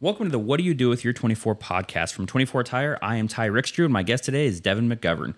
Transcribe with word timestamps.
Welcome 0.00 0.26
to 0.26 0.30
the 0.30 0.38
What 0.38 0.58
Do 0.58 0.62
You 0.62 0.74
Do 0.74 0.88
with 0.88 1.02
Your 1.02 1.12
24 1.12 1.56
podcast 1.56 2.12
from 2.12 2.24
24 2.24 2.62
Tire. 2.62 3.00
I 3.02 3.16
am 3.16 3.26
Ty 3.26 3.48
Rickstrew, 3.48 3.82
and 3.82 3.92
my 3.92 4.04
guest 4.04 4.22
today 4.22 4.46
is 4.46 4.60
Devin 4.60 4.88
McGovern. 4.88 5.34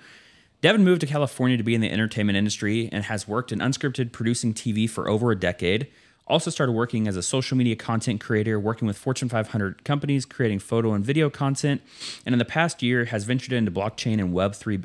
Devin 0.61 0.85
moved 0.85 1.01
to 1.01 1.07
California 1.07 1.57
to 1.57 1.63
be 1.63 1.75
in 1.75 1.81
the 1.81 1.91
entertainment 1.91 2.37
industry 2.37 2.87
and 2.93 3.05
has 3.05 3.27
worked 3.27 3.53
in 3.53 3.61
unscripted 3.61 4.13
producing 4.13 4.53
TV 4.53 4.89
for 4.89 5.09
over 5.09 5.31
a 5.31 5.35
decade. 5.35 5.89
Also 6.27 6.51
started 6.51 6.73
working 6.73 7.09
as 7.09 7.17
a 7.17 7.23
social 7.23 7.57
media 7.57 7.75
content 7.75 8.21
creator, 8.21 8.61
working 8.61 8.87
with 8.87 8.99
Fortune 8.99 9.31
500 9.31 9.83
companies, 9.83 10.27
creating 10.27 10.59
photo 10.59 10.93
and 10.93 11.03
video 11.03 11.31
content, 11.31 11.81
and 12.27 12.35
in 12.35 12.39
the 12.39 12.45
past 12.45 12.83
year 12.83 13.07
has 13.07 13.25
ventured 13.25 13.55
into 13.55 13.71
blockchain 13.71 14.21
and 14.21 14.35
Web3, 14.35 14.85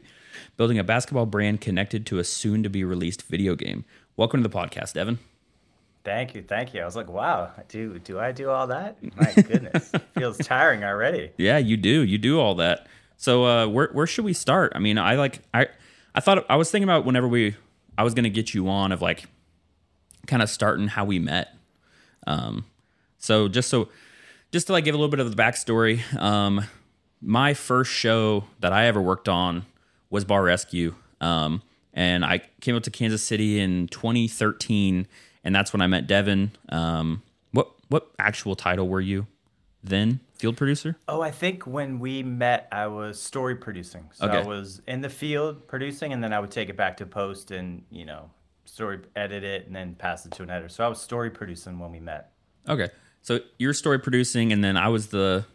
building 0.56 0.80
a 0.80 0.86
basketball 0.86 1.26
brand 1.26 1.60
connected 1.60 2.06
to 2.06 2.18
a 2.18 2.24
soon 2.24 2.64
to 2.64 2.70
be 2.70 2.86
released 2.86 3.24
video 3.24 3.56
game. 3.56 3.84
Welcome 4.16 4.42
to 4.42 4.48
the 4.48 4.58
podcast, 4.58 4.94
Devin. 4.94 5.20
Thank 6.06 6.36
you, 6.36 6.44
thank 6.44 6.76
you. 6.76 6.82
I 6.82 6.86
was 6.86 6.96
like, 6.96 7.10
wow, 7.10 7.52
do 7.68 7.98
do 7.98 8.20
I 8.20 8.32
do 8.32 8.52
all 8.52 8.68
that? 8.68 8.98
My 9.18 9.34
goodness, 9.34 9.92
feels 10.14 10.38
tiring 10.38 10.84
already. 10.84 11.32
Yeah, 11.38 11.58
you 11.58 11.78
do. 11.78 12.04
You 12.04 12.20
do 12.20 12.40
all 12.40 12.54
that. 12.56 12.88
So 13.18 13.44
uh, 13.44 13.68
where 13.68 13.90
where 13.92 14.06
should 14.06 14.24
we 14.24 14.34
start? 14.34 14.74
I 14.76 14.80
mean, 14.80 15.00
I 15.00 15.16
like 15.16 15.40
I 15.52 15.68
I 16.14 16.20
thought 16.20 16.46
I 16.48 16.58
was 16.58 16.70
thinking 16.70 16.88
about 16.88 17.06
whenever 17.06 17.28
we 17.28 17.56
I 17.98 18.04
was 18.04 18.14
gonna 18.14 18.30
get 18.30 18.54
you 18.54 18.70
on 18.70 18.92
of 18.92 19.02
like 19.02 19.26
kind 20.28 20.44
of 20.44 20.50
starting 20.50 20.88
how 20.90 21.06
we 21.06 21.18
met. 21.18 21.56
Um, 22.28 22.66
so 23.18 23.48
just 23.48 23.70
so 23.70 23.90
just 24.52 24.68
to 24.68 24.74
like 24.74 24.86
give 24.86 24.94
a 24.94 25.00
little 25.00 25.10
bit 25.10 25.20
of 25.20 25.36
the 25.36 25.42
backstory, 25.42 26.02
um, 26.22 26.66
my 27.20 27.56
first 27.56 27.92
show 27.92 28.44
that 28.60 28.72
I 28.72 28.86
ever 28.86 29.02
worked 29.02 29.28
on 29.28 29.66
was 30.12 30.24
Bar 30.24 30.44
Rescue, 30.44 30.94
um, 31.20 31.64
and 31.96 32.24
I 32.24 32.44
came 32.62 32.76
up 32.76 32.84
to 32.84 32.92
Kansas 32.92 33.24
City 33.24 33.60
in 33.60 33.88
2013 33.88 35.08
and 35.46 35.56
that's 35.56 35.72
when 35.72 35.82
I 35.82 35.88
met 35.88 36.08
Devin. 36.08 36.52
Um, 36.70 37.22
what 37.52 37.72
what 37.88 38.12
actual 38.20 38.56
title 38.56 38.90
were 38.90 39.00
you 39.00 39.28
then? 39.84 40.20
Field 40.34 40.58
producer? 40.58 40.98
Oh, 41.08 41.22
I 41.22 41.32
think 41.32 41.66
when 41.66 42.00
we 42.00 42.22
met, 42.22 42.68
I 42.70 42.88
was 42.88 43.22
story 43.22 43.56
producing. 43.56 44.10
So 44.12 44.26
okay. 44.26 44.40
I 44.40 44.44
was 44.44 44.82
in 44.86 45.00
the 45.00 45.10
field 45.10 45.66
producing, 45.68 46.12
and 46.12 46.22
then 46.22 46.34
I 46.34 46.40
would 46.42 46.52
take 46.52 46.68
it 46.68 46.76
back 46.76 46.98
to 46.98 47.06
post 47.06 47.52
and 47.52 47.84
you 47.90 48.04
know 48.04 48.32
story 48.66 49.00
edit 49.16 49.44
it 49.44 49.68
and 49.68 49.76
then 49.76 49.96
pass 49.96 50.26
it 50.26 50.34
to 50.34 50.44
an 50.44 50.50
editor. 50.50 50.68
So 50.68 50.84
I 50.84 50.90
was 50.90 51.00
story 51.00 51.30
producing 51.30 51.80
when 51.80 51.92
we 51.92 52.02
met. 52.02 52.32
Okay, 52.68 52.90
so 53.22 53.40
you're 53.60 53.74
story 53.74 54.00
producing, 54.00 54.52
and 54.52 54.62
then 54.62 54.76
I 54.76 54.90
was 54.90 55.08
the 55.08 55.46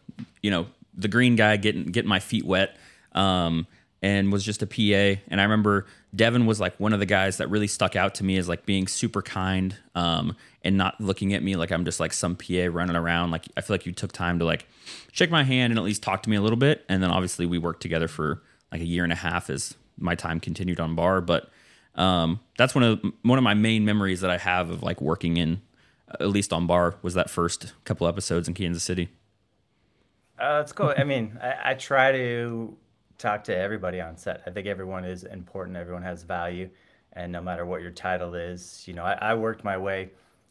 you 0.41 0.51
know 0.51 0.69
the 0.95 1.09
green 1.09 1.37
guy 1.37 1.57
getting 1.57 1.87
getting 1.87 2.09
my 2.09 2.21
feet 2.21 2.47
wet. 2.47 2.77
Um, 3.13 3.67
and 4.03 4.33
was 4.33 4.45
just 4.45 4.63
a 4.63 4.67
PA. 4.67 5.21
And 5.29 5.41
I 5.41 5.45
remember 5.45 5.87
Devin 6.15 6.47
was 6.47 6.59
like 6.59 6.79
one 6.81 6.93
of 6.93 6.99
the 6.99 7.07
guys 7.07 7.37
that 7.37 7.49
really 7.51 7.69
stuck 7.69 7.95
out 7.95 8.17
to 8.17 8.25
me 8.25 8.37
as 8.37 8.49
like 8.49 8.67
being 8.67 8.89
super 8.89 9.23
kind 9.23 9.77
um, 9.95 10.37
and 10.63 10.77
not 10.77 11.01
looking 11.01 11.35
at 11.35 11.43
me 11.43 11.55
like 11.57 11.71
I'm 11.71 11.85
just 11.85 12.01
like 12.01 12.13
some 12.13 12.37
PA 12.37 12.67
running 12.71 12.97
around. 12.97 13.31
Like 13.31 13.47
I 13.57 13.61
feel 13.61 13.75
like 13.75 13.87
you 13.87 13.93
took 13.93 14.13
time 14.13 14.39
to 14.41 14.45
like 14.45 14.67
shake 15.13 15.31
my 15.31 15.45
hand 15.45 15.73
and 15.73 15.79
at 15.79 15.85
least 15.85 16.03
talk 16.03 16.23
to 16.25 16.31
me 16.31 16.37
a 16.37 16.41
little 16.41 16.57
bit. 16.57 16.85
And 16.89 17.03
then 17.03 17.11
obviously 17.11 17.47
we 17.47 17.59
worked 17.59 17.81
together 17.81 18.09
for 18.09 18.43
like 18.73 18.81
a 18.81 18.87
year 18.87 19.05
and 19.05 19.13
a 19.13 19.17
half 19.17 19.51
as 19.51 19.75
my 19.99 20.15
time 20.15 20.41
continued 20.41 20.81
on 20.81 20.97
bar. 20.97 21.21
But 21.21 21.49
um, 21.95 22.41
that's 22.59 22.75
one 22.75 22.85
of 22.85 23.01
one 23.23 23.39
of 23.39 23.45
my 23.45 23.55
main 23.55 23.85
memories 23.85 24.21
that 24.23 24.31
I 24.31 24.39
have 24.39 24.71
of 24.71 24.83
like 24.83 25.01
working 25.01 25.37
in 25.37 25.63
at 26.19 26.29
least 26.29 26.53
on 26.53 26.67
bar 26.67 26.97
was 27.03 27.15
that 27.15 27.31
first 27.31 27.73
couple 27.85 28.09
episodes 28.09 28.49
in 28.49 28.55
Kansas 28.55 28.83
City. 28.83 29.11
Uh, 30.39 30.59
that's 30.59 30.73
cool. 30.73 30.93
I 30.97 31.05
mean, 31.05 31.39
I, 31.41 31.71
I 31.71 31.75
try 31.75 32.13
to 32.13 32.77
talk 33.21 33.45
to 33.45 33.57
everybody 33.57 34.01
on 34.01 34.17
set. 34.17 34.43
I 34.47 34.51
think 34.51 34.67
everyone 34.67 35.05
is 35.05 35.25
important. 35.25 35.77
Everyone 35.77 36.03
has 36.03 36.23
value, 36.23 36.71
and 37.13 37.31
no 37.31 37.41
matter 37.41 37.67
what 37.67 37.83
your 37.83 37.91
title 37.91 38.35
is, 38.35 38.83
you 38.87 38.95
know, 38.95 39.05
I, 39.05 39.13
I 39.21 39.35
worked 39.35 39.63
my 39.63 39.77
way 39.77 40.11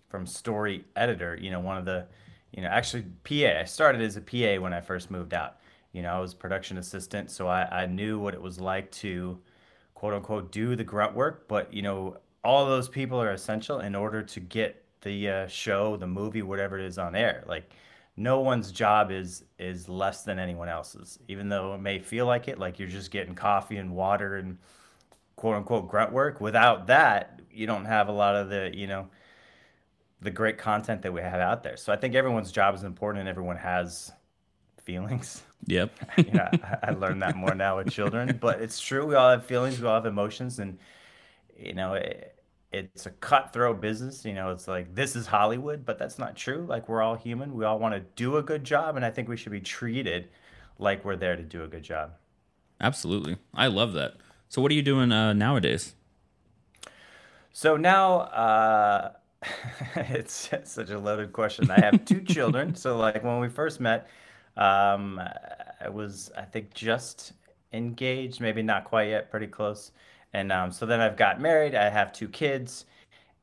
from 0.09 0.25
story 0.25 0.85
editor. 0.95 1.37
You 1.39 1.51
know, 1.51 1.59
one 1.59 1.77
of 1.77 1.85
the, 1.85 2.05
you 2.51 2.61
know, 2.61 2.69
actually 2.69 3.05
PA. 3.23 3.59
I 3.59 3.63
started 3.63 4.01
as 4.01 4.17
a 4.17 4.21
PA 4.21 4.61
when 4.61 4.73
I 4.73 4.81
first 4.81 5.11
moved 5.11 5.33
out. 5.33 5.57
You 5.91 6.03
know, 6.03 6.13
I 6.13 6.19
was 6.19 6.33
production 6.33 6.77
assistant, 6.77 7.31
so 7.31 7.47
I, 7.47 7.83
I 7.83 7.85
knew 7.87 8.19
what 8.19 8.33
it 8.33 8.41
was 8.41 8.59
like 8.59 8.91
to, 8.91 9.39
quote 9.95 10.13
unquote, 10.13 10.51
do 10.51 10.75
the 10.75 10.83
grunt 10.83 11.15
work. 11.15 11.47
But 11.47 11.73
you 11.73 11.81
know, 11.81 12.17
all 12.43 12.65
those 12.65 12.87
people 12.87 13.19
are 13.21 13.31
essential 13.31 13.79
in 13.79 13.95
order 13.95 14.21
to 14.21 14.39
get 14.39 14.83
the 15.01 15.29
uh, 15.29 15.47
show, 15.47 15.97
the 15.97 16.07
movie, 16.07 16.41
whatever 16.41 16.77
it 16.77 16.85
is 16.85 16.97
on 16.97 17.15
air. 17.15 17.43
Like 17.47 17.71
no 18.19 18.41
one's 18.41 18.71
job 18.71 19.11
is 19.11 19.45
is 19.57 19.87
less 19.87 20.23
than 20.23 20.37
anyone 20.39 20.67
else's. 20.67 21.17
Even 21.29 21.47
though 21.47 21.73
it 21.73 21.79
may 21.79 21.99
feel 21.99 22.25
like 22.25 22.49
it 22.49 22.59
like 22.59 22.77
you're 22.77 22.89
just 22.89 23.11
getting 23.11 23.33
coffee 23.33 23.77
and 23.77 23.95
water 23.95 24.35
and 24.35 24.57
quote 25.37 25.55
unquote 25.55 25.87
grunt 25.87 26.11
work 26.11 26.41
without 26.41 26.87
that 26.87 27.39
you 27.49 27.65
don't 27.65 27.85
have 27.85 28.09
a 28.09 28.11
lot 28.11 28.35
of 28.35 28.49
the 28.49 28.71
you 28.73 28.87
know 28.87 29.07
the 30.21 30.29
great 30.29 30.57
content 30.57 31.01
that 31.01 31.13
we 31.13 31.21
have 31.21 31.39
out 31.39 31.63
there. 31.63 31.77
So 31.77 31.93
i 31.93 31.95
think 31.95 32.13
everyone's 32.13 32.51
job 32.51 32.75
is 32.75 32.83
important 32.83 33.21
and 33.21 33.29
everyone 33.29 33.57
has 33.57 34.11
feelings. 34.83 35.41
Yep. 35.65 35.91
You 36.17 36.31
know, 36.31 36.49
I, 36.51 36.77
I 36.83 36.91
learned 36.91 37.21
that 37.21 37.37
more 37.37 37.55
now 37.55 37.77
with 37.77 37.89
children 37.89 38.37
but 38.41 38.61
it's 38.61 38.81
true. 38.81 39.05
We 39.05 39.15
all 39.15 39.29
have 39.29 39.45
feelings 39.45 39.79
we 39.79 39.87
all 39.87 39.95
have 39.95 40.05
emotions 40.05 40.59
and 40.59 40.77
you 41.57 41.73
know 41.73 41.93
it, 41.93 42.35
it's 42.71 43.05
a 43.05 43.11
cutthroat 43.11 43.81
business. 43.81 44.23
You 44.25 44.33
know, 44.33 44.51
it's 44.51 44.67
like 44.67 44.93
this 44.93 45.15
is 45.15 45.27
Hollywood, 45.27 45.85
but 45.85 45.97
that's 45.97 46.19
not 46.19 46.35
true. 46.35 46.65
Like 46.67 46.87
we're 46.87 47.01
all 47.01 47.15
human. 47.15 47.55
We 47.55 47.65
all 47.65 47.79
want 47.79 47.95
to 47.95 48.01
do 48.15 48.37
a 48.37 48.43
good 48.43 48.63
job, 48.63 48.95
and 48.95 49.05
I 49.05 49.11
think 49.11 49.27
we 49.27 49.37
should 49.37 49.51
be 49.51 49.61
treated 49.61 50.29
like 50.77 51.03
we're 51.03 51.15
there 51.15 51.35
to 51.35 51.43
do 51.43 51.63
a 51.63 51.67
good 51.67 51.83
job. 51.83 52.11
Absolutely, 52.81 53.37
I 53.53 53.67
love 53.67 53.93
that. 53.93 54.15
So, 54.47 54.61
what 54.61 54.71
are 54.71 54.75
you 54.75 54.81
doing 54.81 55.11
uh, 55.11 55.33
nowadays? 55.33 55.93
So 57.51 57.75
now, 57.75 58.19
uh, 58.19 59.11
it's 59.95 60.49
such 60.63 60.89
a 60.89 60.99
loaded 60.99 61.33
question. 61.33 61.69
I 61.71 61.79
have 61.81 62.05
two 62.05 62.21
children. 62.25 62.75
So, 62.75 62.97
like 62.97 63.23
when 63.23 63.39
we 63.39 63.49
first 63.49 63.79
met, 63.79 64.07
um, 64.57 65.19
I 65.81 65.89
was 65.89 66.31
I 66.37 66.43
think 66.43 66.73
just 66.73 67.33
engaged, 67.73 68.41
maybe 68.41 68.61
not 68.61 68.83
quite 68.85 69.09
yet, 69.09 69.29
pretty 69.29 69.47
close. 69.47 69.91
And 70.33 70.51
um, 70.51 70.71
so 70.71 70.85
then 70.85 70.99
I've 70.99 71.17
got 71.17 71.41
married. 71.41 71.75
I 71.75 71.89
have 71.89 72.13
two 72.13 72.27
kids, 72.27 72.85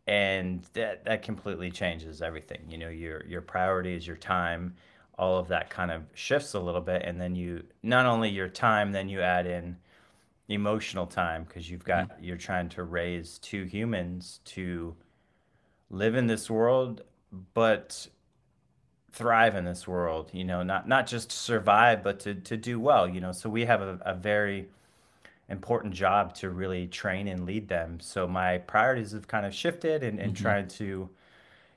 and 0.07 0.65
that 0.75 1.05
that 1.05 1.23
completely 1.23 1.71
changes 1.71 2.23
everything. 2.23 2.63
You 2.69 2.79
know, 2.79 2.89
your 2.89 3.25
your 3.27 3.43
priorities, 3.43 4.07
your 4.07 4.17
time, 4.17 4.75
all 5.19 5.39
of 5.39 5.49
that 5.49 5.71
kind 5.71 5.91
of 5.91 6.03
shifts 6.15 6.55
a 6.55 6.61
little 6.61 6.81
bit. 6.81 7.03
And 7.05 7.21
then 7.21 7.35
you 7.35 7.65
not 7.83 8.07
only 8.07 8.31
your 8.31 8.49
time, 8.49 8.93
then 8.93 9.09
you 9.09 9.21
add 9.21 9.47
in 9.47 9.77
emotional 10.49 11.07
time 11.07 11.45
because 11.45 11.69
you've 11.69 11.85
got 11.85 12.09
mm-hmm. 12.09 12.25
you're 12.25 12.37
trying 12.37 12.69
to 12.71 12.85
raise 12.85 13.39
two 13.39 13.65
humans 13.65 14.41
to 14.45 14.95
live 15.91 16.15
in 16.15 16.27
this 16.27 16.51
world, 16.51 17.03
but 17.55 18.07
thrive 19.13 19.57
in 19.57 19.65
this 19.65 19.89
world. 19.89 20.31
You 20.33 20.45
know, 20.45 20.63
not 20.63 20.87
not 20.87 21.07
just 21.07 21.33
survive, 21.33 22.03
but 22.03 22.21
to 22.21 22.35
to 22.35 22.57
do 22.57 22.79
well. 22.79 23.09
You 23.09 23.21
know, 23.21 23.33
so 23.33 23.49
we 23.51 23.65
have 23.65 23.81
a, 23.81 23.99
a 24.05 24.15
very 24.15 24.69
important 25.49 25.95
job 25.95 26.35
to 26.35 26.51
really 26.51 26.87
train 26.87 27.29
and 27.29 27.47
lead 27.47 27.69
them. 27.69 28.01
So 28.01 28.27
my 28.27 28.59
priorities 28.59 29.13
have 29.13 29.29
kind 29.29 29.47
of 29.47 29.55
shifted 29.55 30.03
and, 30.03 30.19
and 30.19 30.35
mm-hmm. 30.35 30.43
trying 30.43 30.69
to, 30.69 31.09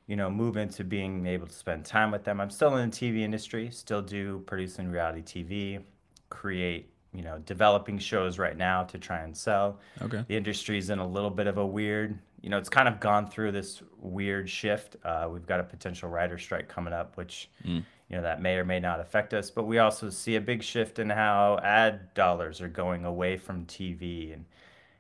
you 0.08 0.16
know, 0.16 0.30
move 0.30 0.58
into 0.58 0.84
being 0.84 1.26
able 1.28 1.48
to 1.48 1.54
spend 1.54 1.86
time 1.86 2.12
with 2.12 2.24
them. 2.24 2.42
I'm 2.42 2.50
still 2.50 2.76
in 2.78 2.90
the 2.90 2.96
TV 2.96 3.22
industry, 3.22 3.70
still 3.72 4.02
do 4.02 4.40
producing 4.48 4.90
reality 4.90 5.22
TV, 5.22 5.84
create, 6.30 6.92
you 7.14 7.22
know, 7.22 7.38
developing 7.46 8.00
shows 8.00 8.40
right 8.40 8.58
now 8.58 8.84
to 8.84 8.98
try 8.98 9.20
and 9.20 9.38
sell. 9.38 9.80
Okay. 10.02 10.24
The 10.28 10.36
industry's 10.36 10.90
in 10.90 11.00
a 11.00 11.08
little 11.08 11.30
bit 11.30 11.46
of 11.46 11.58
a 11.58 11.66
weird, 11.66 12.18
you 12.42 12.50
know, 12.50 12.58
it's 12.58 12.70
kind 12.70 12.88
of 12.88 13.00
gone 13.00 13.30
through 13.30 13.52
this 13.52 13.84
weird 14.00 14.50
shift. 14.50 14.96
Uh, 15.04 15.28
we've 15.32 15.46
got 15.46 15.60
a 15.60 15.64
potential 15.64 16.10
writer 16.10 16.40
strike 16.40 16.68
coming 16.68 16.94
up, 16.94 17.18
which 17.18 17.50
mm 17.64 17.84
you 18.10 18.18
know 18.18 18.24
that 18.24 18.42
may 18.42 18.56
or 18.56 18.66
may 18.66 18.80
not 18.80 19.00
affect 19.00 19.34
us. 19.34 19.50
But 19.50 19.66
we 19.66 19.78
also 19.78 20.10
see 20.10 20.36
a 20.36 20.42
big 20.42 20.64
shift 20.64 21.00
in 21.00 21.10
how 21.10 21.60
ad 21.64 22.14
dollars 22.14 22.60
are 22.62 22.68
going 22.68 23.06
away 23.06 23.38
from 23.38 23.66
tv 23.66 24.34
and 24.34 24.46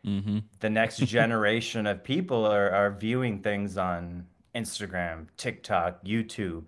mm-hmm. 0.06 0.40
the 0.60 0.70
next 0.70 0.98
generation 1.06 1.88
of 1.88 2.04
people 2.04 2.46
are, 2.46 2.70
are 2.70 2.92
viewing 2.92 3.42
things 3.42 3.78
on 3.78 4.26
instagram 4.56 5.28
tiktok 5.38 6.04
youtube. 6.04 6.64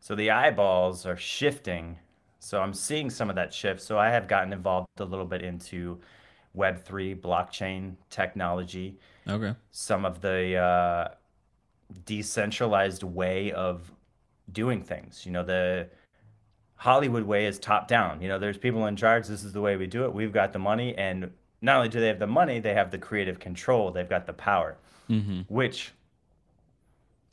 So 0.00 0.14
the 0.14 0.30
eyeballs 0.30 1.04
are 1.06 1.16
shifting. 1.16 1.98
So 2.38 2.60
i'm 2.62 2.74
seeing 2.74 3.10
some 3.10 3.28
of 3.28 3.36
that 3.36 3.52
shift. 3.52 3.82
So 3.82 3.98
i 3.98 4.08
have 4.08 4.28
gotten 4.28 4.52
involved 4.52 4.88
a 4.98 5.04
little 5.04 5.26
bit 5.26 5.42
into 5.42 6.00
web3 6.56 7.20
blockchain 7.20 7.96
technology. 8.08 8.98
Okay. 9.28 9.54
Some 9.72 10.06
of 10.06 10.22
the 10.22 10.56
uh, 10.56 11.08
decentralized 12.06 13.02
way 13.02 13.52
of 13.52 13.90
doing 14.52 14.82
things. 14.82 15.24
You 15.24 15.32
know, 15.32 15.44
the 15.44 15.88
Hollywood 16.76 17.24
way 17.24 17.46
is 17.46 17.58
top 17.58 17.88
down. 17.88 18.20
You 18.20 18.28
know, 18.28 18.38
there's 18.38 18.58
people 18.58 18.86
in 18.86 18.96
charge. 18.96 19.26
This 19.26 19.44
is 19.44 19.52
the 19.52 19.60
way 19.60 19.76
we 19.76 19.86
do 19.86 20.04
it. 20.04 20.12
We've 20.12 20.32
got 20.32 20.52
the 20.52 20.58
money, 20.58 20.94
and 20.96 21.30
not 21.62 21.76
only 21.76 21.88
do 21.88 22.00
they 22.00 22.08
have 22.08 22.18
the 22.18 22.26
money, 22.26 22.60
they 22.60 22.74
have 22.74 22.90
the 22.90 22.98
creative 22.98 23.38
control. 23.38 23.90
They've 23.90 24.08
got 24.08 24.26
the 24.26 24.32
power, 24.32 24.76
mm-hmm. 25.08 25.40
which 25.48 25.92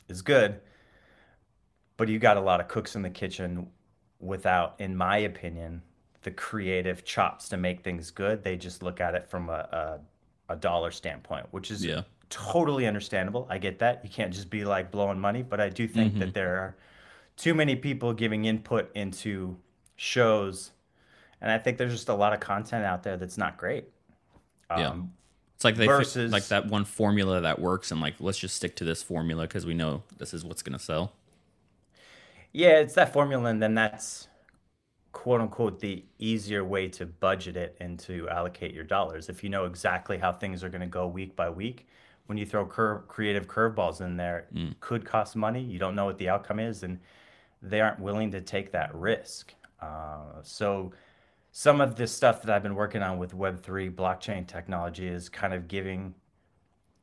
is 0.07 0.21
good. 0.21 0.59
But 1.97 2.07
you 2.09 2.19
got 2.19 2.37
a 2.37 2.41
lot 2.41 2.59
of 2.59 2.67
cooks 2.67 2.95
in 2.95 3.01
the 3.01 3.09
kitchen 3.09 3.67
without, 4.19 4.75
in 4.79 4.95
my 4.95 5.17
opinion, 5.17 5.81
the 6.23 6.31
creative 6.31 7.03
chops 7.03 7.49
to 7.49 7.57
make 7.57 7.83
things 7.83 8.09
good. 8.11 8.43
They 8.43 8.55
just 8.55 8.81
look 8.81 9.01
at 9.01 9.13
it 9.13 9.29
from 9.29 9.49
a, 9.49 9.99
a, 10.49 10.53
a 10.53 10.55
dollar 10.55 10.89
standpoint, 10.91 11.47
which 11.51 11.69
is 11.69 11.85
yeah. 11.85 12.01
totally 12.29 12.87
understandable. 12.87 13.45
I 13.49 13.57
get 13.57 13.79
that. 13.79 14.01
You 14.03 14.09
can't 14.09 14.33
just 14.33 14.49
be 14.49 14.63
like 14.63 14.89
blowing 14.89 15.19
money, 15.19 15.43
but 15.43 15.59
I 15.59 15.69
do 15.69 15.87
think 15.87 16.13
mm-hmm. 16.13 16.19
that 16.21 16.33
there 16.33 16.55
are 16.55 16.75
too 17.37 17.53
many 17.53 17.75
people 17.75 18.13
giving 18.13 18.45
input 18.45 18.91
into 18.95 19.57
shows, 19.95 20.71
and 21.41 21.51
I 21.51 21.57
think 21.57 21.77
there's 21.77 21.91
just 21.93 22.09
a 22.09 22.13
lot 22.13 22.33
of 22.33 22.39
content 22.39 22.85
out 22.85 23.03
there 23.03 23.17
that's 23.17 23.37
not 23.37 23.57
great. 23.57 23.85
Yeah. 24.69 24.89
Um, 24.89 25.13
It's 25.55 25.63
like 25.63 25.75
they 25.75 25.85
versus- 25.87 26.31
like 26.31 26.47
that 26.47 26.67
one 26.67 26.85
formula 26.85 27.41
that 27.41 27.59
works, 27.59 27.91
and 27.91 28.01
like 28.01 28.15
let's 28.19 28.37
just 28.39 28.55
stick 28.55 28.75
to 28.77 28.83
this 28.85 29.01
formula 29.03 29.43
because 29.43 29.65
we 29.65 29.73
know 29.73 30.03
this 30.17 30.33
is 30.33 30.43
what's 30.43 30.61
gonna 30.61 30.79
sell. 30.79 31.13
Yeah, 32.51 32.79
it's 32.79 32.93
that 32.95 33.11
formula, 33.13 33.49
and 33.49 33.61
then 33.61 33.73
that's 33.73 34.27
quote 35.11 35.41
unquote 35.41 35.79
the 35.79 36.03
easier 36.17 36.63
way 36.63 36.87
to 36.89 37.05
budget 37.05 37.55
it 37.55 37.77
and 37.79 37.99
to 37.99 38.27
allocate 38.29 38.73
your 38.73 38.83
dollars. 38.83 39.29
If 39.29 39.43
you 39.43 39.49
know 39.49 39.65
exactly 39.65 40.17
how 40.17 40.33
things 40.33 40.63
are 40.63 40.69
going 40.69 40.81
to 40.81 40.87
go 40.87 41.07
week 41.07 41.35
by 41.35 41.49
week, 41.51 41.87
when 42.25 42.37
you 42.37 42.45
throw 42.47 42.65
creative 42.65 43.47
curveballs 43.47 44.01
in 44.01 44.17
there, 44.17 44.47
it 44.55 44.79
could 44.79 45.05
cost 45.05 45.35
money. 45.35 45.61
You 45.61 45.77
don't 45.77 45.93
know 45.95 46.05
what 46.05 46.17
the 46.17 46.29
outcome 46.29 46.59
is, 46.59 46.81
and 46.83 46.99
they 47.63 47.81
aren't 47.81 47.99
willing 47.99 48.31
to 48.31 48.41
take 48.41 48.71
that 48.73 48.93
risk. 48.93 49.53
Uh, 49.81 50.41
so, 50.43 50.91
some 51.51 51.81
of 51.81 51.95
this 51.95 52.11
stuff 52.11 52.41
that 52.41 52.53
I've 52.53 52.63
been 52.63 52.75
working 52.75 53.03
on 53.03 53.17
with 53.17 53.35
Web3 53.37 53.93
blockchain 53.93 54.47
technology 54.47 55.07
is 55.07 55.29
kind 55.29 55.53
of 55.53 55.67
giving 55.67 56.15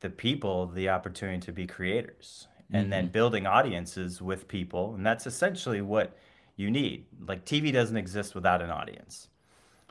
the 0.01 0.09
people 0.09 0.67
the 0.67 0.89
opportunity 0.89 1.39
to 1.39 1.51
be 1.51 1.65
creators 1.65 2.47
and 2.73 2.91
then 2.91 3.07
building 3.07 3.45
audiences 3.45 4.21
with 4.21 4.47
people. 4.47 4.95
And 4.95 5.05
that's 5.05 5.27
essentially 5.27 5.81
what 5.81 6.17
you 6.55 6.71
need. 6.71 7.05
Like 7.27 7.45
tv 7.45 7.71
doesn't 7.71 7.97
exist 7.97 8.33
without 8.33 8.61
an 8.61 8.69
audience. 8.69 9.27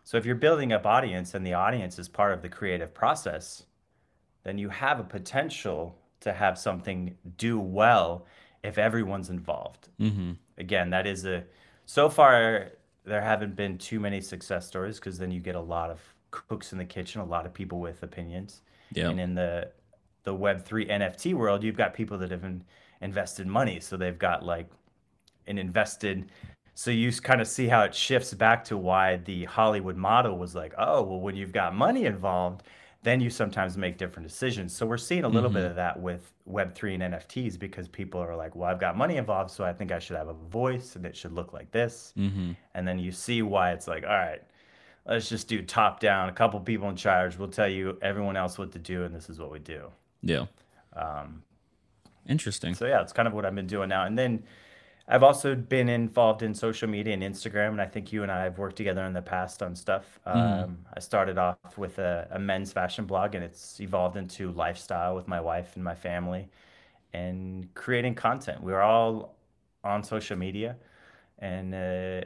So 0.02 0.16
if 0.16 0.24
you're 0.24 0.34
building 0.34 0.72
up 0.72 0.86
audience 0.86 1.34
and 1.34 1.46
the 1.46 1.52
audience 1.52 1.98
is 1.98 2.08
part 2.08 2.32
of 2.32 2.42
the 2.42 2.48
creative 2.48 2.94
process 2.94 3.64
then 4.42 4.58
you 4.58 4.68
have 4.68 4.98
a 4.98 5.04
potential 5.04 5.98
to 6.20 6.32
have 6.32 6.58
something 6.58 7.16
do 7.36 7.58
well 7.58 8.26
if 8.62 8.78
everyone's 8.78 9.30
involved 9.30 9.88
Mm-hmm. 10.00 10.32
again 10.58 10.90
that 10.90 11.06
is 11.06 11.24
a 11.24 11.44
so 11.86 12.08
far 12.08 12.72
there 13.04 13.20
haven't 13.22 13.56
been 13.56 13.78
too 13.78 13.98
many 14.00 14.20
success 14.20 14.66
stories 14.66 14.98
because 14.98 15.18
then 15.18 15.30
you 15.30 15.40
get 15.40 15.54
a 15.54 15.60
lot 15.60 15.90
of 15.90 16.00
cooks 16.30 16.72
in 16.72 16.78
the 16.78 16.84
kitchen 16.84 17.20
a 17.20 17.24
lot 17.24 17.46
of 17.46 17.52
people 17.54 17.80
with 17.80 18.02
opinions 18.02 18.62
Yeah. 18.92 19.08
and 19.10 19.18
in 19.20 19.34
the 19.34 19.70
the 20.24 20.34
web3 20.34 20.88
nft 20.90 21.34
world 21.34 21.62
you've 21.64 21.76
got 21.76 21.94
people 21.94 22.18
that 22.18 22.30
have 22.30 22.44
in, 22.44 22.62
invested 23.00 23.46
money 23.46 23.80
so 23.80 23.96
they've 23.96 24.18
got 24.18 24.44
like 24.44 24.68
an 25.46 25.58
invested 25.58 26.30
so 26.74 26.90
you 26.90 27.10
kind 27.12 27.40
of 27.40 27.48
see 27.48 27.66
how 27.66 27.82
it 27.82 27.94
shifts 27.94 28.32
back 28.34 28.62
to 28.64 28.76
why 28.76 29.16
the 29.16 29.44
hollywood 29.46 29.96
model 29.96 30.36
was 30.38 30.54
like 30.54 30.74
oh 30.78 31.02
well 31.02 31.20
when 31.20 31.34
you've 31.34 31.52
got 31.52 31.74
money 31.74 32.04
involved 32.04 32.62
then 33.02 33.18
you 33.20 33.30
sometimes 33.30 33.76
make 33.78 33.96
different 33.96 34.28
decisions 34.28 34.74
so 34.76 34.84
we're 34.84 34.96
seeing 34.98 35.24
a 35.24 35.28
little 35.28 35.48
bit 35.50 35.64
of 35.64 35.74
that 35.76 35.98
with 36.00 36.32
web3 36.48 36.94
and 37.02 37.14
nfts 37.14 37.58
because 37.58 37.88
people 37.88 38.20
are 38.20 38.36
like 38.36 38.54
well 38.54 38.68
i've 38.70 38.80
got 38.80 38.96
money 38.96 39.16
involved 39.16 39.50
so 39.50 39.64
i 39.64 39.72
think 39.72 39.90
i 39.92 39.98
should 39.98 40.16
have 40.16 40.28
a 40.28 40.34
voice 40.34 40.96
and 40.96 41.06
it 41.06 41.16
should 41.16 41.32
look 41.32 41.52
like 41.52 41.70
this 41.70 42.12
Mm-hmm. 42.18 42.52
and 42.74 42.86
then 42.86 42.98
you 42.98 43.10
see 43.12 43.40
why 43.42 43.72
it's 43.72 43.88
like 43.88 44.04
all 44.04 44.10
right 44.10 44.42
let's 45.06 45.28
just 45.30 45.48
do 45.48 45.62
top 45.62 45.98
down 46.00 46.28
a 46.28 46.32
couple 46.32 46.60
people 46.60 46.88
in 46.90 46.96
charge 46.96 47.38
will 47.38 47.48
tell 47.48 47.68
you 47.68 47.96
everyone 48.02 48.36
else 48.36 48.58
what 48.58 48.70
to 48.72 48.78
do 48.78 49.04
and 49.04 49.14
this 49.14 49.30
is 49.30 49.38
what 49.38 49.50
we 49.50 49.58
do 49.60 49.90
Yeah. 50.22 50.44
um, 50.94 51.42
Interesting. 52.28 52.74
so 52.74 52.86
yeah, 52.86 53.00
it's 53.00 53.12
kind 53.14 53.26
of 53.26 53.32
what 53.34 53.44
I've 53.46 53.54
been 53.54 53.66
doing 53.66 53.88
now. 53.88 54.04
And 54.04 54.16
then 54.16 54.44
I've 55.10 55.24
also 55.24 55.56
been 55.56 55.88
involved 55.88 56.42
in 56.42 56.54
social 56.54 56.88
media 56.88 57.14
and 57.14 57.22
Instagram, 57.22 57.70
and 57.70 57.80
I 57.80 57.86
think 57.86 58.12
you 58.12 58.22
and 58.22 58.30
I 58.30 58.44
have 58.44 58.58
worked 58.58 58.76
together 58.76 59.04
in 59.04 59.12
the 59.12 59.20
past 59.22 59.60
on 59.60 59.74
stuff. 59.74 60.20
Um, 60.24 60.78
I 60.96 61.00
started 61.00 61.36
off 61.36 61.76
with 61.76 61.98
a, 61.98 62.28
a 62.30 62.38
men's 62.38 62.72
fashion 62.72 63.06
blog, 63.06 63.34
and 63.34 63.42
it's 63.42 63.80
evolved 63.80 64.16
into 64.16 64.52
lifestyle 64.52 65.16
with 65.16 65.26
my 65.26 65.40
wife 65.40 65.74
and 65.74 65.82
my 65.82 65.96
family, 65.96 66.48
and 67.12 67.74
creating 67.74 68.14
content. 68.14 68.62
We're 68.62 68.82
all 68.82 69.34
on 69.82 70.04
social 70.04 70.36
media, 70.36 70.76
and 71.40 71.74
uh, 71.74 72.20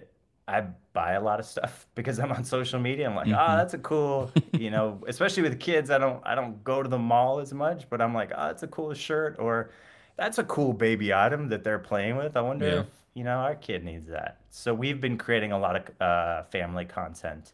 I 0.47 0.67
buy 0.93 1.13
a 1.13 1.23
lot 1.23 1.41
of 1.41 1.47
stuff 1.47 1.87
because 1.95 2.19
I'm 2.19 2.33
on 2.33 2.45
social 2.45 2.81
media. 2.81 3.09
I'm 3.09 3.17
like, 3.17 3.33
ah, 3.33 3.57
that's 3.57 3.73
a 3.73 3.79
cool, 3.79 4.31
you 4.53 4.71
know, 4.71 5.03
especially 5.09 5.43
with 5.43 5.59
kids. 5.59 5.91
I 5.91 5.97
don't, 5.97 6.21
I 6.27 6.35
don't 6.35 6.63
go 6.65 6.83
to 6.83 6.89
the 6.89 6.99
mall 6.99 7.41
as 7.41 7.55
much, 7.55 7.89
but 7.89 8.03
I'm 8.03 8.13
like, 8.13 8.31
oh, 8.37 8.49
that's 8.49 8.63
a 8.63 8.69
cool 8.69 8.93
shirt, 8.93 9.37
or 9.39 9.71
that's 10.17 10.39
a 10.39 10.45
cool 10.45 10.73
baby 10.73 11.13
item 11.13 11.49
that 11.49 11.65
they're 11.65 11.79
playing 11.79 12.17
with. 12.17 12.37
I 12.37 12.41
wonder 12.41 12.67
Yeah. 12.67 12.81
if 12.81 12.87
you 13.15 13.25
know 13.25 13.37
our 13.39 13.55
kid 13.55 13.85
needs 13.85 14.09
that. 14.09 14.39
So 14.51 14.73
we've 14.75 15.01
been 15.01 15.19
creating 15.19 15.53
a 15.53 15.59
lot 15.59 15.77
of 15.77 16.01
uh, 16.01 16.43
family 16.45 16.85
content 16.85 17.53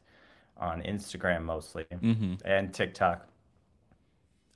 on 0.56 0.82
Instagram 0.82 1.42
mostly 1.44 1.84
Mm-hmm. 1.90 2.34
and 2.44 2.72
TikTok. 2.74 3.26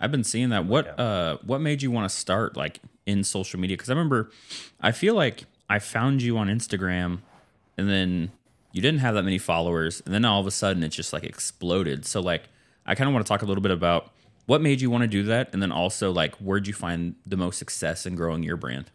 I've 0.00 0.10
been 0.10 0.24
seeing 0.24 0.50
that. 0.50 0.66
What 0.66 0.86
Yeah. 0.86 0.92
uh 1.04 1.36
what 1.46 1.60
made 1.60 1.82
you 1.82 1.90
want 1.90 2.10
to 2.10 2.14
start 2.14 2.56
like 2.56 2.80
in 3.06 3.24
social 3.24 3.58
media? 3.60 3.76
Because 3.76 3.90
I 3.90 3.92
remember 3.94 4.30
I 4.80 4.92
feel 4.92 5.14
like 5.14 5.44
I 5.68 5.78
found 5.78 6.20
you 6.22 6.36
on 6.36 6.48
Instagram 6.48 7.20
and 7.78 7.88
then 7.88 8.32
you 8.72 8.82
didn't 8.82 9.00
have 9.00 9.14
that 9.14 9.22
many 9.22 9.38
followers, 9.38 10.02
and 10.04 10.12
then 10.12 10.24
all 10.24 10.40
of 10.40 10.46
a 10.46 10.50
sudden 10.50 10.82
it 10.82 10.88
just 10.88 11.12
like 11.12 11.22
exploded. 11.24 12.04
So 12.04 12.20
like 12.20 12.48
I 12.84 12.94
kind 12.94 13.08
of 13.08 13.14
want 13.14 13.24
to 13.24 13.28
talk 13.28 13.42
a 13.42 13.46
little 13.46 13.62
bit 13.62 13.70
about 13.70 14.10
what 14.46 14.60
made 14.60 14.80
you 14.80 14.90
want 14.90 15.02
to 15.02 15.08
do 15.08 15.22
that, 15.24 15.50
and 15.52 15.62
then 15.62 15.72
also 15.72 16.10
like 16.10 16.34
where'd 16.36 16.66
you 16.66 16.74
find 16.74 17.14
the 17.26 17.36
most 17.36 17.58
success 17.58 18.06
in 18.06 18.14
growing 18.14 18.42
your 18.42 18.56
brand? 18.56 18.90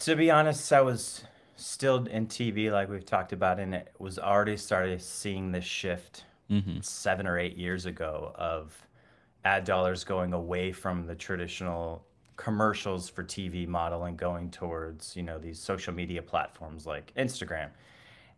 To 0.00 0.14
be 0.14 0.30
honest, 0.30 0.72
I 0.72 0.82
was 0.82 1.24
still 1.56 2.06
in 2.06 2.26
TV, 2.26 2.70
like 2.70 2.88
we've 2.88 3.04
talked 3.04 3.32
about, 3.32 3.58
and 3.58 3.74
it 3.74 3.92
was 3.98 4.18
already 4.18 4.56
started 4.56 5.00
seeing 5.00 5.52
this 5.52 5.64
shift 5.64 6.24
mm-hmm. 6.50 6.80
seven 6.80 7.26
or 7.26 7.38
eight 7.38 7.56
years 7.56 7.86
ago 7.86 8.32
of 8.36 8.76
ad 9.44 9.64
dollars 9.64 10.04
going 10.04 10.32
away 10.32 10.72
from 10.72 11.06
the 11.06 11.14
traditional 11.14 12.04
commercials 12.36 13.08
for 13.08 13.24
TV 13.24 13.66
model 13.66 14.04
and 14.04 14.16
going 14.16 14.50
towards, 14.50 15.16
you 15.16 15.22
know, 15.22 15.38
these 15.38 15.58
social 15.58 15.94
media 15.94 16.20
platforms 16.20 16.86
like 16.86 17.12
Instagram. 17.16 17.70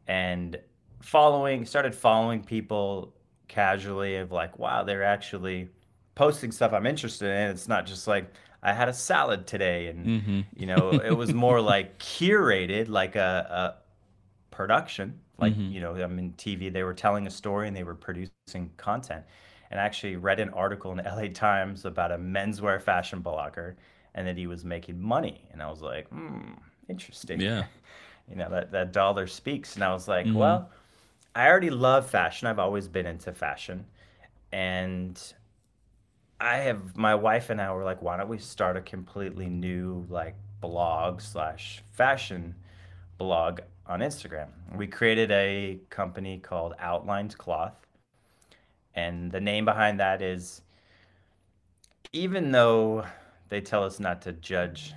And 0.06 0.58
following, 1.00 1.64
started 1.64 1.94
following 1.94 2.42
people 2.42 3.12
casually 3.48 4.16
of 4.16 4.30
like, 4.30 4.58
wow, 4.58 4.84
they're 4.84 5.04
actually 5.04 5.68
posting 6.14 6.52
stuff 6.52 6.72
I'm 6.72 6.86
interested 6.86 7.28
in. 7.28 7.50
It's 7.50 7.68
not 7.68 7.86
just 7.86 8.06
like, 8.06 8.32
I 8.62 8.72
had 8.72 8.88
a 8.88 8.92
salad 8.92 9.46
today 9.46 9.86
and 9.86 10.06
mm-hmm. 10.06 10.40
you 10.56 10.66
know, 10.66 10.90
it 10.90 11.16
was 11.16 11.32
more 11.32 11.60
like 11.60 11.98
curated, 11.98 12.88
like 12.88 13.16
a, 13.16 13.78
a 13.80 14.54
production. 14.54 15.20
Like, 15.38 15.52
mm-hmm. 15.52 15.72
you 15.72 15.80
know, 15.80 15.94
I'm 15.94 16.18
in 16.18 16.32
TV, 16.32 16.72
they 16.72 16.82
were 16.82 16.94
telling 16.94 17.26
a 17.26 17.30
story 17.30 17.68
and 17.68 17.76
they 17.76 17.84
were 17.84 17.94
producing 17.94 18.70
content. 18.76 19.24
And 19.70 19.78
I 19.78 19.84
actually 19.84 20.16
read 20.16 20.40
an 20.40 20.50
article 20.50 20.90
in 20.90 20.96
the 21.02 21.04
LA 21.04 21.28
Times 21.32 21.84
about 21.84 22.12
a 22.12 22.18
menswear 22.18 22.82
fashion 22.82 23.22
blogger 23.22 23.74
and 24.14 24.26
that 24.26 24.36
he 24.36 24.46
was 24.46 24.64
making 24.64 25.00
money. 25.00 25.46
And 25.52 25.62
I 25.62 25.70
was 25.70 25.80
like, 25.80 26.08
hmm, 26.08 26.52
interesting. 26.88 27.40
Yeah. 27.40 27.64
You 28.30 28.36
know, 28.36 28.50
that, 28.50 28.72
that 28.72 28.92
dollar 28.92 29.26
speaks. 29.26 29.74
And 29.74 29.82
I 29.82 29.90
was 29.90 30.06
like, 30.06 30.26
mm-hmm. 30.26 30.36
well, 30.36 30.70
I 31.38 31.46
already 31.48 31.70
love 31.70 32.10
fashion. 32.10 32.48
I've 32.48 32.58
always 32.58 32.88
been 32.88 33.06
into 33.06 33.32
fashion. 33.32 33.86
And 34.50 35.22
I 36.40 36.56
have 36.56 36.96
my 36.96 37.14
wife 37.14 37.48
and 37.48 37.60
I 37.60 37.72
were 37.72 37.84
like, 37.84 38.02
why 38.02 38.16
don't 38.16 38.28
we 38.28 38.38
start 38.38 38.76
a 38.76 38.80
completely 38.80 39.46
new 39.46 40.04
like 40.10 40.34
blog 40.60 41.20
slash 41.20 41.84
fashion 41.92 42.56
blog 43.18 43.60
on 43.86 44.00
Instagram? 44.00 44.48
We 44.74 44.88
created 44.88 45.30
a 45.30 45.78
company 45.90 46.38
called 46.38 46.74
Outlined 46.80 47.38
Cloth. 47.38 47.86
And 48.96 49.30
the 49.30 49.40
name 49.40 49.64
behind 49.64 50.00
that 50.00 50.20
is 50.20 50.62
even 52.12 52.50
though 52.50 53.04
they 53.48 53.60
tell 53.60 53.84
us 53.84 54.00
not 54.00 54.22
to 54.22 54.32
judge 54.32 54.92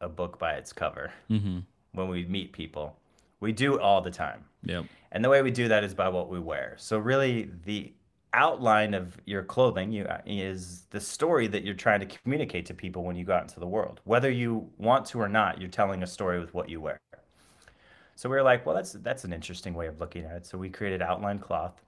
a 0.00 0.08
book 0.08 0.38
by 0.38 0.54
its 0.54 0.72
cover 0.72 1.12
Mm-hmm. 1.30 1.58
when 1.92 2.08
we 2.08 2.24
meet 2.24 2.54
people, 2.54 2.96
we 3.40 3.52
do 3.52 3.78
all 3.78 4.00
the 4.00 4.10
time. 4.10 4.46
Yep. 4.64 4.86
And 5.12 5.24
the 5.24 5.28
way 5.28 5.42
we 5.42 5.50
do 5.50 5.68
that 5.68 5.84
is 5.84 5.94
by 5.94 6.08
what 6.08 6.28
we 6.28 6.38
wear. 6.38 6.74
So 6.78 6.98
really, 6.98 7.50
the 7.64 7.92
outline 8.32 8.94
of 8.94 9.16
your 9.26 9.42
clothing 9.42 9.90
you, 9.90 10.04
uh, 10.04 10.20
is 10.24 10.84
the 10.90 11.00
story 11.00 11.48
that 11.48 11.64
you're 11.64 11.74
trying 11.74 12.00
to 12.00 12.06
communicate 12.06 12.64
to 12.66 12.74
people 12.74 13.02
when 13.02 13.16
you 13.16 13.24
go 13.24 13.34
out 13.34 13.42
into 13.42 13.58
the 13.58 13.66
world. 13.66 14.00
Whether 14.04 14.30
you 14.30 14.70
want 14.78 15.06
to 15.06 15.20
or 15.20 15.28
not, 15.28 15.60
you're 15.60 15.70
telling 15.70 16.02
a 16.02 16.06
story 16.06 16.38
with 16.38 16.54
what 16.54 16.68
you 16.68 16.80
wear. 16.80 17.00
So 18.14 18.28
we 18.28 18.36
were 18.36 18.42
like, 18.42 18.66
well, 18.66 18.74
that's 18.74 18.92
that's 18.92 19.24
an 19.24 19.32
interesting 19.32 19.74
way 19.74 19.86
of 19.86 19.98
looking 19.98 20.24
at 20.24 20.36
it. 20.36 20.46
So 20.46 20.58
we 20.58 20.68
created 20.68 21.00
outline 21.00 21.38
cloth, 21.38 21.82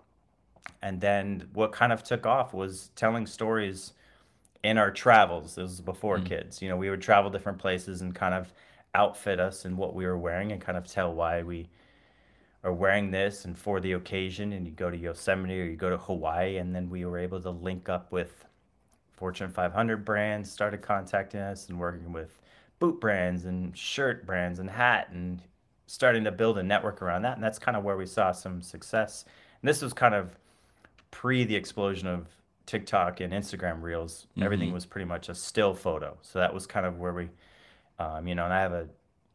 and 0.81 1.01
then 1.01 1.49
what 1.53 1.73
kind 1.73 1.93
of 1.93 2.03
took 2.03 2.27
off 2.27 2.55
was 2.55 2.91
telling 2.97 3.27
stories 3.27 3.93
in 4.63 4.79
our 4.79 4.91
travels. 4.91 5.57
This 5.57 5.63
was 5.63 5.81
before 5.81 6.19
mm. 6.19 6.25
kids. 6.25 6.63
You 6.63 6.71
know, 6.71 6.77
we 6.77 6.89
would 6.89 7.03
travel 7.03 7.31
different 7.31 7.59
places 7.59 8.01
and 8.01 8.15
kind 8.15 8.35
of 8.35 8.53
outfit 8.95 9.41
us 9.41 9.65
in 9.65 9.77
what 9.77 9.95
we 9.95 10.07
were 10.07 10.19
wearing 10.19 10.53
and 10.53 10.61
kind 10.61 10.79
of 10.79 10.87
tell 10.87 11.13
why 11.15 11.43
we 11.43 11.69
are 12.65 12.73
wearing 12.73 13.11
this 13.11 13.45
and 13.45 13.59
for 13.59 13.81
the 13.81 13.93
occasion. 13.93 14.53
And 14.53 14.67
you 14.67 14.73
go 14.73 14.91
to 14.91 14.97
Yosemite 14.97 15.61
or 15.61 15.65
you 15.65 15.77
go 15.77 15.91
to 15.91 15.99
Hawaii, 15.99 16.57
and 16.59 16.75
then 16.75 16.91
we 16.91 17.05
were 17.05 17.19
able 17.19 17.41
to 17.43 17.51
link 17.51 17.89
up 17.89 18.13
with 18.13 18.45
Fortune 19.13 19.51
500 19.51 20.05
brands, 20.05 20.51
started 20.51 20.83
contacting 20.83 21.41
us 21.41 21.69
and 21.69 21.79
working 21.79 22.13
with 22.13 22.41
boot 22.79 23.01
brands 23.01 23.45
and 23.45 23.77
shirt 23.77 24.27
brands 24.27 24.59
and 24.59 24.71
hat 24.71 25.09
and 25.13 25.43
starting 25.87 26.25
to 26.25 26.33
build 26.33 26.59
a 26.59 26.63
network 26.63 27.03
around 27.03 27.23
that. 27.23 27.35
And 27.37 27.45
that's 27.45 27.59
kind 27.59 27.77
of 27.77 27.85
where 27.85 27.97
we 27.97 28.07
saw 28.07 28.33
some 28.33 28.63
success. 28.63 29.25
And 29.61 29.69
this 29.69 29.83
was 29.83 29.93
kind 29.93 30.15
of 30.15 30.37
pre 31.11 31.45
the 31.45 31.57
explosion 31.57 32.09
of 32.09 32.29
TikTok 32.67 33.21
and 33.21 33.33
Instagram 33.33 33.83
reels. 33.83 34.27
Everything 34.41 34.73
was 34.73 34.87
pretty 34.87 35.05
much 35.05 35.29
a 35.29 35.35
still 35.35 35.75
photo. 35.75 36.17
So 36.23 36.39
that 36.41 36.55
was 36.55 36.67
kind 36.67 36.87
of 36.87 36.99
where 36.99 37.13
we 37.13 37.29
Um, 37.99 38.27
you 38.27 38.35
know, 38.35 38.45
and 38.45 38.53
I 38.55 38.61
have 38.61 38.73
a, 38.73 38.89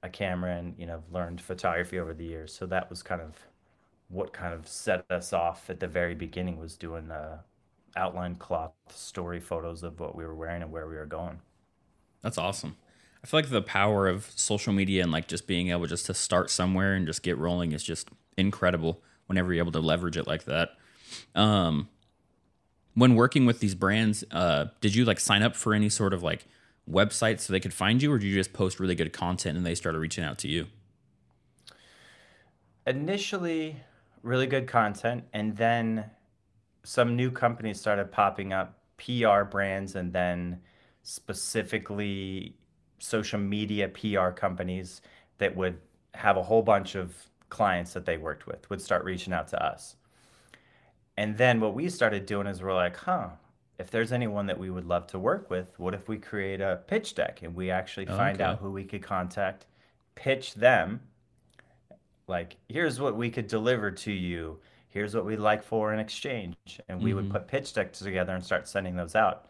a 0.03 0.09
camera 0.09 0.55
and, 0.55 0.75
you 0.77 0.85
know, 0.85 1.03
learned 1.11 1.41
photography 1.41 1.99
over 1.99 2.13
the 2.13 2.25
years. 2.25 2.53
So 2.53 2.65
that 2.67 2.89
was 2.89 3.01
kind 3.03 3.21
of 3.21 3.35
what 4.09 4.33
kind 4.33 4.53
of 4.53 4.67
set 4.67 5.05
us 5.09 5.33
off 5.33 5.69
at 5.69 5.79
the 5.79 5.87
very 5.87 6.15
beginning 6.15 6.59
was 6.59 6.77
doing 6.77 7.11
uh, 7.11 7.39
outline 7.95 8.35
cloth 8.35 8.73
story 8.89 9.39
photos 9.39 9.83
of 9.83 9.99
what 9.99 10.15
we 10.15 10.23
were 10.23 10.35
wearing 10.35 10.61
and 10.61 10.71
where 10.71 10.87
we 10.87 10.95
were 10.95 11.05
going. 11.05 11.39
That's 12.21 12.37
awesome. 12.37 12.77
I 13.23 13.27
feel 13.27 13.39
like 13.39 13.49
the 13.49 13.61
power 13.61 14.07
of 14.07 14.31
social 14.35 14.71
media 14.71 15.03
and 15.03 15.11
like 15.11 15.27
just 15.27 15.47
being 15.47 15.69
able 15.69 15.87
just 15.87 16.05
to 16.05 16.13
start 16.13 16.49
somewhere 16.49 16.93
and 16.93 17.05
just 17.05 17.23
get 17.23 17.37
rolling 17.37 17.71
is 17.71 17.83
just 17.83 18.09
incredible 18.37 19.01
whenever 19.25 19.53
you're 19.53 19.63
able 19.63 19.71
to 19.73 19.79
leverage 19.79 20.17
it 20.17 20.27
like 20.27 20.45
that. 20.45 20.69
Um, 21.35 21.89
when 22.93 23.15
working 23.15 23.45
with 23.45 23.59
these 23.59 23.75
brands, 23.75 24.23
uh, 24.31 24.67
did 24.81 24.95
you 24.95 25.05
like 25.05 25.19
sign 25.19 25.43
up 25.43 25.55
for 25.55 25.73
any 25.73 25.89
sort 25.89 26.13
of 26.13 26.23
like 26.23 26.47
website 26.89 27.39
so 27.39 27.53
they 27.53 27.59
could 27.59 27.73
find 27.73 28.01
you, 28.01 28.11
or 28.11 28.17
did 28.17 28.27
you 28.27 28.35
just 28.35 28.53
post 28.53 28.79
really 28.79 28.95
good 28.95 29.13
content 29.13 29.57
and 29.57 29.65
they 29.65 29.75
started 29.75 29.99
reaching 29.99 30.23
out 30.23 30.37
to 30.39 30.47
you? 30.47 30.67
Initially, 32.85 33.77
really 34.23 34.47
good 34.47 34.67
content, 34.67 35.25
and 35.33 35.55
then 35.57 36.09
some 36.83 37.15
new 37.15 37.29
companies 37.31 37.79
started 37.79 38.11
popping 38.11 38.53
up, 38.53 38.79
PR 38.97 39.43
brands, 39.43 39.95
and 39.95 40.13
then 40.13 40.61
specifically 41.03 42.55
social 42.99 43.39
media 43.39 43.89
PR 43.89 44.29
companies 44.29 45.01
that 45.37 45.55
would 45.55 45.77
have 46.13 46.37
a 46.37 46.43
whole 46.43 46.61
bunch 46.61 46.95
of 46.95 47.13
clients 47.49 47.93
that 47.93 48.05
they 48.05 48.17
worked 48.17 48.47
with 48.47 48.69
would 48.69 48.81
start 48.81 49.03
reaching 49.03 49.33
out 49.33 49.47
to 49.49 49.63
us. 49.63 49.95
And 51.15 51.37
then 51.37 51.59
what 51.59 51.73
we 51.73 51.89
started 51.89 52.25
doing 52.25 52.47
is 52.47 52.61
we're 52.61 52.73
like, 52.73 52.95
huh, 52.95 53.29
if 53.79 53.91
there's 53.91 54.11
anyone 54.11 54.47
that 54.47 54.57
we 54.57 54.69
would 54.69 54.85
love 54.85 55.07
to 55.07 55.19
work 55.19 55.49
with, 55.49 55.77
what 55.79 55.93
if 55.93 56.07
we 56.07 56.17
create 56.17 56.61
a 56.61 56.81
pitch 56.87 57.15
deck 57.15 57.41
and 57.43 57.53
we 57.55 57.69
actually 57.69 58.05
find 58.07 58.35
Okay. 58.41 58.43
out 58.43 58.59
who 58.59 58.71
we 58.71 58.83
could 58.83 59.03
contact, 59.03 59.65
pitch 60.15 60.55
them, 60.55 61.01
like, 62.27 62.57
here's 62.67 62.99
what 62.99 63.15
we 63.15 63.29
could 63.29 63.47
deliver 63.47 63.91
to 63.91 64.11
you, 64.11 64.59
here's 64.89 65.15
what 65.15 65.25
we'd 65.25 65.37
like 65.37 65.63
for 65.63 65.93
in 65.93 65.99
exchange. 65.99 66.55
And 66.89 67.01
we 67.01 67.13
would 67.13 67.25
Mhm. 67.25 67.31
put 67.31 67.47
pitch 67.47 67.73
decks 67.73 67.99
together 67.99 68.33
and 68.33 68.43
start 68.43 68.67
sending 68.67 68.95
those 68.95 69.15
out. 69.15 69.47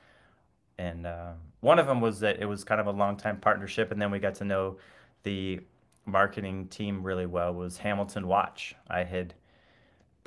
And 0.77 1.07
uh, 1.07 1.33
one 1.61 1.79
of 1.79 1.87
them 1.87 2.01
was 2.01 2.19
that 2.19 2.39
it 2.39 2.45
was 2.45 2.63
kind 2.63 2.81
of 2.81 2.87
a 2.87 2.91
long 2.91 3.17
time 3.17 3.39
partnership, 3.39 3.91
and 3.91 4.01
then 4.01 4.11
we 4.11 4.19
got 4.19 4.35
to 4.35 4.45
know 4.45 4.77
the 5.23 5.61
marketing 6.05 6.67
team 6.67 7.01
really 7.01 7.25
well. 7.25 7.53
Was 7.53 7.77
Hamilton 7.79 8.27
Watch? 8.27 8.75
I 8.89 9.03
had 9.03 9.33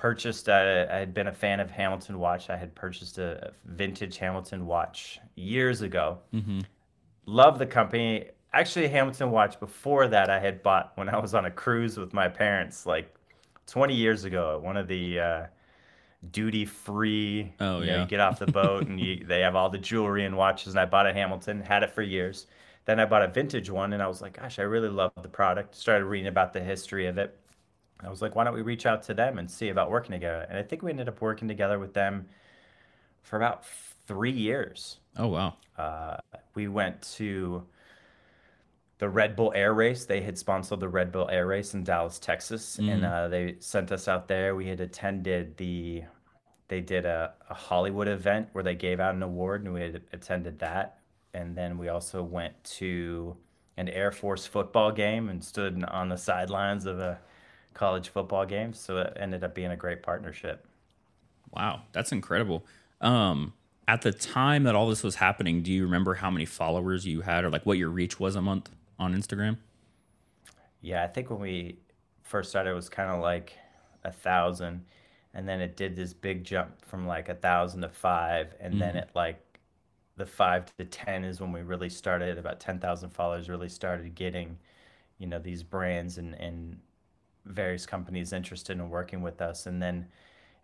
purchased. 0.00 0.48
Uh, 0.48 0.86
I 0.90 0.96
had 0.96 1.12
been 1.12 1.26
a 1.26 1.32
fan 1.32 1.60
of 1.60 1.70
Hamilton 1.70 2.18
Watch. 2.18 2.48
I 2.48 2.56
had 2.56 2.74
purchased 2.74 3.18
a 3.18 3.52
vintage 3.66 4.16
Hamilton 4.16 4.66
watch 4.66 5.20
years 5.34 5.82
ago. 5.82 6.18
Mm-hmm. 6.34 6.60
Love 7.26 7.58
the 7.58 7.66
company. 7.66 8.30
Actually, 8.54 8.88
Hamilton 8.88 9.30
Watch. 9.30 9.60
Before 9.60 10.08
that, 10.08 10.30
I 10.30 10.40
had 10.40 10.62
bought 10.62 10.92
when 10.94 11.10
I 11.10 11.18
was 11.18 11.34
on 11.34 11.44
a 11.44 11.50
cruise 11.50 11.98
with 11.98 12.14
my 12.14 12.28
parents, 12.28 12.86
like 12.86 13.14
20 13.66 13.94
years 13.94 14.24
ago. 14.24 14.54
at 14.56 14.62
One 14.62 14.78
of 14.78 14.88
the 14.88 15.20
uh, 15.20 15.46
duty 16.30 16.64
free. 16.64 17.52
Oh, 17.60 17.80
you 17.80 17.86
know, 17.86 17.92
yeah. 17.92 18.02
you 18.02 18.08
get 18.08 18.20
off 18.20 18.38
the 18.38 18.46
boat 18.46 18.86
and 18.86 18.98
you, 18.98 19.22
they 19.28 19.40
have 19.40 19.54
all 19.54 19.68
the 19.68 19.78
jewelry 19.78 20.24
and 20.24 20.34
watches. 20.34 20.72
And 20.72 20.80
I 20.80 20.86
bought 20.86 21.06
a 21.06 21.12
Hamilton, 21.12 21.60
had 21.60 21.82
it 21.82 21.90
for 21.90 22.00
years. 22.00 22.46
Then 22.86 22.98
I 22.98 23.04
bought 23.04 23.22
a 23.22 23.28
vintage 23.28 23.68
one, 23.68 23.92
and 23.92 24.02
I 24.02 24.08
was 24.08 24.22
like, 24.22 24.40
gosh, 24.40 24.58
I 24.58 24.62
really 24.62 24.88
love 24.88 25.12
the 25.20 25.28
product. 25.28 25.76
Started 25.76 26.06
reading 26.06 26.28
about 26.28 26.54
the 26.54 26.60
history 26.60 27.06
of 27.06 27.18
it. 27.18 27.38
I 28.04 28.10
was 28.10 28.22
like, 28.22 28.34
why 28.34 28.44
don't 28.44 28.54
we 28.54 28.62
reach 28.62 28.86
out 28.86 29.02
to 29.04 29.14
them 29.14 29.38
and 29.38 29.50
see 29.50 29.68
about 29.68 29.90
working 29.90 30.12
together? 30.12 30.46
And 30.48 30.58
I 30.58 30.62
think 30.62 30.82
we 30.82 30.90
ended 30.90 31.08
up 31.08 31.20
working 31.20 31.48
together 31.48 31.78
with 31.78 31.94
them 31.94 32.26
for 33.22 33.36
about 33.36 33.64
three 34.06 34.30
years. 34.30 34.98
Oh 35.16 35.28
wow. 35.28 35.54
Uh, 35.76 36.16
we 36.54 36.68
went 36.68 37.00
to 37.16 37.62
the 38.98 39.08
Red 39.08 39.34
Bull 39.34 39.52
Air 39.54 39.72
Race. 39.72 40.04
They 40.04 40.20
had 40.20 40.38
sponsored 40.38 40.80
the 40.80 40.88
Red 40.88 41.10
Bull 41.10 41.28
Air 41.30 41.46
Race 41.46 41.74
in 41.74 41.84
Dallas, 41.84 42.18
Texas, 42.18 42.78
and 42.78 43.04
uh, 43.04 43.28
they 43.28 43.56
sent 43.58 43.92
us 43.92 44.08
out 44.08 44.28
there. 44.28 44.54
We 44.54 44.66
had 44.66 44.80
attended 44.80 45.56
the, 45.56 46.04
they 46.68 46.80
did 46.80 47.06
a, 47.06 47.32
a 47.48 47.54
Hollywood 47.54 48.08
event 48.08 48.48
where 48.52 48.62
they 48.62 48.74
gave 48.74 49.00
out 49.00 49.14
an 49.14 49.22
award, 49.22 49.64
and 49.64 49.72
we 49.72 49.80
had 49.80 50.02
attended 50.12 50.58
that. 50.58 50.98
And 51.32 51.56
then 51.56 51.78
we 51.78 51.88
also 51.88 52.22
went 52.22 52.62
to 52.64 53.36
an 53.78 53.88
Air 53.88 54.12
Force 54.12 54.46
football 54.46 54.92
game 54.92 55.30
and 55.30 55.42
stood 55.42 55.82
on 55.84 56.10
the 56.10 56.16
sidelines 56.16 56.84
of 56.84 56.98
a 56.98 57.18
college 57.74 58.08
football 58.08 58.46
games. 58.46 58.78
So 58.78 58.98
it 58.98 59.16
ended 59.18 59.44
up 59.44 59.54
being 59.54 59.70
a 59.70 59.76
great 59.76 60.02
partnership. 60.02 60.66
Wow, 61.52 61.82
that's 61.92 62.12
incredible. 62.12 62.64
Um, 63.00 63.54
at 63.88 64.02
the 64.02 64.12
time 64.12 64.64
that 64.64 64.74
all 64.74 64.88
this 64.88 65.02
was 65.02 65.16
happening, 65.16 65.62
do 65.62 65.72
you 65.72 65.84
remember 65.84 66.14
how 66.14 66.30
many 66.30 66.44
followers 66.44 67.06
you 67.06 67.22
had, 67.22 67.44
or 67.44 67.50
like 67.50 67.66
what 67.66 67.78
your 67.78 67.88
reach 67.88 68.20
was 68.20 68.36
a 68.36 68.42
month 68.42 68.70
on 68.98 69.14
Instagram? 69.14 69.56
Yeah, 70.80 71.02
I 71.02 71.08
think 71.08 71.28
when 71.28 71.40
we 71.40 71.78
first 72.22 72.50
started, 72.50 72.70
it 72.70 72.74
was 72.74 72.88
kind 72.88 73.10
of 73.10 73.20
like 73.20 73.54
a 74.04 74.12
thousand, 74.12 74.84
and 75.34 75.48
then 75.48 75.60
it 75.60 75.76
did 75.76 75.96
this 75.96 76.12
big 76.12 76.44
jump 76.44 76.84
from 76.84 77.06
like 77.06 77.28
a 77.28 77.34
thousand 77.34 77.82
to 77.82 77.88
five, 77.88 78.54
and 78.60 78.80
then 78.80 78.96
it 78.96 79.10
like 79.14 79.42
the 80.16 80.26
five 80.26 80.66
to 80.66 80.72
the 80.76 80.84
ten 80.84 81.24
is 81.24 81.40
when 81.40 81.50
we 81.50 81.62
really 81.62 81.88
started. 81.88 82.38
About 82.38 82.60
ten 82.60 82.78
thousand 82.78 83.10
followers 83.10 83.48
really 83.48 83.68
started 83.68 84.14
getting, 84.14 84.56
you 85.18 85.26
know, 85.26 85.40
these 85.40 85.64
brands 85.64 86.18
and 86.18 86.34
and 86.34 86.78
various 87.46 87.86
companies 87.86 88.32
interested 88.32 88.78
in 88.78 88.90
working 88.90 89.22
with 89.22 89.40
us, 89.40 89.66
and 89.66 89.80
then 89.82 90.06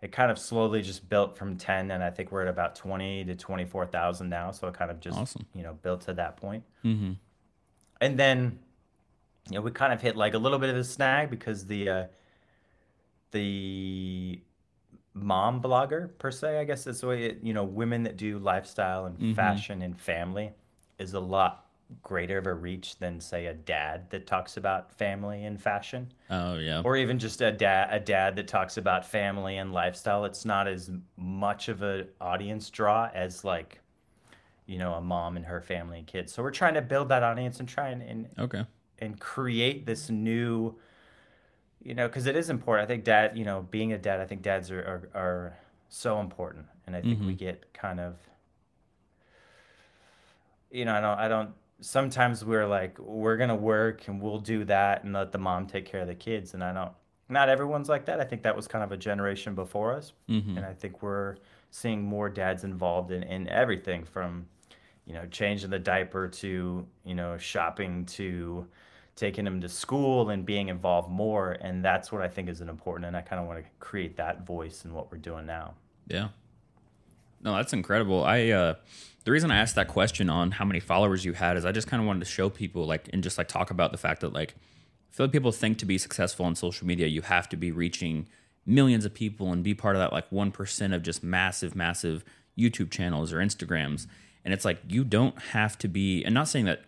it 0.01 0.11
kind 0.11 0.29
of 0.31 0.37
slowly 0.37 0.81
just 0.81 1.09
built 1.09 1.37
from 1.37 1.57
ten, 1.57 1.91
and 1.91 2.03
I 2.03 2.09
think 2.11 2.31
we're 2.31 2.43
at 2.43 2.47
about 2.47 2.75
twenty 2.75 3.23
to 3.25 3.35
twenty 3.35 3.65
four 3.65 3.85
thousand 3.85 4.29
now. 4.29 4.51
So 4.51 4.67
it 4.67 4.73
kind 4.75 4.91
of 4.91 4.99
just 4.99 5.17
Awesome. 5.17 5.45
you 5.53 5.63
know 5.63 5.73
built 5.81 6.01
to 6.01 6.13
that 6.13 6.37
point 6.37 6.63
Mm-hmm. 6.85 7.13
and 8.01 8.19
then 8.19 8.59
you 9.49 9.55
know 9.55 9.61
we 9.61 9.71
kind 9.71 9.91
of 9.93 10.01
hit 10.01 10.15
like 10.15 10.33
a 10.33 10.37
little 10.37 10.59
bit 10.59 10.69
of 10.69 10.75
a 10.77 10.83
snag 10.83 11.29
because 11.29 11.65
the 11.65 11.89
uh, 11.89 12.03
the 13.31 14.41
mom 15.13 15.61
blogger 15.61 16.15
per 16.19 16.29
se 16.31 16.59
i 16.59 16.63
guess 16.63 16.83
that's 16.83 17.01
the 17.01 17.07
way 17.07 17.23
it, 17.25 17.39
you 17.41 17.53
know 17.53 17.63
women 17.63 18.03
that 18.03 18.17
do 18.17 18.37
lifestyle 18.37 19.05
and 19.05 19.17
Mhm. 19.19 19.35
fashion 19.35 19.81
and 19.81 19.99
family 19.99 20.51
is 20.99 21.13
a 21.13 21.19
lot 21.19 21.65
greater 22.03 22.37
of 22.37 22.47
a 22.47 22.53
reach 22.53 22.97
than 22.99 23.19
say 23.19 23.45
a 23.45 23.53
dad 23.53 24.09
that 24.09 24.27
talks 24.27 24.57
about 24.57 24.91
family 24.91 25.45
and 25.45 25.61
fashion. 25.61 26.11
Oh 26.29 26.55
yeah. 26.55 26.81
or 26.83 26.97
even 26.97 27.19
just 27.19 27.41
a 27.41 27.51
dad 27.51 27.89
a 27.91 27.99
dad 27.99 28.35
that 28.35 28.47
talks 28.47 28.77
about 28.77 29.05
family 29.05 29.57
and 29.57 29.71
lifestyle. 29.71 30.25
It's 30.25 30.45
not 30.45 30.67
as 30.67 30.91
much 31.15 31.69
of 31.69 31.81
an 31.81 32.07
audience 32.19 32.69
draw 32.69 33.09
as 33.13 33.43
like 33.43 33.79
you 34.65 34.77
know 34.77 34.93
a 34.93 35.01
mom 35.01 35.37
and 35.37 35.45
her 35.45 35.61
family 35.61 35.99
and 35.99 36.07
kids. 36.07 36.33
So 36.33 36.43
we're 36.43 36.51
trying 36.51 36.73
to 36.73 36.81
build 36.81 37.09
that 37.09 37.23
audience 37.23 37.59
and 37.59 37.69
try 37.69 37.89
and 37.89 38.01
and, 38.01 38.29
Okay. 38.37 38.65
and 38.99 39.19
create 39.19 39.85
this 39.85 40.09
new 40.09 40.75
you 41.81 41.93
know 41.93 42.07
because 42.07 42.25
it 42.25 42.35
is 42.35 42.49
important. 42.49 42.85
I 42.85 42.87
think 42.87 43.05
dad 43.05 43.37
you 43.37 43.45
know 43.45 43.65
being 43.71 43.93
a 43.93 43.97
dad 43.97 44.19
i 44.19 44.25
think 44.25 44.41
dads 44.41 44.71
are 44.71 44.79
are, 44.81 45.19
are 45.19 45.57
so 45.89 46.19
important. 46.19 46.65
And 46.85 46.95
i 46.95 47.01
think 47.01 47.19
we 47.19 47.27
mm-hmm. 47.27 47.35
get 47.35 47.73
kind 47.73 47.99
of 47.99 48.15
you 50.71 50.85
know 50.85 50.93
i 50.93 51.01
don't 51.01 51.19
i 51.19 51.27
don't 51.27 51.51
sometimes 51.79 52.43
we're 52.43 52.67
like 52.67 52.97
we're 52.99 53.37
gonna 53.37 53.55
work 53.55 54.07
and 54.07 54.21
we'll 54.21 54.39
do 54.39 54.65
that 54.65 55.03
and 55.03 55.13
let 55.13 55.31
the 55.31 55.37
mom 55.37 55.67
take 55.67 55.85
care 55.85 56.01
of 56.01 56.07
the 56.07 56.15
kids. 56.15 56.53
And 56.53 56.63
i 56.63 56.73
don't 56.73 56.91
not 57.29 57.49
everyone's 57.49 57.89
like 57.89 58.05
that. 58.05 58.21
I 58.21 58.23
think 58.23 58.43
that 58.43 58.55
was 58.55 58.69
kind 58.69 58.83
of 58.83 58.93
a 58.93 58.97
generation 58.97 59.53
before 59.53 59.93
us. 59.93 60.13
Mm-hmm. 60.29 60.57
and 60.57 60.65
i 60.65 60.73
think 60.73 61.01
we're 61.01 61.37
seeing 61.69 62.01
more 62.01 62.29
dads 62.29 62.63
involved 62.63 63.11
in, 63.11 63.23
in 63.23 63.47
everything 63.49 64.03
from 64.05 64.47
you 65.05 65.13
know 65.13 65.25
changing 65.27 65.69
the 65.69 65.79
diaper 65.79 66.27
to 66.27 66.85
you 67.03 67.15
know 67.15 67.37
shopping 67.37 68.05
to 68.05 68.67
taking 69.15 69.43
them 69.43 69.59
to 69.59 69.67
school 69.67 70.29
and 70.29 70.45
being 70.45 70.69
involved 70.69 71.09
more. 71.09 71.57
And 71.59 71.83
that's 71.83 72.11
what 72.11 72.21
i 72.21 72.27
think 72.27 72.49
is 72.49 72.61
an 72.61 72.69
important 72.69 73.05
and 73.07 73.17
i 73.17 73.21
kind 73.21 73.41
of 73.41 73.47
want 73.47 73.63
to 73.63 73.69
create 73.79 74.15
that 74.17 74.45
voice 74.45 74.85
in 74.85 74.93
what 74.93 75.11
we're 75.11 75.17
doing 75.17 75.45
now. 75.45 75.73
Yeah. 76.07 76.29
No, 77.41 77.55
that's 77.55 77.73
incredible. 77.73 78.23
I 78.23 78.49
uh 78.49 78.75
the 79.23 79.31
reason 79.31 79.51
I 79.51 79.57
asked 79.57 79.75
that 79.75 79.89
question 79.89 80.29
on 80.29 80.51
how 80.51 80.65
many 80.65 80.79
followers 80.79 81.25
you 81.25 81.33
had 81.33 81.57
is 81.57 81.65
I 81.65 81.71
just 81.71 81.87
kind 81.87 82.01
of 82.01 82.07
wanted 82.07 82.19
to 82.19 82.31
show 82.31 82.49
people 82.49 82.85
like 82.85 83.09
and 83.11 83.21
just 83.21 83.37
like 83.37 83.47
talk 83.47 83.71
about 83.71 83.91
the 83.91 83.97
fact 83.97 84.21
that 84.21 84.33
like 84.33 84.55
I 85.11 85.15
feel 85.15 85.25
like 85.25 85.33
people 85.33 85.51
think 85.51 85.77
to 85.79 85.85
be 85.85 85.97
successful 85.97 86.45
on 86.45 86.55
social 86.55 86.87
media 86.87 87.07
you 87.07 87.21
have 87.21 87.49
to 87.49 87.57
be 87.57 87.71
reaching 87.71 88.27
millions 88.65 89.05
of 89.05 89.13
people 89.13 89.51
and 89.51 89.63
be 89.63 89.73
part 89.73 89.95
of 89.95 89.99
that 89.99 90.13
like 90.13 90.29
1% 90.29 90.95
of 90.95 91.03
just 91.03 91.23
massive 91.23 91.75
massive 91.75 92.23
YouTube 92.57 92.89
channels 92.89 93.31
or 93.31 93.37
Instagrams. 93.37 94.07
And 94.43 94.53
it's 94.53 94.65
like 94.65 94.79
you 94.87 95.03
don't 95.03 95.39
have 95.51 95.77
to 95.79 95.87
be 95.87 96.23
and 96.23 96.33
not 96.33 96.47
saying 96.47 96.65
that 96.65 96.83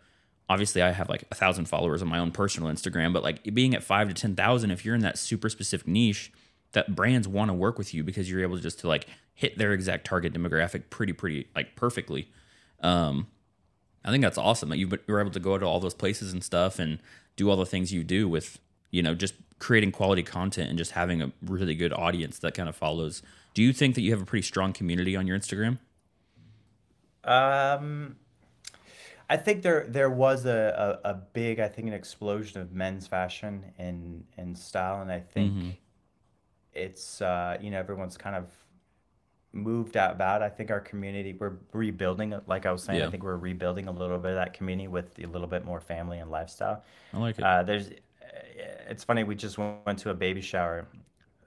obviously 0.49 0.81
I 0.81 0.91
have 0.91 1.09
like 1.09 1.23
a 1.31 1.35
thousand 1.35 1.65
followers 1.65 2.01
on 2.01 2.07
my 2.07 2.17
own 2.19 2.31
personal 2.31 2.71
Instagram, 2.71 3.13
but 3.13 3.23
like 3.23 3.53
being 3.53 3.75
at 3.75 3.83
five 3.83 4.07
to 4.07 4.13
ten 4.13 4.35
thousand, 4.35 4.71
if 4.71 4.83
you're 4.83 4.95
in 4.95 5.01
that 5.01 5.17
super 5.17 5.49
specific 5.49 5.87
niche, 5.87 6.31
that 6.71 6.95
brands 6.95 7.27
want 7.27 7.49
to 7.49 7.53
work 7.53 7.77
with 7.77 7.93
you 7.93 8.03
because 8.03 8.29
you're 8.29 8.41
able 8.41 8.55
to 8.55 8.61
just 8.61 8.79
to 8.79 8.87
like 8.87 9.07
hit 9.39 9.57
their 9.57 9.71
exact 9.71 10.05
target 10.05 10.33
demographic 10.33 10.83
pretty 10.89 11.13
pretty 11.13 11.47
like 11.55 11.75
perfectly. 11.77 12.29
Um, 12.81 13.27
I 14.03 14.11
think 14.11 14.21
that's 14.21 14.37
awesome 14.37 14.67
that 14.69 14.77
you 14.77 14.89
were 15.07 15.21
able 15.21 15.31
to 15.31 15.39
go 15.39 15.57
to 15.57 15.65
all 15.65 15.79
those 15.79 15.93
places 15.93 16.33
and 16.33 16.43
stuff 16.43 16.77
and 16.77 16.99
do 17.37 17.49
all 17.49 17.55
the 17.55 17.65
things 17.65 17.93
you 17.93 18.03
do 18.03 18.27
with 18.27 18.59
you 18.91 19.01
know 19.01 19.15
just 19.15 19.33
creating 19.59 19.91
quality 19.93 20.23
content 20.23 20.69
and 20.69 20.77
just 20.77 20.91
having 20.91 21.21
a 21.21 21.31
really 21.41 21.75
good 21.75 21.93
audience 21.93 22.39
that 22.39 22.53
kind 22.53 22.67
of 22.67 22.75
follows. 22.75 23.21
Do 23.53 23.63
you 23.63 23.71
think 23.71 23.95
that 23.95 24.01
you 24.01 24.11
have 24.11 24.21
a 24.21 24.25
pretty 24.25 24.45
strong 24.45 24.73
community 24.73 25.15
on 25.15 25.25
your 25.25 25.37
Instagram? 25.39 25.79
um 27.23 28.15
I 29.31 29.37
think 29.37 29.61
there 29.61 29.85
there 29.87 30.09
was 30.09 30.45
a, 30.45 30.99
a, 31.03 31.09
a 31.11 31.13
big, 31.13 31.59
I 31.59 31.67
think, 31.67 31.87
an 31.87 31.93
explosion 31.93 32.61
of 32.61 32.73
men's 32.73 33.05
fashion 33.07 33.63
and 33.77 34.25
and 34.37 34.57
style, 34.57 35.01
and 35.01 35.11
I 35.11 35.19
think 35.19 35.53
Mm-hmm. 35.53 35.69
it's 36.73 37.21
uh, 37.21 37.57
you 37.61 37.69
know 37.69 37.77
everyone's 37.79 38.17
kind 38.17 38.35
of 38.35 38.45
moved 39.51 39.97
out 39.97 40.11
about. 40.11 40.41
I 40.43 40.49
think 40.49 40.69
our 40.71 40.79
community 40.79 41.33
we're 41.33 41.53
rebuilding. 41.73 42.33
it. 42.33 42.43
Like 42.47 42.65
I 42.65 42.71
was 42.71 42.83
saying, 42.83 42.99
Yeah. 42.99 43.07
I 43.07 43.09
think 43.11 43.23
we're 43.23 43.37
rebuilding 43.37 43.87
a 43.87 43.91
little 43.91 44.19
bit 44.19 44.31
of 44.31 44.37
that 44.37 44.53
community 44.53 44.87
with 44.87 45.17
a 45.19 45.25
little 45.25 45.47
bit 45.47 45.65
more 45.65 45.79
family 45.79 46.19
and 46.19 46.29
lifestyle. 46.29 46.83
I 47.13 47.17
like 47.17 47.37
it. 47.39 47.43
Uh, 47.43 47.63
there's, 47.63 47.89
it's 48.87 49.03
funny. 49.03 49.23
We 49.23 49.35
just 49.35 49.57
went 49.57 49.99
to 49.99 50.11
a 50.11 50.13
baby 50.13 50.41
shower 50.41 50.87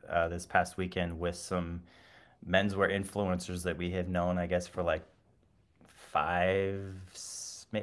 uh, 0.09 0.29
this 0.29 0.47
past 0.47 0.77
weekend 0.77 1.19
with 1.19 1.37
some 1.37 1.83
menswear 2.49 2.91
influencers 2.91 3.63
that 3.63 3.77
we 3.79 3.93
have 3.93 4.09
known, 4.09 4.37
I 4.39 4.47
guess, 4.47 4.67
for 4.67 4.83
like 4.83 5.05
five, 6.13 6.95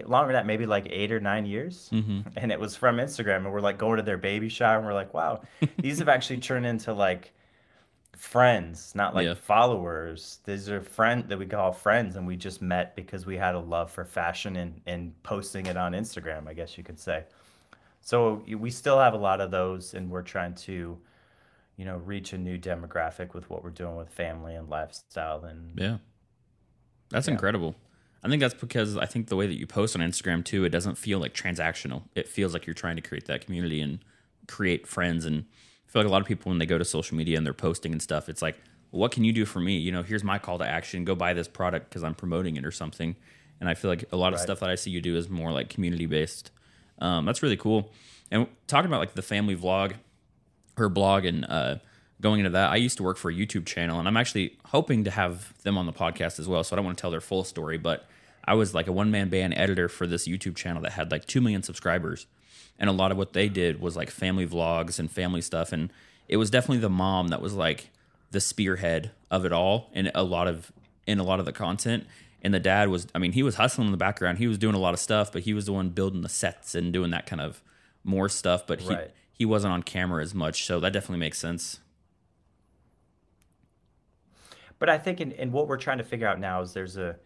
longer 0.05 0.27
than 0.27 0.33
that, 0.33 0.45
maybe 0.45 0.65
like 0.65 0.87
eight 0.89 1.11
or 1.11 1.19
nine 1.19 1.45
years. 1.45 1.89
hmm 1.89 2.21
And 2.37 2.51
it 2.51 2.59
was 2.59 2.75
from 2.75 2.97
Instagram, 2.97 3.37
and 3.37 3.51
we're 3.51 3.61
like 3.61 3.77
going 3.77 3.97
to 3.97 4.03
their 4.03 4.17
baby 4.17 4.49
shower, 4.49 4.77
and 4.77 4.85
we're 4.85 4.93
like, 4.93 5.13
wow, 5.13 5.41
these 5.77 5.99
have 5.99 6.09
actually 6.09 6.39
turned 6.39 6.65
into 6.65 6.93
like 6.93 7.33
friends, 8.19 8.93
not 8.95 9.15
like 9.15 9.25
Yeah. 9.25 9.33
followers. 9.33 10.39
These 10.43 10.69
are 10.69 10.81
friend 10.81 11.23
that 11.29 11.37
we 11.39 11.45
call 11.45 11.71
friends, 11.71 12.17
and 12.17 12.27
we 12.27 12.35
just 12.35 12.61
met 12.61 12.93
because 12.95 13.25
we 13.25 13.37
had 13.37 13.55
a 13.55 13.59
love 13.59 13.89
for 13.91 14.03
fashion 14.03 14.57
and 14.57 14.81
and 14.85 15.13
posting 15.23 15.67
it 15.67 15.77
on 15.77 15.93
Instagram, 15.93 16.47
I 16.47 16.53
guess 16.53 16.77
you 16.77 16.83
could 16.83 16.99
say. 16.99 17.23
So 18.01 18.43
we 18.47 18.71
still 18.71 18.99
have 18.99 19.13
a 19.13 19.17
lot 19.17 19.39
of 19.39 19.51
those, 19.51 19.93
and 19.93 20.09
we're 20.09 20.21
trying 20.21 20.55
to, 20.55 20.99
you 21.77 21.85
know, 21.85 21.97
reach 21.97 22.33
a 22.33 22.37
new 22.37 22.57
demographic 22.57 23.33
with 23.33 23.49
what 23.49 23.63
we're 23.63 23.69
doing 23.69 23.95
with 23.95 24.09
family 24.09 24.53
and 24.55 24.69
lifestyle. 24.69 25.45
And 25.45 25.79
Yeah. 25.79 25.97
That's 27.09 27.27
Yeah. 27.27 27.33
incredible. 27.35 27.75
I 28.21 28.27
think 28.27 28.41
that's 28.41 28.53
because 28.53 28.97
I 28.97 29.05
think 29.05 29.27
the 29.29 29.37
way 29.37 29.47
that 29.47 29.57
you 29.57 29.65
post 29.65 29.95
on 29.95 30.01
Instagram 30.01 30.43
too, 30.43 30.65
it 30.65 30.69
doesn't 30.69 30.95
feel 30.97 31.19
like 31.19 31.33
transactional. 31.33 32.03
It 32.15 32.27
feels 32.27 32.53
like 32.53 32.67
you're 32.67 32.73
trying 32.73 32.97
to 32.97 33.01
create 33.01 33.25
that 33.27 33.45
community 33.45 33.79
and 33.81 33.99
create 34.47 34.85
friends. 34.87 35.23
And 35.25 35.45
I 35.89 35.91
feel 35.91 36.03
like 36.03 36.07
a 36.07 36.11
lot 36.11 36.21
of 36.21 36.27
people 36.27 36.49
when 36.51 36.59
they 36.59 36.67
go 36.67 36.77
to 36.77 36.85
social 36.85 37.17
media 37.17 37.35
and 37.35 37.43
they're 37.45 37.53
posting 37.53 37.91
and 37.91 38.01
stuff, 38.01 38.29
it's 38.29 38.43
like, 38.43 38.59
what 38.91 39.11
can 39.11 39.23
you 39.23 39.33
do 39.33 39.43
for 39.45 39.59
me? 39.59 39.77
You 39.77 39.91
know, 39.91 40.03
here's 40.03 40.23
my 40.23 40.37
call 40.37 40.59
to 40.59 40.65
action. 40.67 41.03
Go 41.03 41.15
buy 41.15 41.33
this 41.33 41.47
product 41.47 41.89
because 41.89 42.03
I'm 42.03 42.13
promoting 42.13 42.57
it 42.57 42.65
or 42.65 42.71
something. 42.71 43.15
And 43.59 43.67
I 43.67 43.73
feel 43.73 43.89
like 43.89 44.05
a 44.11 44.15
lot 44.15 44.33
of 44.33 44.37
Right. 44.39 44.43
stuff 44.43 44.59
that 44.59 44.69
I 44.69 44.75
see 44.75 44.91
you 44.91 45.01
do 45.01 45.17
is 45.17 45.29
more 45.29 45.51
like 45.51 45.69
community 45.69 46.05
based. 46.05 46.51
Um, 46.99 47.25
that's 47.25 47.41
really 47.41 47.57
cool. 47.57 47.91
And 48.31 48.47
talking 48.67 48.87
about 48.87 48.99
like 48.99 49.15
the 49.15 49.21
family 49.23 49.55
vlog, 49.55 49.93
her 50.77 50.89
blog 50.89 51.25
and 51.25 51.43
uh, 51.45 51.77
going 52.21 52.39
into 52.39 52.51
that, 52.51 52.71
I 52.71 52.75
used 52.75 52.97
to 52.97 53.03
work 53.03 53.17
for 53.17 53.31
a 53.31 53.33
YouTube 53.33 53.65
channel, 53.65 53.97
and 53.99 54.07
I'm 54.07 54.15
actually 54.17 54.57
hoping 54.65 55.03
to 55.05 55.11
have 55.11 55.53
them 55.63 55.77
on 55.77 55.85
the 55.87 55.93
podcast 55.93 56.39
as 56.39 56.47
well. 56.47 56.63
So 56.63 56.73
I 56.73 56.77
don't 56.77 56.85
want 56.85 56.97
to 56.97 57.01
tell 57.01 57.11
their 57.11 57.21
full 57.21 57.43
story, 57.43 57.77
but 57.77 58.07
I 58.45 58.53
was 58.53 58.73
like 58.75 58.87
a 58.87 58.91
one 58.91 59.09
man 59.11 59.29
band 59.29 59.55
editor 59.57 59.89
for 59.89 60.05
this 60.07 60.27
YouTube 60.27 60.55
channel 60.55 60.81
that 60.83 60.93
had 60.93 61.11
like 61.11 61.25
two 61.25 61.41
million 61.41 61.63
subscribers, 61.63 62.27
and 62.79 62.89
a 62.89 62.93
lot 62.93 63.11
of 63.11 63.17
what 63.17 63.33
they 63.33 63.49
did 63.49 63.79
was 63.81 63.95
like 63.95 64.09
family 64.09 64.47
vlogs 64.47 64.99
and 64.99 65.11
family 65.11 65.41
stuff, 65.41 65.71
and 65.71 65.91
it 66.27 66.37
was 66.37 66.49
definitely 66.49 66.79
the 66.79 66.89
mom 66.89 67.27
that 67.27 67.41
was 67.41 67.53
like 67.53 67.89
the 68.31 68.39
spearhead 68.39 69.11
of 69.29 69.45
it 69.45 69.51
all, 69.51 69.89
and 69.93 70.11
a 70.15 70.23
lot 70.23 70.47
of 70.47 70.71
in 71.05 71.19
a 71.19 71.23
lot 71.23 71.39
of 71.39 71.45
the 71.45 71.51
content. 71.51 72.05
And 72.41 72.53
the 72.53 72.59
dad 72.59 72.87
was, 72.87 73.05
I 73.13 73.17
mean, 73.19 73.33
he 73.33 73.43
was 73.43 73.55
hustling 73.55 73.87
in 73.87 73.91
the 73.91 73.97
background. 73.97 74.37
He 74.37 74.47
was 74.47 74.57
doing 74.57 74.73
a 74.73 74.79
lot 74.79 74.93
of 74.93 74.99
stuff, 75.01 75.29
but 75.31 75.41
he 75.41 75.53
was 75.53 75.65
the 75.65 75.73
one 75.73 75.89
building 75.89 76.21
the 76.21 76.29
sets 76.29 76.73
and 76.73 76.93
doing 76.93 77.11
that 77.11 77.25
kind 77.25 77.41
of 77.41 77.61
more 78.05 78.29
stuff. 78.29 78.65
But 78.65 78.79
he, 78.79 78.89
Right. 78.93 79.11
he 79.33 79.43
wasn't 79.43 79.73
on 79.73 79.83
camera 79.83 80.23
as 80.23 80.33
much, 80.33 80.65
so 80.65 80.79
that 80.79 80.93
definitely 80.93 81.19
makes 81.19 81.37
sense. 81.37 81.81
But 84.77 84.89
I 84.89 84.97
think 84.97 85.19
in, 85.19 85.33
in 85.33 85.51
what 85.51 85.67
we're 85.67 85.77
trying 85.77 85.97
to 85.97 86.03
figure 86.05 86.27
out 86.27 86.39
now 86.39 86.61
is 86.61 86.71
there's 86.73 86.95
a 86.95 87.17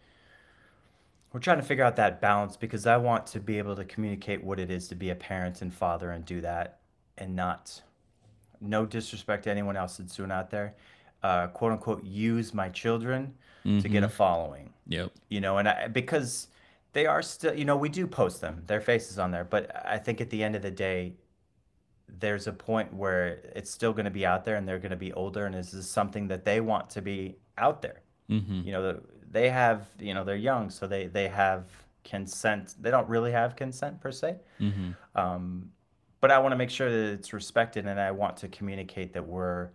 we're 1.34 1.40
trying 1.40 1.58
to 1.58 1.64
figure 1.64 1.82
out 1.82 1.96
that 1.96 2.20
balance 2.20 2.56
because 2.56 2.86
I 2.86 2.96
want 2.96 3.26
to 3.26 3.40
be 3.40 3.58
able 3.58 3.74
to 3.74 3.84
communicate 3.84 4.42
what 4.44 4.60
it 4.60 4.70
is 4.70 4.86
to 4.88 4.94
be 4.94 5.10
a 5.10 5.16
parent 5.16 5.62
and 5.62 5.74
father 5.74 6.12
and 6.12 6.24
do 6.24 6.40
that 6.42 6.78
and 7.18 7.34
not 7.34 7.82
no 8.60 8.86
disrespect 8.86 9.42
to 9.44 9.50
anyone 9.50 9.76
else 9.76 9.96
that's 9.96 10.14
doing 10.14 10.30
out 10.30 10.50
there, 10.50 10.76
uh, 11.24 11.48
quote 11.48 11.72
unquote 11.72 12.04
use 12.04 12.54
my 12.54 12.68
children 12.68 13.34
to 13.64 13.88
get 13.88 14.04
a 14.04 14.08
following. 14.08 14.72
Yep. 14.86 15.10
You 15.28 15.40
know, 15.40 15.58
and 15.58 15.68
I, 15.68 15.88
because 15.88 16.48
they 16.92 17.06
are 17.06 17.20
still 17.20 17.52
you 17.52 17.64
know, 17.64 17.76
we 17.76 17.88
do 17.88 18.06
post 18.06 18.40
them, 18.40 18.62
their 18.66 18.80
faces 18.80 19.18
on 19.18 19.32
there, 19.32 19.44
but 19.44 19.74
I 19.84 19.98
think 19.98 20.20
at 20.20 20.30
the 20.30 20.44
end 20.44 20.54
of 20.54 20.62
the 20.62 20.70
day, 20.70 21.14
there's 22.20 22.46
a 22.46 22.52
point 22.52 22.94
where 22.94 23.40
it's 23.56 23.70
still 23.72 23.92
going 23.92 24.04
to 24.04 24.10
be 24.10 24.24
out 24.24 24.44
there 24.44 24.54
and 24.54 24.68
they're 24.68 24.78
going 24.78 24.90
to 24.90 24.96
be 24.96 25.12
older 25.14 25.46
and 25.46 25.54
this 25.54 25.74
is 25.74 25.90
something 25.90 26.28
that 26.28 26.44
they 26.44 26.60
want 26.60 26.90
to 26.90 27.02
be 27.02 27.34
out 27.58 27.82
there. 27.82 28.02
Hmm 28.28 28.62
you 28.64 28.70
know 28.72 28.82
the- 28.82 29.02
they 29.34 29.50
have 29.50 29.88
you 29.98 30.14
know 30.14 30.24
they're 30.24 30.36
young 30.50 30.70
so 30.70 30.86
they 30.86 31.06
they 31.08 31.28
have 31.28 31.64
consent 32.04 32.74
they 32.80 32.90
don't 32.90 33.08
really 33.08 33.32
have 33.32 33.56
consent 33.56 34.00
per 34.00 34.12
se 34.12 34.36
hmm 34.58 34.92
um, 35.16 35.70
but 36.20 36.30
i 36.30 36.38
want 36.38 36.52
to 36.52 36.56
make 36.56 36.70
sure 36.70 36.90
that 36.90 37.12
it's 37.12 37.32
respected 37.32 37.86
and 37.86 38.00
i 38.00 38.10
want 38.10 38.36
to 38.38 38.48
communicate 38.48 39.12
that 39.12 39.26
we're 39.26 39.70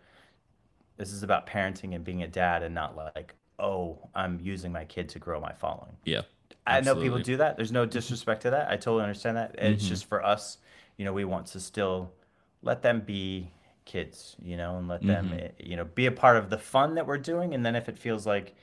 this 0.98 1.12
is 1.14 1.24
about 1.24 1.48
parenting 1.48 1.96
and 1.96 2.04
being 2.04 2.24
a 2.24 2.28
dad 2.28 2.64
and 2.64 2.74
not 2.76 2.96
like 3.16 3.36
oh 3.60 3.98
i'm 4.16 4.40
using 4.42 4.72
my 4.72 4.86
kid 4.86 5.10
to 5.10 5.20
grow 5.20 5.40
my 5.40 5.54
following 5.54 5.96
Yeah. 6.06 6.22
I 6.68 6.82
know 6.82 6.96
people 6.96 7.20
do 7.20 7.38
that. 7.38 7.58
There's 7.58 7.72
no 7.72 7.86
disrespect 7.86 8.44
to 8.44 8.52
that. 8.52 8.70
I 8.70 8.76
totally 8.78 9.04
understand 9.04 9.38
that. 9.38 9.56
It's 9.58 9.86
Mhm. 9.86 9.90
just 9.90 10.06
for 10.06 10.24
us, 10.24 10.60
you 10.98 11.06
know, 11.06 11.14
we 11.14 11.26
want 11.26 11.48
to 11.48 11.60
still 11.60 12.14
let 12.62 12.82
them 12.84 13.02
be 13.02 13.52
kids, 13.86 14.36
you 14.42 14.58
know, 14.58 14.78
and 14.78 14.88
let 14.88 15.02
them, 15.08 15.32
Mhm. 15.32 15.40
eh, 15.44 15.52
you 15.60 15.76
know, 15.76 15.86
be 15.86 16.06
a 16.06 16.12
part 16.12 16.38
of 16.38 16.50
the 16.52 16.60
fun 16.60 16.96
that 16.96 17.08
we're 17.08 17.18
doing. 17.18 17.56
And 17.56 17.66
then 17.66 17.76
if 17.76 17.90
it 17.90 17.98
feels 17.98 18.28
like 18.28 18.56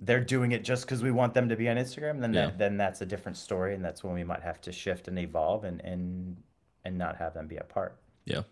they're 0.00 0.20
doing 0.24 0.52
it 0.52 0.62
just 0.64 0.84
because 0.84 1.02
we 1.02 1.10
want 1.10 1.32
them 1.34 1.48
to 1.48 1.56
be 1.56 1.68
on 1.68 1.76
Instagram, 1.76 2.20
then 2.20 2.34
Yeah. 2.34 2.46
that, 2.46 2.58
then 2.58 2.76
that's 2.76 3.00
a 3.00 3.06
different 3.06 3.36
story, 3.38 3.74
and 3.74 3.84
that's 3.84 4.04
when 4.04 4.12
we 4.14 4.24
might 4.24 4.42
have 4.42 4.60
to 4.62 4.72
shift 4.72 5.08
and 5.08 5.18
evolve 5.18 5.64
and 5.64 5.80
and 5.82 6.36
and 6.84 6.96
not 6.98 7.16
have 7.16 7.34
them 7.34 7.46
be 7.48 7.56
a 7.56 7.64
part. 7.64 7.96
Yeah. 8.24 8.42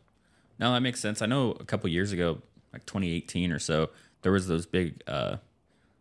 No, 0.59 0.73
that 0.73 0.81
makes 0.81 1.01
sense. 1.01 1.23
I 1.23 1.27
know 1.27 1.53
a 1.61 1.65
couple 1.65 1.89
years 1.91 2.13
ago, 2.13 2.41
like 2.73 2.85
2018 2.87 3.53
or 3.53 3.59
so, 3.59 3.91
there 4.23 4.33
was 4.33 4.47
those 4.49 4.67
big 4.67 5.03
uh 5.07 5.37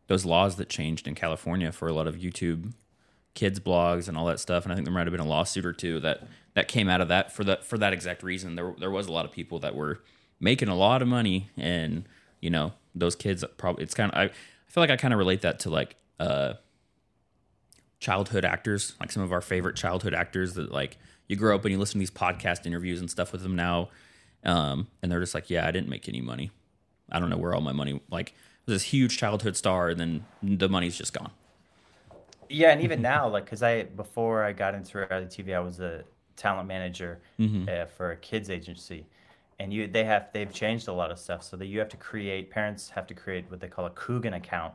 those 0.08 0.26
laws 0.26 0.56
that 0.58 0.70
changed 0.70 1.08
in 1.08 1.16
California 1.16 1.72
for 1.72 1.88
a 1.88 1.94
lot 1.94 2.08
of 2.08 2.16
YouTube 2.16 2.74
kids 3.36 3.60
blogs 3.60 4.08
and 4.08 4.16
all 4.16 4.26
that 4.28 4.40
stuff 4.40 4.64
and 4.64 4.72
I 4.72 4.76
think 4.76 4.86
there 4.86 4.94
might 4.94 5.08
have 5.08 5.12
been 5.12 5.20
a 5.20 5.26
lawsuit 5.28 5.66
or 5.66 5.74
two 5.74 6.00
that 6.02 6.22
that 6.54 6.68
came 6.68 6.88
out 6.88 7.02
of 7.02 7.08
that 7.08 7.32
for 7.32 7.44
that 7.46 7.66
for 7.66 7.78
that 7.80 7.92
exact 7.94 8.22
reason. 8.24 8.56
There 8.56 8.76
there 8.80 8.92
was 8.92 9.08
a 9.08 9.12
lot 9.12 9.26
of 9.26 9.32
people 9.32 9.60
that 9.60 9.76
were 9.76 10.02
making 10.40 10.68
a 10.70 10.76
lot 10.76 11.02
of 11.02 11.08
money 11.08 11.50
and 11.58 12.06
you 12.42 12.50
know, 12.50 12.74
those 12.94 13.16
kids 13.16 13.44
probably 13.58 13.84
it's 13.84 13.94
kind 13.96 14.12
of 14.12 14.18
I, 14.18 14.30
feel 14.74 14.82
like 14.82 14.90
I 14.90 14.98
kind 14.98 15.14
of 15.14 15.20
relate 15.20 15.42
that 15.42 15.60
to 15.62 15.70
like 15.70 15.96
uh 16.20 16.54
childhood 18.00 18.44
actors, 18.44 18.94
like 19.00 19.12
some 19.12 19.24
of 19.24 19.32
our 19.32 19.40
favorite 19.40 19.78
childhood 19.78 20.14
actors 20.14 20.56
that 20.56 20.72
like 20.72 20.98
you 21.28 21.36
grow 21.36 21.56
up 21.56 21.64
and 21.64 21.72
you 21.72 21.78
listen 21.80 21.94
to 21.94 22.00
these 22.00 22.12
podcast 22.12 22.66
interviews 22.66 23.00
and 23.00 23.10
stuff 23.10 23.32
with 23.32 23.42
them 23.44 23.56
now, 23.56 23.90
um, 24.44 24.88
and 25.02 25.12
they're 25.12 25.22
just 25.22 25.34
like, 25.34 25.50
yeah, 25.50 25.66
I 25.66 25.72
didn't 25.72 25.90
make 25.90 26.10
any 26.10 26.20
money. 26.20 26.52
I 27.12 27.20
don't 27.20 27.30
know 27.30 27.38
where 27.38 27.54
all 27.54 27.62
my 27.62 27.72
money 27.72 28.02
like 28.12 28.34
this 28.66 28.84
huge 28.84 29.18
childhood 29.18 29.56
star, 29.56 29.90
and 29.90 30.00
then 30.00 30.26
the 30.42 30.68
money's 30.68 30.98
just 30.98 31.14
gone. 31.14 31.32
Yeah, 32.50 32.72
and 32.72 32.82
even 32.82 33.02
now, 33.02 33.28
like, 33.30 33.46
cause 33.46 33.64
I 33.64 33.84
before 33.84 34.44
I 34.44 34.54
got 34.54 34.76
into 34.76 34.98
reality 34.98 35.44
TV, 35.44 35.56
I 35.56 35.60
was 35.60 35.80
a 35.80 36.04
talent 36.36 36.68
manager 36.68 37.20
uh, 37.70 37.86
for 37.86 38.12
a 38.12 38.18
kids 38.18 38.50
agency, 38.50 39.06
and 39.60 39.74
you 39.74 39.88
they 39.88 40.04
have 40.04 40.30
they've 40.34 40.52
changed 40.54 40.88
a 40.88 40.94
lot 40.94 41.12
of 41.12 41.20
stuff 41.20 41.44
so 41.44 41.58
that 41.58 41.66
you 41.68 41.80
have 41.80 41.90
to 41.90 41.98
create 41.98 42.50
parents 42.50 42.90
have 42.90 43.08
to 43.08 43.14
create 43.14 43.46
what 43.50 43.60
they 43.60 43.68
call 43.68 43.86
a 43.86 43.92
Coogan 43.92 44.34
account, 44.34 44.74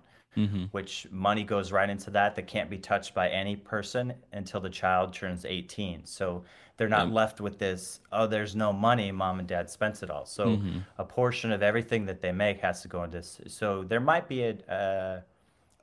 which 0.70 1.06
money 1.10 1.42
goes 1.44 1.72
right 1.72 1.90
into 1.90 2.10
that 2.12 2.34
that 2.36 2.46
can't 2.46 2.70
be 2.70 2.78
touched 2.78 3.12
by 3.14 3.28
any 3.28 3.56
person 3.56 4.14
until 4.32 4.60
the 4.60 4.70
child 4.70 5.12
turns 5.12 5.44
18. 5.44 6.04
So 6.06 6.44
they're 6.76 6.88
not 6.88 7.06
left 7.12 7.40
with 7.40 7.58
this. 7.58 8.00
Oh, 8.12 8.26
there's 8.28 8.54
no 8.54 8.72
money. 8.72 9.10
Mom 9.10 9.38
and 9.40 9.48
dad 9.48 9.68
spent 9.68 10.02
it 10.04 10.10
all. 10.10 10.26
So 10.26 10.60
a 10.98 11.04
portion 11.04 11.50
of 11.50 11.62
everything 11.62 12.06
that 12.06 12.20
they 12.22 12.30
make 12.32 12.60
has 12.60 12.82
to 12.82 12.88
go 12.88 13.02
into. 13.04 13.18
s- 13.18 13.40
So 13.48 13.82
there 13.84 14.00
might 14.00 14.28
be 14.28 14.42
a. 14.44 14.52
Uh, 14.80 15.20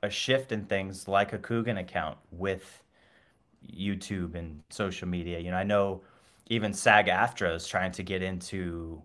a 0.02 0.10
shift 0.10 0.52
in 0.52 0.64
things 0.66 1.08
like 1.08 1.32
a 1.32 1.38
Coogan 1.38 1.78
account 1.78 2.18
with 2.30 2.82
YouTube 3.74 4.34
and 4.34 4.62
social 4.70 5.08
media. 5.08 5.38
You 5.38 5.50
know, 5.50 5.56
I 5.56 5.64
know 5.64 6.02
even 6.48 6.72
SAG 6.72 7.06
AFTRA 7.06 7.54
is 7.54 7.66
trying 7.66 7.92
to 7.92 8.02
get 8.02 8.22
into, 8.22 9.02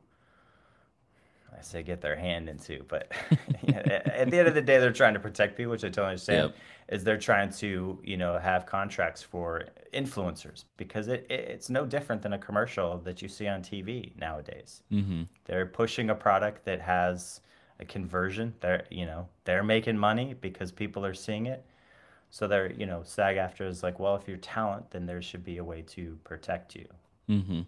I 1.57 1.61
say 1.61 1.81
get 1.83 2.01
their 2.01 2.15
hand 2.15 2.49
into, 2.49 2.83
but 2.87 3.11
yeah, 3.63 4.01
at 4.05 4.29
the 4.29 4.39
end 4.39 4.47
of 4.47 4.53
the 4.53 4.61
day, 4.61 4.79
they're 4.79 4.91
trying 4.91 5.13
to 5.15 5.19
protect 5.19 5.57
people, 5.57 5.71
which 5.71 5.83
I 5.83 5.87
totally 5.87 6.09
understand. 6.09 6.49
Yep. 6.49 6.55
Is 6.89 7.03
they're 7.05 7.17
trying 7.17 7.51
to, 7.53 7.99
you 8.03 8.17
know, 8.17 8.37
have 8.37 8.65
contracts 8.65 9.23
for 9.23 9.63
influencers 9.93 10.65
because 10.75 11.07
it, 11.07 11.25
it 11.29 11.39
it's 11.39 11.69
no 11.69 11.85
different 11.85 12.21
than 12.21 12.33
a 12.33 12.37
commercial 12.37 12.97
that 12.99 13.21
you 13.21 13.29
see 13.29 13.47
on 13.47 13.61
TV 13.61 14.15
nowadays. 14.17 14.83
Mm-hmm. 14.91 15.23
They're 15.45 15.65
pushing 15.65 16.09
a 16.09 16.15
product 16.15 16.65
that 16.65 16.81
has 16.81 17.39
a 17.79 17.85
conversion. 17.85 18.53
They're 18.59 18.83
you 18.91 19.05
know 19.05 19.27
they're 19.45 19.63
making 19.63 19.97
money 19.97 20.33
because 20.33 20.71
people 20.71 21.05
are 21.05 21.13
seeing 21.13 21.45
it. 21.45 21.65
So 22.29 22.45
they're 22.45 22.73
you 22.73 22.85
know 22.85 23.03
SAG 23.03 23.37
AFTRA 23.37 23.67
is 23.69 23.83
like, 23.83 23.97
well, 23.97 24.15
if 24.15 24.27
you're 24.27 24.37
talent, 24.37 24.91
then 24.91 25.05
there 25.05 25.21
should 25.21 25.45
be 25.45 25.59
a 25.59 25.63
way 25.63 25.83
to 25.83 26.17
protect 26.25 26.75
you. 26.75 26.87
Mm-hmm. 27.31 27.61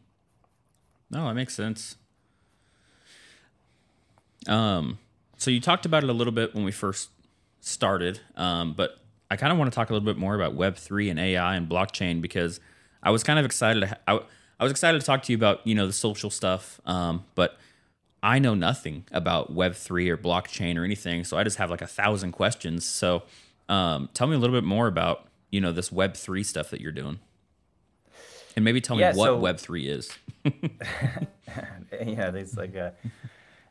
No, 1.10 1.28
that 1.28 1.34
makes 1.36 1.56
sense. 1.56 1.96
Um, 4.48 5.00
so 5.38 5.52
you 5.52 5.62
talked 5.62 5.86
about 5.86 6.04
it 6.04 6.10
a 6.10 6.14
little 6.14 6.34
bit 6.34 6.54
when 6.54 6.66
we 6.66 6.72
first 6.72 7.10
started, 7.62 8.20
um, 8.36 8.74
but 8.74 8.98
I 9.32 9.36
kind 9.36 9.52
of 9.52 9.58
want 9.58 9.72
to 9.72 9.76
talk 9.76 9.90
a 9.90 9.94
little 9.94 10.06
bit 10.06 10.18
more 10.18 10.36
about 10.36 10.54
Web 10.54 10.76
three 10.76 11.10
and 11.10 11.20
AI 11.20 11.56
and 11.56 11.70
blockchain 11.70 12.22
because 12.22 12.60
I 13.02 13.12
was 13.12 13.24
kind 13.24 13.40
of 13.40 13.46
excited. 13.46 13.82
To 13.82 13.88
ha- 13.88 13.98
I, 14.08 14.20
I 14.60 14.64
was 14.64 14.72
excited 14.72 15.00
to 15.00 15.06
talk 15.06 15.24
to 15.24 15.32
you 15.32 15.38
about 15.38 15.66
you 15.66 15.76
know 15.76 15.88
the 15.88 15.94
social 15.94 16.30
stuff, 16.30 16.82
um, 16.86 17.24
but 17.36 17.58
I 18.22 18.40
know 18.40 18.54
nothing 18.54 19.06
about 19.12 19.54
Web 19.54 19.76
three 19.76 20.10
or 20.10 20.18
blockchain 20.18 20.78
or 20.78 20.84
anything, 20.84 21.24
so 21.24 21.38
I 21.38 21.44
just 21.44 21.58
have 21.58 21.70
like 21.70 21.82
a 21.82 21.88
thousand 21.88 22.34
questions. 22.34 22.86
So 22.86 23.24
um, 23.70 24.10
tell 24.14 24.28
me 24.28 24.36
a 24.36 24.40
little 24.40 24.56
bit 24.56 24.66
more 24.66 24.88
about 24.88 25.28
you 25.52 25.62
know 25.62 25.72
this 25.72 25.92
Web 25.92 26.16
three 26.16 26.44
stuff 26.44 26.70
that 26.70 26.82
you're 26.82 26.92
doing, 26.92 27.20
and 28.56 28.64
maybe 28.66 28.82
tell 28.82 28.96
me 28.96 29.02
Yeah, 29.02 29.14
what 29.16 29.26
so- 29.28 29.38
Web 29.38 29.58
three 29.60 29.88
is. 29.88 30.12
yeah, 32.06 32.30
there's 32.32 32.58
like 32.58 32.76
a. 32.76 32.94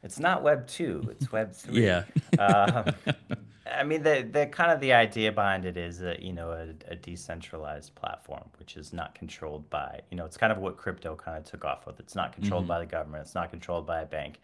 It's 0.03 0.19
not 0.19 0.43
Web 0.43 0.67
two. 0.67 1.07
It's 1.11 1.31
Web 1.31 1.53
three. 1.53 1.85
Yeah. 1.87 2.05
um, 2.39 2.93
I 3.73 3.85
mean, 3.85 4.03
the 4.03 4.29
the 4.31 4.47
kind 4.47 4.71
of 4.73 4.81
the 4.81 4.93
idea 4.93 5.33
behind 5.33 5.65
it 5.65 5.77
is 5.77 5.99
that 6.01 6.23
you 6.23 6.33
know 6.33 6.51
a, 6.51 6.69
a 6.93 6.97
decentralized 6.97 7.95
platform, 7.95 8.43
which 8.59 8.77
is 8.77 8.93
not 8.93 9.15
controlled 9.15 9.69
by 9.71 10.01
you 10.11 10.17
know 10.17 10.25
it's 10.25 10.37
kind 10.37 10.53
of 10.53 10.59
what 10.59 10.77
crypto 10.77 11.15
kind 11.15 11.39
of 11.39 11.45
took 11.45 11.65
off 11.65 11.87
with. 11.87 12.01
It's 12.01 12.15
not 12.15 12.33
controlled 12.33 12.67
by 12.67 12.81
the 12.81 12.87
government. 12.87 13.23
It's 13.23 13.35
not 13.35 13.51
controlled 13.51 13.87
by 13.87 14.01
a 14.03 14.07
bank. 14.07 14.41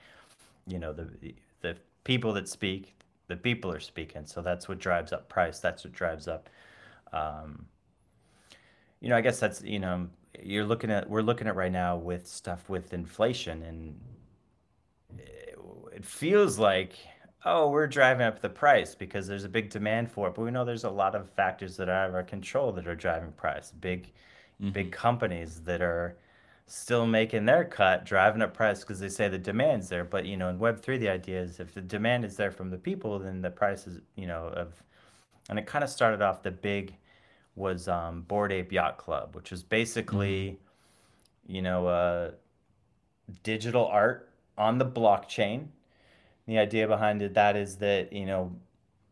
You 0.66 0.79
know 0.79 0.92
the 0.92 1.09
the 1.61 1.77
people 2.05 2.33
that 2.35 2.48
speak, 2.48 2.94
the 3.27 3.37
people 3.37 3.70
are 3.72 3.81
speaking. 3.81 4.24
So 4.27 4.40
that's 4.42 4.68
what 4.68 4.79
drives 4.79 5.12
up 5.12 5.29
price. 5.29 5.59
That's 5.59 5.85
what 5.85 5.92
drives 5.92 6.29
up. 6.29 6.48
Um, 7.12 7.66
you 9.01 9.09
know, 9.09 9.16
I 9.16 9.20
guess 9.20 9.40
that's 9.40 9.62
you 9.62 9.79
know 9.81 10.09
you're 10.42 10.64
looking 10.64 10.90
at 10.90 11.09
we're 11.09 11.22
looking 11.22 11.46
at 11.46 11.57
right 11.57 11.72
now 11.72 11.96
with 11.96 12.27
stuff 12.27 12.68
with 12.68 12.92
inflation 12.92 13.62
and 13.62 14.01
it 15.92 16.05
feels 16.05 16.59
like 16.59 16.92
oh 17.44 17.68
we're 17.68 17.87
driving 17.87 18.27
up 18.27 18.40
the 18.40 18.48
price 18.48 18.94
because 18.94 19.27
there's 19.27 19.44
a 19.44 19.48
big 19.48 19.68
demand 19.70 20.11
for 20.11 20.29
it. 20.29 20.35
But 20.35 20.42
we 20.42 20.51
know 20.51 20.64
there's 20.64 20.85
a 20.85 20.90
lot 20.90 21.14
of 21.14 21.29
factors 21.31 21.77
that 21.77 21.88
are 21.88 21.92
out 22.05 22.09
of 22.11 22.14
our 22.14 22.22
control 22.22 22.72
that 22.72 22.87
are 22.87 22.94
driving 22.94 23.33
price. 23.33 23.72
Big 23.72 24.12
big 24.72 24.87
mm-hmm. 24.87 24.90
companies 24.90 25.61
that 25.62 25.83
are 25.83 26.16
still 26.66 27.07
making 27.07 27.46
their 27.46 27.64
cut 27.64 28.05
driving 28.05 28.42
up 28.42 28.55
price 28.55 28.81
because 28.81 29.01
they 29.01 29.09
say 29.09 29.29
the 29.29 29.38
demand's 29.38 29.88
there. 29.88 30.05
But 30.05 30.24
you 30.27 30.37
know 30.37 30.48
in 30.48 30.59
web3 30.59 31.01
the 31.01 31.09
idea 31.09 31.42
is 31.42 31.59
if 31.59 31.74
the 31.74 31.81
demand 31.81 32.24
is 32.24 32.37
there 32.37 32.53
from 32.53 32.70
the 32.70 32.79
people 32.79 33.18
then 33.18 33.40
the 33.40 33.51
price 33.51 33.87
is 33.87 34.01
you 34.14 34.27
know 34.27 34.46
of 34.48 34.83
and 35.48 35.59
it 35.59 35.66
kind 35.66 35.83
of 35.83 35.90
started 35.90 36.22
off 36.22 36.42
the 36.42 36.51
big 36.51 36.94
was 37.59 37.88
um, 37.88 38.23
bored 38.23 38.53
ape 38.53 38.73
yacht 38.73 38.97
club 38.97 39.35
which 39.35 39.53
is 39.53 39.62
basically 39.62 40.59
you 41.47 41.62
know 41.62 41.87
uh, 41.87 42.31
digital 43.42 43.87
art 43.87 44.31
on 44.57 44.79
the 44.79 44.87
blockchain. 44.87 45.68
The 46.47 46.59
idea 46.59 46.87
behind 46.87 47.23
it 47.23 47.35
that 47.35 47.57
is 47.57 47.77
that 47.77 48.12
you 48.12 48.27
know 48.27 48.53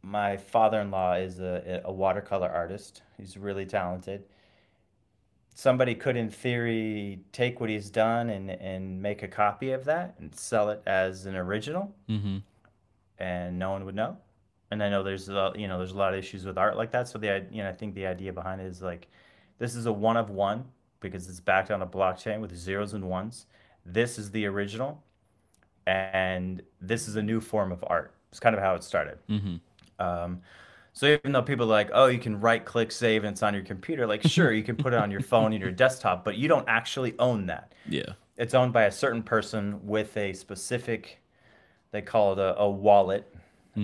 my 0.03 0.37
father-in-law 0.37 1.15
is 1.15 1.41
a, 1.41 1.83
a 1.85 1.93
watercolor 1.93 2.49
artist. 2.49 3.03
He's 3.17 3.37
really 3.37 3.67
talented. 3.67 4.25
Somebody 5.55 5.95
could, 5.95 6.17
in 6.17 6.31
theory, 6.31 7.21
take 7.33 7.61
what 7.61 7.71
he's 7.71 7.89
done 7.89 8.29
and, 8.29 8.51
and 8.51 9.01
make 9.01 9.23
a 9.23 9.29
copy 9.29 9.73
of 9.73 9.87
that 9.87 10.15
and 10.19 10.35
sell 10.35 10.69
it 10.69 10.83
as 10.87 11.25
an 11.25 11.35
original, 11.35 11.95
mm-hmm. 12.09 12.39
and 13.19 13.59
no 13.59 13.71
one 13.71 13.87
would 13.87 13.95
know. 13.95 14.19
And 14.71 14.83
I 14.83 14.89
know 14.91 15.03
there's 15.03 15.29
a, 15.29 15.53
you 15.57 15.69
know 15.69 15.79
there's 15.79 15.93
a 15.93 15.97
lot 15.97 16.13
of 16.13 16.19
issues 16.19 16.45
with 16.45 16.59
art 16.59 16.77
like 16.77 16.91
that. 16.93 17.09
So 17.09 17.19
the 17.19 17.31
i- 17.31 17.45
you 17.51 17.63
know 17.63 17.69
I 17.69 17.73
think 17.73 17.95
the 17.95 18.07
idea 18.07 18.33
behind 18.33 18.61
it 18.61 18.67
is 18.67 18.83
like 18.83 19.09
this 19.59 19.75
is 19.75 19.87
a 19.87 19.93
one 19.93 20.17
of 20.17 20.31
one 20.31 20.65
because 21.01 21.29
it's 21.29 21.41
backed 21.41 21.71
on 21.71 21.83
a 21.83 21.87
blockchain 21.87 22.41
with 22.41 22.55
zeros 22.57 22.95
and 22.95 23.09
ones. 23.09 23.47
This 23.85 24.19
is 24.19 24.31
the 24.33 24.47
original, 24.47 25.03
and 25.87 26.63
this 26.81 27.09
is 27.09 27.17
a 27.17 27.23
new 27.23 27.41
form 27.41 27.73
of 27.73 27.85
art. 27.87 28.13
It's 28.31 28.41
kind 28.41 28.55
of 28.57 28.61
how 28.63 28.75
it 28.75 28.83
started. 28.83 29.19
Mm-hmm. 29.29 29.57
Um, 30.05 30.41
so 30.93 31.07
even 31.07 31.33
though 31.33 31.43
people 31.43 31.67
are 31.67 31.69
like, 31.69 31.91
oh, 31.93 32.07
you 32.07 32.19
can 32.19 32.41
right 32.41 32.65
click 32.65 32.91
save 32.91 33.25
and 33.25 33.33
it's 33.33 33.43
on 33.43 33.55
your 33.55 33.63
computer, 33.63 34.07
like 34.07 34.23
sure, 34.29 34.53
you 34.53 34.63
can 34.63 34.77
put 34.77 34.93
it 34.93 34.99
on 34.99 35.11
your 35.11 35.21
phone 35.21 35.53
and 35.53 35.63
your 35.63 35.71
desktop, 35.71 36.25
but 36.25 36.37
you 36.37 36.49
don't 36.49 36.69
actually 36.69 37.15
own 37.19 37.47
that. 37.47 37.73
Yeah. 37.89 38.13
It's 38.37 38.55
owned 38.55 38.73
by 38.73 38.85
a 38.85 38.93
certain 38.93 39.23
person 39.23 39.87
with 39.87 40.17
a 40.17 40.33
specific, 40.33 41.21
they 41.93 42.03
call 42.03 42.33
it 42.33 42.39
a, 42.39 42.59
a 42.59 42.69
wallet, 42.69 43.33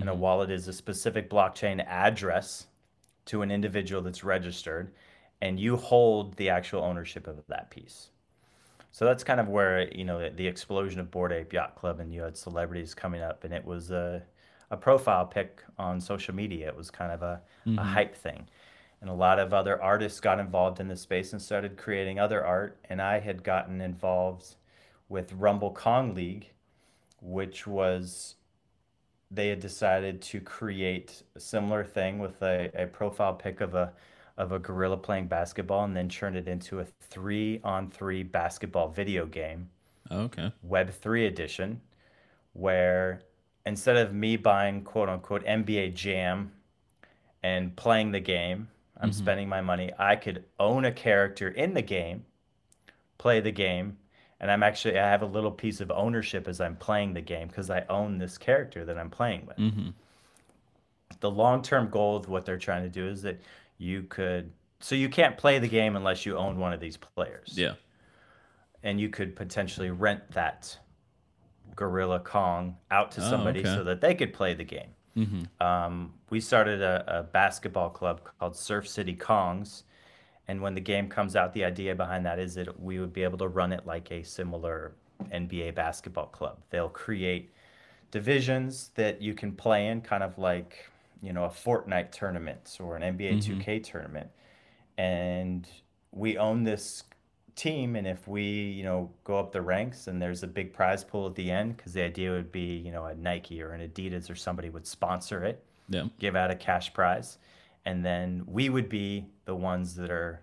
and 0.01 0.09
a 0.09 0.13
mm-hmm. 0.13 0.21
wallet 0.21 0.51
is 0.51 0.69
a 0.69 0.73
specific 0.73 1.29
blockchain 1.29 1.85
address 1.87 2.67
to 3.27 3.43
an 3.43 3.51
individual 3.51 4.03
that's 4.03 4.25
registered, 4.25 4.93
and 5.41 5.61
you 5.61 5.77
hold 5.77 6.37
the 6.37 6.49
actual 6.49 6.83
ownership 6.83 7.27
of 7.27 7.43
that 7.49 7.71
piece. 7.71 8.11
So 8.91 9.05
that's 9.05 9.25
kind 9.25 9.41
of 9.41 9.49
where 9.49 9.93
you 9.95 10.05
know 10.05 10.29
the, 10.29 10.47
explosion 10.47 11.01
of 11.01 11.11
Bored 11.11 11.33
Ape 11.33 11.53
Yacht 11.53 11.77
Club, 11.77 12.01
and 12.01 12.13
you 12.13 12.23
had 12.23 12.37
celebrities 12.37 12.95
coming 12.95 13.23
up, 13.23 13.45
and 13.45 13.53
it 13.53 13.65
was 13.65 13.91
a, 13.91 14.23
a 14.71 14.77
profile 14.77 15.27
pic 15.27 15.63
on 15.79 16.01
social 16.01 16.35
media. 16.35 16.69
It 16.69 16.77
was 16.77 16.91
kind 16.91 17.13
of 17.13 17.23
a, 17.23 17.41
a 17.65 17.69
mm-hmm. 17.69 17.79
hype 17.79 18.15
thing, 18.15 18.47
and 19.01 19.09
a 19.09 19.15
lot 19.15 19.39
of 19.39 19.55
other 19.55 19.81
artists 19.83 20.21
got 20.21 20.39
involved 20.39 20.79
in 20.79 20.89
the 20.89 20.97
space 20.97 21.33
and 21.33 21.41
started 21.41 21.77
creating 21.77 22.19
other 22.19 22.45
art. 22.45 22.79
And 22.89 23.01
I 23.01 23.19
had 23.19 23.43
gotten 23.43 23.81
involved 23.81 24.57
with 25.09 25.33
Rumble 25.33 25.73
Kong 25.73 26.15
League, 26.15 26.53
which 27.21 27.67
was 27.67 28.37
they 29.33 29.49
had 29.49 29.61
decided 29.61 30.21
to 30.21 30.41
create 30.41 31.23
a 31.35 31.41
similar 31.41 31.85
thing 31.85 32.19
with 32.19 32.41
a, 32.43 32.71
a 32.75 32.87
profile 32.87 33.35
pic 33.35 33.61
of 33.61 33.75
a 33.75 33.93
of 34.39 34.53
a 34.53 34.59
gorilla 34.59 34.97
playing 34.97 35.27
basketball 35.27 35.85
and 35.85 35.97
then 35.97 36.09
turn 36.09 36.37
it 36.37 36.49
into 36.49 36.81
a 36.81 36.85
three 37.01 37.61
on 37.65 37.91
three 37.91 38.23
basketball 38.23 38.89
video 38.89 39.27
game 39.27 39.69
oh, 40.11 40.23
Okay. 40.23 40.53
web3 40.67 41.27
edition 41.27 41.81
where 42.53 43.23
instead 43.67 43.97
of 43.97 44.15
me 44.15 44.37
buying 44.37 44.83
quote 44.83 45.09
unquote 45.09 45.45
nba 45.45 45.93
jam 45.95 46.53
and 47.43 47.75
playing 47.77 48.11
the 48.13 48.21
game 48.21 48.69
i'm 49.01 49.11
mm-hmm. 49.11 49.19
spending 49.19 49.49
my 49.49 49.61
money 49.61 49.91
i 49.99 50.17
could 50.17 50.45
own 50.59 50.85
a 50.85 50.93
character 50.93 51.49
in 51.49 51.75
the 51.75 51.83
game 51.83 52.25
play 53.19 53.41
the 53.41 53.53
game 53.53 53.97
and 54.43 54.51
i'm 54.51 54.63
actually 54.63 54.99
i 54.99 55.09
have 55.09 55.23
a 55.23 55.27
little 55.27 55.51
piece 55.51 55.81
of 55.81 55.91
ownership 55.91 56.47
as 56.47 56.61
i'm 56.61 56.77
playing 56.77 57.15
the 57.15 57.21
game 57.23 57.49
because 57.49 57.71
i 57.71 57.83
own 57.89 58.19
this 58.19 58.37
character 58.37 58.85
that 58.85 58.99
i'm 58.99 59.09
playing 59.11 59.47
with 59.47 59.57
Mm-hmm. 59.57 59.89
the 61.21 61.31
long-term 61.31 61.89
goal 61.89 62.17
of 62.17 62.29
what 62.29 62.45
they're 62.45 62.59
trying 62.59 62.83
to 62.83 62.89
do 62.91 63.07
is 63.09 63.23
that 63.23 63.41
you 63.79 64.03
could 64.03 64.53
so 64.81 64.95
you 64.95 65.09
can't 65.09 65.39
play 65.39 65.59
the 65.59 65.69
game 65.69 65.97
unless 65.97 66.27
you 66.27 66.37
own 66.37 66.59
one 66.59 66.73
of 66.73 66.81
these 66.81 66.97
players 66.97 67.55
Yeah. 67.57 67.75
and 68.83 69.01
you 69.01 69.09
could 69.09 69.37
potentially 69.37 69.91
rent 69.91 70.33
that 70.33 70.77
gorilla 71.77 72.19
kong 72.21 72.77
out 72.91 73.13
to 73.13 73.25
Oh, 73.25 73.31
somebody 73.31 73.61
okay. 73.61 73.69
so 73.75 73.85
that 73.85 74.01
they 74.01 74.15
could 74.15 74.33
play 74.33 74.55
the 74.55 74.65
game 74.65 74.91
Mm-hmm. 75.17 75.63
um, 75.67 76.15
we 76.31 76.41
started 76.41 76.81
a, 76.81 77.19
a 77.19 77.23
basketball 77.23 77.91
club 77.91 78.23
called 78.39 78.57
surf 78.57 78.89
city 78.89 79.15
kongs 79.15 79.83
and 80.49 80.61
when 80.61 80.75
the 80.75 80.81
game 80.81 81.09
comes 81.09 81.37
out 81.37 81.53
the 81.53 81.65
idea 81.65 81.95
behind 81.95 82.27
that 82.27 82.39
is 82.39 82.55
that 82.55 82.81
we 82.81 82.99
would 82.99 83.13
be 83.13 83.23
able 83.23 83.39
to 83.39 83.49
run 83.49 83.73
it 83.73 83.87
like 83.87 84.11
a 84.11 84.23
similar 84.23 84.93
nba 85.33 85.75
basketball 85.75 86.27
club. 86.27 86.59
They'll 86.71 86.89
create 86.89 87.53
divisions 88.11 88.91
that 88.95 89.23
you 89.23 89.35
can 89.35 89.53
play 89.53 89.89
in 89.89 90.01
kind 90.01 90.23
of 90.23 90.39
like 90.39 90.91
you 91.23 91.33
know 91.33 91.45
a 91.45 91.49
fortnite 91.51 92.11
tournament 92.11 92.77
or 92.81 92.97
an 92.97 93.17
nba 93.17 93.39
2k 93.39 93.65
mm-hmm. 93.65 93.83
tournament. 93.83 94.29
And 94.99 95.67
we 96.13 96.37
own 96.37 96.65
this 96.65 97.05
team 97.55 97.97
and 97.97 98.07
if 98.07 98.27
we 98.27 98.43
you 98.43 98.83
know 98.83 99.11
go 99.25 99.39
up 99.39 99.53
the 99.53 99.61
ranks 99.61 100.07
and 100.07 100.21
there's 100.21 100.43
a 100.43 100.47
big 100.47 100.73
prize 100.73 101.05
pool 101.05 101.27
at 101.27 101.35
the 101.35 101.51
end 101.51 101.77
because 101.77 101.93
the 101.93 102.03
idea 102.03 102.31
would 102.31 102.51
be 102.51 102.77
you 102.77 102.91
know 102.91 103.05
a 103.05 103.15
nike 103.15 103.61
or 103.61 103.73
an 103.73 103.87
adidas 103.87 104.31
or 104.31 104.35
somebody 104.35 104.71
would 104.71 104.87
sponsor 104.87 105.45
it 105.45 105.63
Yeah. 105.91 106.05
give 106.19 106.35
out 106.35 106.51
a 106.51 106.55
cash 106.55 106.95
prize 106.95 107.37
and 107.85 108.05
then 108.05 108.45
we 108.47 108.69
would 108.69 108.89
be 108.89 109.27
the 109.45 109.55
ones 109.55 109.95
that 109.97 110.11
are 110.11 110.43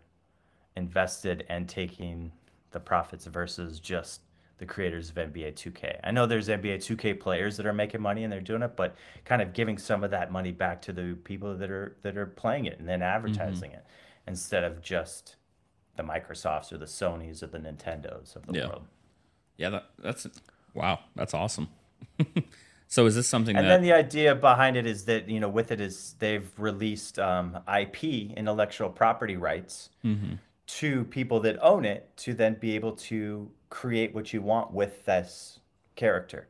invested 0.76 1.46
and 1.50 1.68
taking 1.68 2.32
the 2.72 2.80
profits 2.80 3.26
versus 3.26 3.80
just 3.80 4.22
the 4.58 4.66
creators 4.66 5.10
of 5.10 5.16
NBA 5.16 5.54
2K. 5.54 6.00
I 6.04 6.12
know 6.12 6.26
there's 6.26 6.50
NBA 6.50 6.78
2K 6.78 7.20
players 7.20 7.56
that 7.58 7.66
are 7.66 7.74
making 7.74 8.02
money 8.02 8.24
and 8.24 8.32
they're 8.32 8.42
doing 8.42 8.62
it, 8.62 8.76
but 8.76 8.96
kind 9.24 9.42
of 9.42 9.54
giving 9.54 9.78
some 9.78 10.04
of 10.04 10.12
that 10.12 10.32
money 10.32 10.52
back 10.52 10.82
to 10.84 10.94
the 10.94 11.16
people 11.24 11.56
that 11.56 11.72
are 11.72 11.96
that 12.02 12.18
are 12.18 12.26
playing 12.26 12.66
it 12.66 12.78
and 12.80 12.88
then 12.88 13.00
mm-hmm. 13.00 13.16
advertising 13.16 13.72
it 13.72 13.86
instead 14.28 14.64
of 14.64 14.82
just 14.82 15.38
the 15.96 16.04
Microsofts 16.04 16.72
or 16.72 16.78
the 16.78 16.86
Sonys 16.86 17.42
or 17.42 17.48
the 17.48 17.58
Nintendos 17.58 18.36
of 18.36 18.46
the 18.46 18.54
Yeah. 18.54 18.68
world. 18.68 18.88
Yeah. 19.58 19.70
That, 19.70 19.86
that's 19.98 20.28
wow. 20.74 21.00
That's 21.16 21.34
awesome. 21.34 21.70
so 22.92 23.06
is 23.06 23.16
this 23.16 23.28
something 23.28 23.56
And 23.56 23.66
that? 23.66 23.70
then 23.70 23.82
the 23.84 23.94
idea 23.94 24.36
behind 24.36 24.76
it 24.76 24.86
is 24.86 25.06
that 25.06 25.30
you 25.30 25.40
know, 25.40 25.48
with 25.48 25.72
it 25.72 25.80
is 25.80 26.16
they've 26.20 26.50
released 26.58 27.18
um, 27.20 27.58
IP, 27.82 28.04
intellectual 28.36 28.90
property 28.90 29.38
rights, 29.38 29.90
Mm-hmm. 30.04 30.34
to 30.82 31.04
people 31.06 31.40
that 31.42 31.58
own 31.62 31.86
it 31.86 32.10
to 32.18 32.34
then 32.34 32.56
be 32.60 32.76
able 32.76 32.94
to 32.94 33.50
create 33.70 34.14
what 34.14 34.34
you 34.34 34.42
want 34.42 34.72
with 34.74 35.06
this 35.06 35.60
character. 35.96 36.48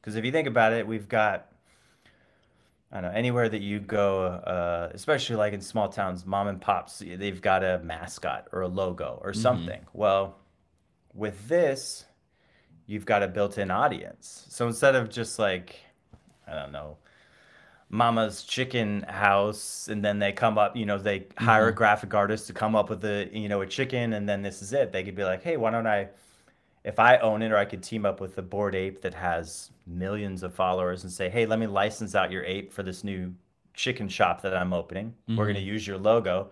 Because 0.00 0.16
if 0.16 0.24
you 0.24 0.32
think 0.32 0.48
about 0.48 0.72
it, 0.72 0.86
we've 0.86 1.08
got 1.08 1.46
I 2.92 3.00
don't 3.00 3.10
know 3.10 3.18
anywhere 3.18 3.48
that 3.48 3.60
you 3.60 3.80
go, 3.80 4.22
uh, 4.24 4.90
especially 4.94 5.34
like 5.36 5.52
in 5.52 5.60
small 5.60 5.88
towns, 5.88 6.24
mom 6.24 6.46
and 6.46 6.60
pops, 6.60 7.00
they've 7.00 7.40
got 7.42 7.64
a 7.64 7.80
mascot 7.82 8.46
or 8.52 8.60
a 8.60 8.68
logo 8.68 9.18
or 9.20 9.32
something. 9.32 9.80
Well, 9.92 10.36
with 11.12 11.48
this, 11.48 12.04
you've 12.86 13.06
got 13.06 13.22
a 13.22 13.28
built-in 13.28 13.70
audience. 13.70 14.46
So 14.48 14.66
instead 14.66 14.94
of 14.94 15.10
just 15.10 15.38
like, 15.38 15.76
I 16.46 16.54
don't 16.54 16.72
know, 16.72 16.98
mama's 17.90 18.42
chicken 18.42 19.02
house 19.02 19.88
and 19.88 20.04
then 20.04 20.18
they 20.18 20.32
come 20.32 20.58
up 20.58 20.74
you 20.74 20.84
know 20.84 20.98
they 20.98 21.26
hire 21.38 21.66
a 21.66 21.70
mm-hmm. 21.70 21.76
graphic 21.76 22.12
artist 22.12 22.46
to 22.46 22.52
come 22.52 22.74
up 22.74 22.90
with 22.90 23.04
a 23.04 23.28
you 23.32 23.48
know 23.48 23.60
a 23.60 23.66
chicken 23.66 24.14
and 24.14 24.28
then 24.28 24.42
this 24.42 24.62
is 24.62 24.72
it. 24.72 24.90
They 24.90 25.04
could 25.04 25.14
be 25.14 25.22
like 25.22 25.42
hey 25.42 25.56
why 25.56 25.70
don't 25.70 25.86
i 25.86 26.08
if 26.82 26.98
i 26.98 27.18
own 27.18 27.42
it 27.42 27.52
or 27.52 27.56
i 27.56 27.64
could 27.64 27.82
team 27.82 28.04
up 28.04 28.20
with 28.20 28.36
a 28.38 28.42
bored 28.42 28.74
ape 28.74 29.00
that 29.02 29.14
has 29.14 29.70
millions 29.86 30.42
of 30.42 30.52
followers 30.52 31.04
and 31.04 31.12
say 31.12 31.28
hey 31.28 31.46
let 31.46 31.58
me 31.58 31.66
license 31.66 32.14
out 32.14 32.32
your 32.32 32.42
ape 32.44 32.72
for 32.72 32.82
this 32.82 33.04
new 33.04 33.32
chicken 33.74 34.08
shop 34.08 34.42
that 34.42 34.56
i'm 34.56 34.72
opening. 34.72 35.14
We're 35.28 35.44
going 35.44 35.54
to 35.54 35.60
mm-hmm. 35.60 35.68
use 35.68 35.86
your 35.86 35.98
logo 35.98 36.50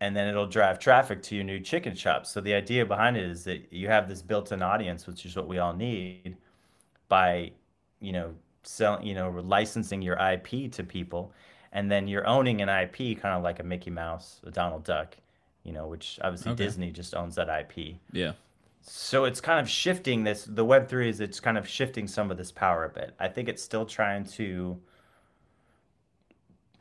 and 0.00 0.16
then 0.16 0.26
it'll 0.28 0.46
drive 0.46 0.78
traffic 0.78 1.22
to 1.22 1.34
your 1.34 1.44
new 1.44 1.60
chicken 1.60 1.94
shop 1.94 2.26
so 2.26 2.40
the 2.40 2.54
idea 2.54 2.84
behind 2.86 3.16
it 3.16 3.24
is 3.24 3.44
that 3.44 3.72
you 3.72 3.86
have 3.88 4.08
this 4.08 4.22
built-in 4.22 4.62
audience 4.62 5.06
which 5.06 5.24
is 5.26 5.36
what 5.36 5.46
we 5.48 5.58
all 5.58 5.74
need 5.74 6.36
by 7.08 7.50
you 8.00 8.12
know 8.12 8.34
selling 8.62 9.06
you 9.06 9.14
know 9.14 9.30
licensing 9.44 10.00
your 10.02 10.16
ip 10.32 10.48
to 10.72 10.82
people 10.84 11.32
and 11.72 11.90
then 11.90 12.08
you're 12.08 12.26
owning 12.26 12.60
an 12.62 12.68
ip 12.68 12.96
kind 13.20 13.34
of 13.36 13.42
like 13.42 13.58
a 13.60 13.62
mickey 13.62 13.90
mouse 13.90 14.40
a 14.44 14.50
donald 14.50 14.84
duck 14.84 15.16
you 15.64 15.72
know 15.72 15.86
which 15.86 16.18
obviously 16.22 16.52
Okay. 16.52 16.64
disney 16.64 16.90
just 16.90 17.14
owns 17.14 17.34
that 17.36 17.48
ip 17.48 17.96
Yeah. 18.12 18.32
so 18.82 19.24
it's 19.24 19.40
kind 19.40 19.60
of 19.60 19.68
shifting 19.68 20.24
this 20.24 20.44
the 20.44 20.64
web3 20.64 21.08
is 21.08 21.20
it's 21.20 21.40
kind 21.40 21.58
of 21.58 21.68
shifting 21.68 22.06
some 22.06 22.30
of 22.30 22.36
this 22.38 22.50
power 22.52 22.84
a 22.84 22.88
bit 22.88 23.14
i 23.18 23.28
think 23.28 23.48
it's 23.48 23.62
still 23.62 23.84
trying 23.86 24.24
to 24.24 24.78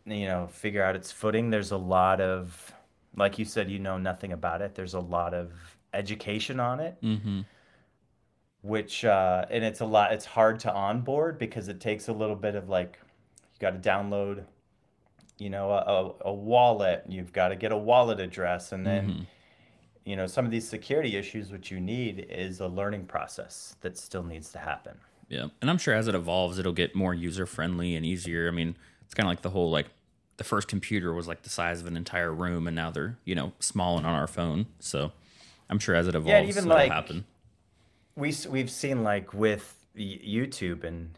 you 0.06 0.26
know 0.26 0.48
figure 0.48 0.84
out 0.84 0.96
its 0.96 1.12
footing 1.12 1.50
there's 1.50 1.72
a 1.72 1.78
lot 1.78 2.20
of 2.22 2.74
like 3.16 3.38
you 3.40 3.46
said 3.46 3.70
you 3.70 3.80
know 3.80 3.98
nothing 3.98 4.32
about 4.34 4.62
it 4.62 4.76
there's 4.76 4.94
a 4.94 5.00
lot 5.00 5.34
of 5.34 5.52
education 5.94 6.60
on 6.60 6.80
it 6.80 6.98
Mm-hmm. 7.02 7.42
which 8.62 9.06
uh 9.06 9.46
and 9.50 9.64
it's 9.64 9.80
a 9.80 9.86
lot 9.86 10.12
it's 10.14 10.26
hard 10.26 10.60
to 10.62 10.74
onboard 10.74 11.38
because 11.40 11.68
it 11.68 11.80
takes 11.80 12.08
a 12.08 12.14
little 12.14 12.36
bit 12.36 12.56
of 12.56 12.70
like 12.70 13.00
you 13.54 13.60
got 13.60 13.82
to 13.82 13.90
download 13.90 14.44
you 15.38 15.50
know 15.50 15.72
a, 15.72 15.78
a, 15.78 16.30
a 16.30 16.34
wallet 16.34 17.04
you've 17.08 17.32
got 17.34 17.50
to 17.50 17.56
get 17.56 17.72
a 17.72 17.78
wallet 17.78 18.20
address 18.20 18.72
and 18.72 18.86
then 18.86 19.08
Mm-hmm. 19.10 19.24
you 20.06 20.16
know 20.16 20.28
some 20.28 20.46
of 20.46 20.52
these 20.52 20.68
security 20.68 21.16
issues 21.16 21.52
what 21.52 21.72
you 21.72 21.80
need 21.80 22.28
is 22.30 22.60
a 22.60 22.68
learning 22.68 23.06
process 23.06 23.76
that 23.82 23.98
still 23.98 24.24
needs 24.24 24.52
to 24.52 24.60
happen 24.60 24.98
Yeah, 25.30 25.48
and 25.62 25.70
I'm 25.70 25.78
sure 25.78 25.94
as 25.94 26.08
it 26.08 26.16
evolves, 26.16 26.58
it'll 26.60 26.74
get 26.74 26.96
more 26.96 27.14
user 27.14 27.46
friendly 27.46 27.96
and 27.96 28.04
easier. 28.06 28.48
I 28.48 28.52
mean, 28.52 28.76
it's 29.06 29.14
kind 29.14 29.28
of 29.28 29.32
like 29.32 29.42
the 29.44 29.52
whole 29.52 29.70
like 29.72 29.88
the 30.40 30.44
first 30.44 30.68
computer 30.68 31.14
was 31.14 31.28
like 31.28 31.44
the 31.44 31.50
size 31.50 31.80
of 31.80 31.86
an 31.86 31.96
entire 31.96 32.34
room, 32.34 32.66
and 32.66 32.76
now 32.76 32.90
they're 32.90 33.18
you 33.26 33.36
know 33.36 33.54
small 33.60 33.98
and 33.98 34.08
on 34.08 34.14
our 34.16 34.26
phone. 34.28 34.66
So 34.80 35.12
I'm 35.70 35.78
sure 35.78 35.94
as 35.94 36.08
it 36.08 36.16
evolves, 36.16 36.34
and 36.34 36.50
even 36.50 36.64
it'll 36.66 36.76
like- 36.76 36.92
happen. 36.92 37.26
We 38.16 38.34
we've 38.50 38.72
seen 38.72 39.04
like 39.04 39.34
with 39.34 39.86
YouTube 39.96 40.84
and 40.84 41.18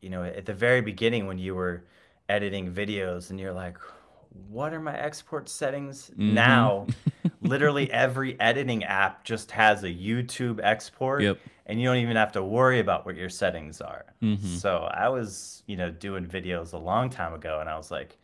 you 0.00 0.08
know 0.10 0.24
at 0.24 0.46
the 0.46 0.54
very 0.54 0.80
beginning 0.80 1.26
when 1.26 1.38
you 1.38 1.54
were 1.54 1.84
editing 2.28 2.72
videos 2.72 3.30
and 3.30 3.38
you're 3.38 3.52
like 3.52 3.76
what 4.48 4.72
are 4.72 4.80
my 4.80 4.96
export 4.96 5.48
settings 5.48 6.10
Mm-hmm. 6.10 6.34
now 6.34 6.86
literally 7.42 7.90
every 7.92 8.38
editing 8.40 8.84
app 8.84 9.24
just 9.24 9.50
has 9.50 9.82
a 9.82 9.88
YouTube 9.88 10.60
export 10.62 11.22
Yep. 11.22 11.38
and 11.66 11.80
you 11.80 11.86
don't 11.88 11.96
even 11.98 12.16
have 12.16 12.32
to 12.32 12.42
worry 12.42 12.78
about 12.78 13.04
what 13.04 13.16
your 13.16 13.28
settings 13.28 13.80
are 13.80 14.04
Mm-hmm. 14.22 14.46
so 14.56 14.88
I 14.92 15.08
was 15.08 15.62
you 15.66 15.76
know 15.76 15.90
doing 15.90 16.26
videos 16.26 16.72
a 16.72 16.78
long 16.78 17.10
time 17.10 17.32
ago 17.34 17.58
and 17.60 17.68
I 17.68 17.76
was 17.76 17.90
like 17.90 18.16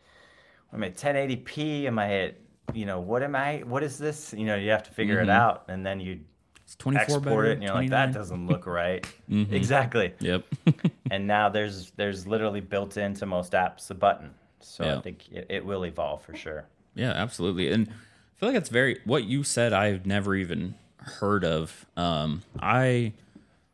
am 0.73 0.83
at 0.83 0.95
1080p 0.95 1.85
am 1.85 1.99
I 1.99 2.13
at 2.21 2.35
you 2.73 2.85
know 2.85 2.99
what 2.99 3.23
am 3.23 3.35
I 3.35 3.59
what 3.65 3.83
is 3.83 3.97
this 3.97 4.33
you 4.37 4.45
know 4.45 4.55
you 4.55 4.69
have 4.71 4.83
to 4.83 4.91
figure 4.91 5.19
it 5.21 5.29
out 5.29 5.65
and 5.69 5.85
then 5.85 5.99
you 5.99 6.19
It's 6.63 6.75
24 6.75 7.01
export 7.01 7.23
better, 7.23 7.45
it 7.45 7.51
and 7.53 7.63
you're 7.63 7.73
like 7.73 7.89
that 7.91 8.13
doesn't 8.13 8.45
look 8.47 8.65
right 8.65 9.05
exactly 9.29 10.13
Yep. 10.19 10.43
and 11.11 11.25
now 11.27 11.49
there's 11.55 11.91
there's 11.91 12.27
literally 12.27 12.59
built 12.61 12.97
into 12.97 13.25
most 13.25 13.53
apps 13.53 13.89
a 13.89 13.93
button 13.93 14.31
so 14.59 14.83
Yeah. 14.83 14.97
i 14.97 15.01
think 15.01 15.31
it, 15.31 15.45
it 15.49 15.65
will 15.65 15.85
evolve 15.85 16.21
for 16.23 16.35
sure 16.35 16.65
Yeah, 16.95 17.11
absolutely. 17.11 17.71
And 17.71 17.87
I 17.89 18.39
feel 18.39 18.49
like 18.49 18.57
it's 18.57 18.69
very 18.69 18.99
what 19.05 19.23
you 19.23 19.43
said 19.43 19.71
I've 19.73 20.05
never 20.05 20.35
even 20.35 20.75
heard 20.97 21.45
of. 21.45 21.85
Um 21.95 22.41
I 22.59 23.13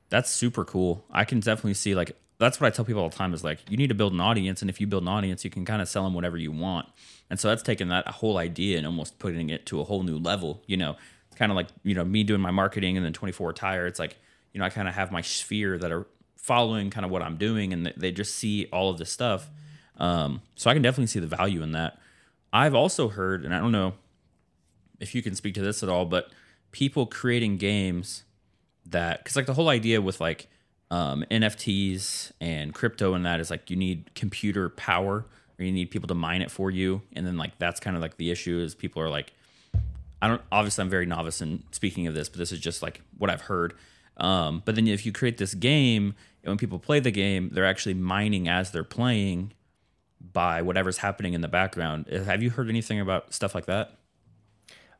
that's 0.09 0.29
super 0.29 0.63
cool. 0.63 1.03
I 1.09 1.25
can 1.25 1.39
definitely 1.39 1.73
see 1.73 1.95
like 1.95 2.15
that's 2.43 2.59
what 2.59 2.67
I 2.67 2.69
tell 2.69 2.85
people 2.85 3.01
all 3.01 3.09
the 3.09 3.15
time 3.15 3.33
is 3.33 3.43
like 3.43 3.59
you 3.69 3.77
need 3.77 3.87
to 3.87 3.95
build 3.95 4.13
an 4.13 4.19
audience 4.19 4.61
and 4.61 4.69
if 4.69 4.79
you 4.79 4.87
build 4.87 5.03
an 5.03 5.09
audience 5.09 5.43
you 5.43 5.49
can 5.49 5.65
kind 5.65 5.81
of 5.81 5.87
sell 5.87 6.03
them 6.03 6.13
whatever 6.13 6.37
you 6.37 6.51
want. 6.51 6.87
And 7.29 7.39
so 7.39 7.47
that's 7.47 7.63
taking 7.63 7.87
that 7.89 8.07
whole 8.07 8.37
idea 8.37 8.77
and 8.77 8.85
almost 8.85 9.17
putting 9.17 9.49
it 9.49 9.65
to 9.67 9.79
a 9.81 9.83
whole 9.83 10.03
new 10.03 10.17
level, 10.17 10.61
you 10.67 10.77
know. 10.77 10.95
It's 11.27 11.37
kind 11.39 11.51
of 11.51 11.55
like, 11.55 11.67
you 11.83 11.95
know, 11.95 12.05
me 12.05 12.23
doing 12.23 12.41
my 12.41 12.51
marketing 12.51 12.95
and 12.95 13.03
then 13.03 13.13
24 13.13 13.53
tire. 13.53 13.87
It's 13.87 13.97
like, 13.97 14.17
you 14.51 14.59
know, 14.59 14.65
I 14.65 14.69
kind 14.69 14.87
of 14.87 14.93
have 14.93 15.11
my 15.11 15.21
sphere 15.21 15.79
that 15.79 15.91
are 15.91 16.05
following 16.35 16.91
kind 16.91 17.05
of 17.05 17.11
what 17.11 17.23
I'm 17.23 17.37
doing 17.37 17.73
and 17.73 17.87
they- 17.97 18.11
just 18.11 18.35
see 18.35 18.67
all 18.71 18.91
of 18.91 18.97
this 18.99 19.09
stuff. 19.09 19.49
Um, 19.97 20.41
so 20.55 20.69
I 20.69 20.73
can 20.73 20.83
definitely 20.83 21.07
see 21.07 21.19
the 21.19 21.27
value 21.27 21.63
in 21.63 21.71
that. 21.71 21.97
I've 22.51 22.75
also 22.75 23.07
heard, 23.07 23.45
and 23.45 23.55
I 23.55 23.59
don't 23.59 23.71
know 23.71 23.93
if 24.99 25.15
you 25.15 25.23
can 25.23 25.33
speak 25.33 25.55
to 25.55 25.61
this 25.61 25.81
at 25.81 25.89
all, 25.89 26.05
but 26.05 26.29
people 26.71 27.05
creating 27.07 27.57
games 27.57 28.23
that, 28.85 29.23
because 29.23 29.35
like 29.35 29.45
the 29.47 29.53
whole 29.55 29.69
idea 29.69 30.01
with 30.01 30.21
like 30.21 30.49
um, 30.93 31.25
NFTs 31.31 32.33
and 32.39 32.71
crypto 32.71 33.15
and 33.15 33.25
that 33.25 33.39
is 33.39 33.49
like 33.49 33.71
you 33.71 33.75
need 33.75 34.13
computer 34.13 34.69
power 34.69 35.25
or 35.57 35.65
you 35.65 35.71
need 35.71 35.89
people 35.89 36.07
to 36.07 36.13
mine 36.13 36.43
it 36.43 36.51
for 36.51 36.69
you. 36.69 37.01
And 37.13 37.25
then 37.25 37.35
like 37.35 37.57
that's 37.57 37.79
kind 37.79 37.95
of 37.95 38.01
like 38.03 38.17
the 38.17 38.29
issue 38.29 38.59
is 38.59 38.75
people 38.75 39.01
are 39.01 39.09
like, 39.09 39.33
I 40.21 40.27
don't, 40.27 40.41
obviously 40.51 40.83
I'm 40.83 40.91
very 40.91 41.07
novice 41.07 41.41
in 41.41 41.63
speaking 41.71 42.05
of 42.05 42.13
this, 42.13 42.29
but 42.29 42.37
this 42.37 42.51
is 42.51 42.59
just 42.59 42.83
like 42.83 43.01
what 43.17 43.31
I've 43.31 43.41
heard. 43.41 43.73
Um, 44.17 44.61
but 44.65 44.75
then 44.75 44.87
if 44.87 45.03
you 45.03 45.11
create 45.11 45.39
this 45.39 45.55
game, 45.55 46.13
and 46.43 46.51
when 46.51 46.57
people 46.59 46.77
play 46.77 46.99
the 46.99 47.09
game, 47.09 47.49
they're 47.51 47.65
actually 47.65 47.95
mining 47.95 48.47
as 48.47 48.69
they're 48.69 48.83
playing 48.83 49.53
by 50.21 50.61
whatever's 50.61 50.97
happening 50.99 51.33
in 51.33 51.41
the 51.41 51.47
background. 51.47 52.05
Uh, 52.11 52.23
Have 52.23 52.43
you 52.43 52.51
heard 52.51 52.69
anything 52.69 52.99
about 52.99 53.33
stuff 53.33 53.55
like 53.55 53.65
that? 53.65 53.97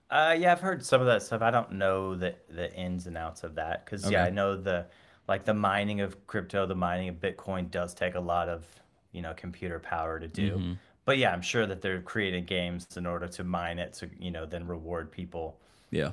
uh 0.10 0.36
yeah 0.38 0.52
i've 0.52 0.60
heard 0.60 0.86
some 0.86 1.00
of 1.00 1.08
that 1.08 1.24
stuff 1.24 1.42
i 1.42 1.50
don't 1.50 1.72
know 1.72 2.14
the 2.14 2.36
the 2.50 2.72
ins 2.76 3.08
and 3.08 3.18
outs 3.18 3.44
of 3.44 3.56
that 3.56 3.84
because 3.86 4.12
yeah 4.12 4.24
i 4.26 4.30
know 4.30 4.56
the 4.56 4.86
like 5.28 5.46
the 5.46 5.54
mining 5.54 6.02
of 6.02 6.28
crypto 6.28 6.66
the 6.66 6.76
mining 6.76 7.08
of 7.10 7.16
bitcoin 7.16 7.70
does 7.72 7.94
take 7.94 8.16
a 8.16 8.20
lot 8.20 8.50
of 8.50 8.66
you 9.12 9.22
know 9.22 9.34
computer 9.36 9.80
power 9.80 10.20
to 10.20 10.28
do 10.28 10.52
Mm-hmm. 10.58 10.74
but 11.06 11.18
yeah 11.18 11.32
i'm 11.32 11.42
sure 11.42 11.66
that 11.66 11.82
they're 11.82 12.02
creating 12.02 12.46
games 12.46 12.88
in 12.98 13.06
order 13.06 13.28
to 13.28 13.44
mine 13.44 13.80
it 13.80 13.94
to 13.94 14.10
you 14.20 14.32
know 14.32 14.46
then 14.46 14.68
reward 14.68 15.12
people 15.12 15.58
Yeah. 15.92 16.12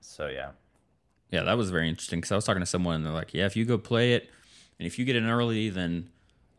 so 0.00 0.28
yeah 0.28 0.50
Yeah, 1.30 1.42
that 1.42 1.56
was 1.56 1.70
very 1.70 1.88
interesting 1.88 2.20
because 2.20 2.32
I 2.32 2.36
was 2.36 2.44
talking 2.44 2.60
to 2.62 2.66
someone 2.66 2.94
and 2.96 3.04
they're 3.04 3.12
like, 3.12 3.34
yeah, 3.34 3.46
if 3.46 3.56
you 3.56 3.64
go 3.64 3.78
play 3.78 4.12
it 4.14 4.30
and 4.78 4.86
if 4.86 4.98
you 4.98 5.04
get 5.04 5.16
in 5.16 5.26
early, 5.26 5.70
then 5.70 6.08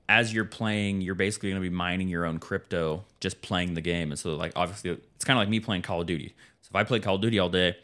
as 0.10 0.34
you're 0.34 0.45
playing, 0.45 0.99
you're 1.01 1.15
basically 1.15 1.49
going 1.51 1.62
to 1.62 1.69
be 1.69 1.73
mining 1.73 2.10
your 2.10 2.25
own 2.25 2.38
crypto 2.39 3.03
just 3.21 3.41
playing 3.41 3.73
the 3.75 3.82
game. 3.82 4.12
And 4.12 4.19
so, 4.19 4.36
like, 4.36 4.51
obviously, 4.56 4.91
it's 5.15 5.23
kind 5.25 5.38
of 5.38 5.41
like 5.41 5.49
me 5.49 5.60
playing 5.62 5.82
Call 5.84 6.01
of 6.01 6.08
Duty. 6.08 6.34
So 6.62 6.69
if 6.71 6.75
I 6.75 6.84
play 6.84 6.99
Call 6.99 7.15
of 7.15 7.21
Duty 7.21 7.39
all 7.39 7.49
day 7.49 7.77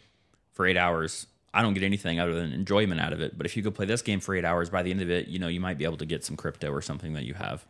for 0.52 0.65
eight 0.67 0.78
hours, 0.78 1.26
I 1.54 1.62
don't 1.62 1.74
get 1.74 1.84
anything 1.84 2.20
other 2.20 2.34
than 2.34 2.52
enjoyment 2.52 3.00
out 3.00 3.13
of 3.13 3.22
it. 3.22 3.38
But 3.38 3.46
if 3.46 3.56
you 3.56 3.62
go 3.63 3.70
play 3.72 3.86
this 3.86 4.02
game 4.02 4.20
for 4.20 4.36
eight 4.36 4.46
hours, 4.46 4.70
by 4.70 4.82
the 4.82 4.92
end 4.92 5.02
of 5.02 5.10
it, 5.12 5.28
you 5.28 5.38
know, 5.39 5.48
you 5.48 5.60
might 5.60 5.78
be 5.78 5.84
able 5.84 5.98
to 5.98 6.06
get 6.06 6.24
some 6.26 6.36
crypto 6.36 6.72
or 6.72 6.82
something 6.82 7.13
that 7.13 7.26
you 7.26 7.36
have 7.36 7.66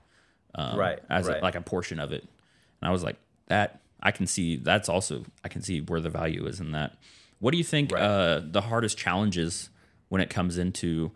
um, 0.56 0.78
Right, 0.78 1.00
as 1.10 1.28
right. 1.28 1.40
A, 1.40 1.44
like 1.44 1.56
a 1.56 1.62
portion 1.62 2.00
of 2.00 2.12
it. 2.14 2.22
And 2.22 2.90
I 2.90 2.92
was 2.92 3.04
like, 3.04 3.18
that 3.48 3.82
I 4.02 4.12
can 4.12 4.28
see. 4.28 4.56
That's 4.56 4.88
also 4.90 5.26
I 5.44 5.50
can 5.50 5.62
see 5.62 5.82
where 5.82 6.00
the 6.00 6.10
value 6.10 6.46
is 6.46 6.60
in 6.60 6.72
that. 6.72 6.96
What 7.40 7.52
do 7.52 7.58
you 7.58 7.64
think 7.64 7.92
Right. 7.92 8.02
uh, 8.02 8.42
the 8.44 8.62
hardest 8.62 8.98
challenges 8.98 9.70
when 10.10 10.22
it 10.22 10.30
comes 10.30 10.58
into 10.58 11.12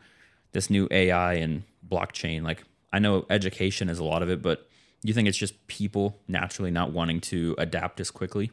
this 0.52 0.70
new 0.70 0.88
AI 0.92 1.36
and 1.36 1.64
blockchain? 1.88 2.44
Like 2.44 2.64
I 2.92 3.00
know 3.00 3.26
education 3.30 3.90
is 3.90 4.00
a 4.00 4.04
lot 4.04 4.22
of 4.24 4.30
it, 4.30 4.42
but 4.42 4.68
you 5.04 5.14
think 5.14 5.28
it's 5.28 5.38
just 5.38 5.68
people 5.68 6.20
naturally 6.28 6.72
not 6.72 6.92
wanting 6.92 7.22
to 7.22 7.56
adapt 7.58 8.00
as 8.00 8.12
quickly? 8.12 8.52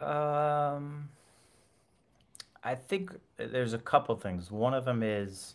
Um, 0.00 1.08
I 2.62 2.74
think 2.74 3.12
there's 3.36 3.72
a 3.72 3.78
couple 3.78 4.14
things. 4.16 4.50
One 4.50 4.74
of 4.74 4.84
them 4.84 5.02
is, 5.02 5.54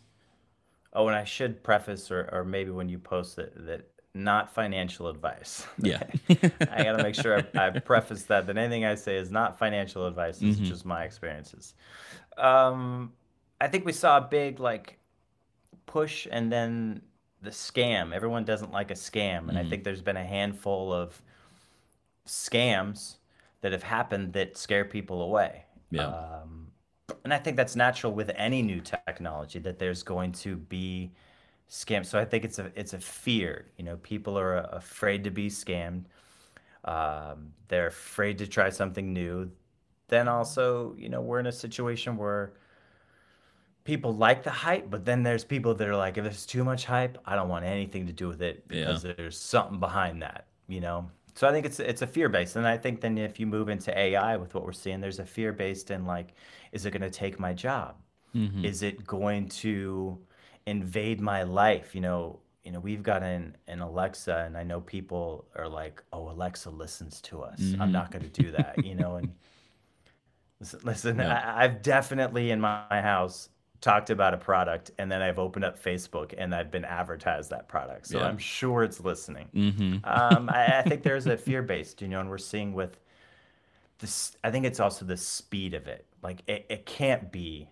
oh, 0.94 1.08
and 1.08 1.16
I 1.16 1.24
should 1.24 1.64
preface, 1.64 2.12
or, 2.12 2.30
or 2.32 2.44
maybe 2.44 2.72
when 2.72 2.90
you 2.90 3.00
post 3.00 3.38
it, 3.38 3.54
that 3.66 3.88
not 4.14 4.54
financial 4.54 5.08
advice. 5.08 5.68
Yeah. 5.78 6.04
I 6.30 6.84
got 6.84 6.98
to 6.98 7.04
make 7.04 7.16
sure 7.16 7.44
I, 7.56 7.68
I 7.68 7.80
preface 7.80 8.24
that 8.24 8.48
that 8.48 8.58
anything 8.58 8.86
I 8.86 8.96
say 8.96 9.18
is 9.18 9.30
not 9.30 9.60
financial 9.60 10.08
advice. 10.08 10.42
It's 10.42 10.58
just 10.58 10.86
my 10.86 11.04
experiences. 11.04 11.74
Um, 12.38 13.12
I 13.60 13.68
think 13.68 13.86
we 13.86 13.92
saw 13.92 14.18
a 14.18 14.22
big 14.22 14.60
like 14.60 15.00
push, 15.86 16.28
and 16.32 16.52
then 16.52 17.02
the 17.42 17.50
scam. 17.52 18.14
Everyone 18.14 18.46
doesn't 18.46 18.72
like 18.72 18.90
a 18.90 18.96
scam, 18.96 19.50
and 19.50 19.58
I 19.58 19.66
think 19.66 19.84
there's 19.84 20.02
been 20.02 20.18
a 20.18 20.26
handful 20.26 20.94
of 20.94 21.22
scams 22.26 23.18
that 23.66 23.72
have 23.72 23.82
happened 23.82 24.32
that 24.34 24.56
scare 24.56 24.86
people 24.86 25.24
away. 25.24 25.66
Yeah. 25.90 26.06
Um, 26.06 26.68
and 27.24 27.34
I 27.34 27.40
think 27.40 27.58
that's 27.58 27.76
natural 27.76 28.14
with 28.14 28.30
any 28.36 28.62
new 28.62 28.80
technology 28.80 29.58
that 29.58 29.80
there's 29.80 30.04
going 30.04 30.34
to 30.34 30.56
be 30.56 31.14
scams. 31.68 32.06
So 32.06 32.20
I 32.20 32.26
think 32.26 32.46
it's 32.46 32.60
a 32.60 32.72
it's 32.76 32.94
a 32.94 33.00
fear. 33.00 33.66
You 33.78 33.86
know, 33.86 33.98
people 33.98 34.38
are 34.38 34.58
afraid 34.58 35.24
to 35.24 35.32
be 35.32 35.50
scammed. 35.50 36.04
Um, 36.84 37.54
they're 37.68 37.88
afraid 37.88 38.38
to 38.38 38.46
try 38.46 38.70
something 38.70 39.12
new. 39.12 39.50
Then 40.10 40.28
also, 40.28 40.94
you 40.96 41.10
know, 41.10 41.22
we're 41.22 41.40
in 41.40 41.48
a 41.48 41.52
situation 41.52 42.18
where 42.18 42.54
people 43.84 44.14
like 44.14 44.44
the 44.44 44.52
hype, 44.52 44.92
but 44.92 45.06
then 45.06 45.24
there's 45.24 45.44
people 45.44 45.74
that 45.74 45.88
are 45.88 45.96
like, 45.96 46.20
if 46.20 46.24
there's 46.24 46.46
too 46.46 46.64
much 46.64 46.86
hype, 46.86 47.18
I 47.26 47.36
don't 47.36 47.50
want 47.50 47.66
anything 47.66 48.06
to 48.06 48.14
do 48.14 48.28
with 48.28 48.44
it 48.44 48.68
because 48.68 49.04
Yeah. 49.04 49.14
there's 49.18 49.40
something 49.40 49.80
behind 49.80 50.22
that, 50.22 50.46
you 50.68 50.82
know. 50.82 51.10
So 51.36 51.48
I 51.48 51.52
think 51.52 51.66
it's 51.66 51.80
it's 51.80 52.02
a 52.02 52.08
fear 52.08 52.30
based, 52.30 52.56
and 52.56 52.66
I 52.66 52.78
think 52.78 53.02
then 53.02 53.18
if 53.18 53.40
you 53.40 53.46
move 53.46 53.68
into 53.68 53.98
AI 53.98 54.38
with 54.38 54.56
what 54.56 54.66
we're 54.66 54.72
seeing, 54.72 55.02
there's 55.02 55.20
a 55.20 55.26
fear 55.26 55.52
based 55.52 55.92
in 55.92 56.06
like, 56.06 56.34
is 56.72 56.86
it 56.86 56.92
going 56.92 57.02
to 57.02 57.10
take 57.10 57.40
my 57.40 57.54
job? 57.54 57.96
Mm-hmm. 58.34 58.64
Is 58.64 58.84
it 58.84 59.06
going 59.06 59.50
to 59.50 60.18
invade 60.66 61.20
my 61.20 61.44
life? 61.44 61.94
You 61.94 62.02
know, 62.02 62.40
you 62.64 62.72
know, 62.72 62.80
we've 62.80 63.04
got 63.04 63.22
an 63.22 63.58
an 63.68 63.82
Alexa, 63.82 64.44
and 64.46 64.58
I 64.58 64.64
know 64.64 64.80
people 64.80 65.46
are 65.56 65.68
like, 65.68 66.02
oh, 66.14 66.30
Alexa 66.32 66.70
listens 66.70 67.20
to 67.22 67.42
us. 67.42 67.60
I'm 67.60 67.66
mm-hmm. 67.66 67.92
not 67.92 68.12
going 68.12 68.30
to 68.30 68.42
do 68.44 68.52
that, 68.52 68.84
you 68.84 68.96
know, 68.96 69.18
and. 69.18 69.32
Listen, 70.62 70.80
listen. 70.86 71.20
I, 71.20 71.66
I've 71.66 71.82
definitely 71.82 72.50
in 72.50 72.62
my 72.62 72.86
house 72.90 73.50
talked 73.86 74.10
about 74.10 74.34
a 74.34 74.38
product 74.38 74.90
and 74.98 75.12
then 75.12 75.22
I've 75.22 75.38
opened 75.38 75.64
up 75.64 75.80
Facebook 75.82 76.34
and 76.36 76.56
I've 76.56 76.72
been 76.72 76.84
advertised 76.86 77.52
that 77.52 77.68
product. 77.68 78.08
So 78.08 78.18
Yeah. 78.18 78.26
I'm 78.26 78.40
sure 78.40 78.84
it's 78.84 79.00
listening. 79.00 79.48
Mm-hmm. 79.54 79.98
Um, 80.04 80.50
I, 80.50 80.80
I 80.80 80.82
think 80.82 81.04
there's 81.04 81.28
a 81.28 81.38
fear 81.38 81.62
based, 81.62 82.02
you 82.02 82.08
know, 82.08 82.20
and 82.20 82.28
we're 82.28 82.40
seeing 82.40 82.74
with 82.74 82.98
this, 84.00 84.36
I 84.44 84.50
think 84.50 84.66
it's 84.66 84.80
also 84.80 85.06
the 85.06 85.16
speed 85.16 85.76
of 85.76 85.88
it. 85.88 86.08
Like 86.24 86.42
it, 86.48 86.66
it 86.68 86.88
can't 86.88 87.32
be 87.32 87.70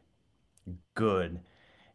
good 0.93 1.39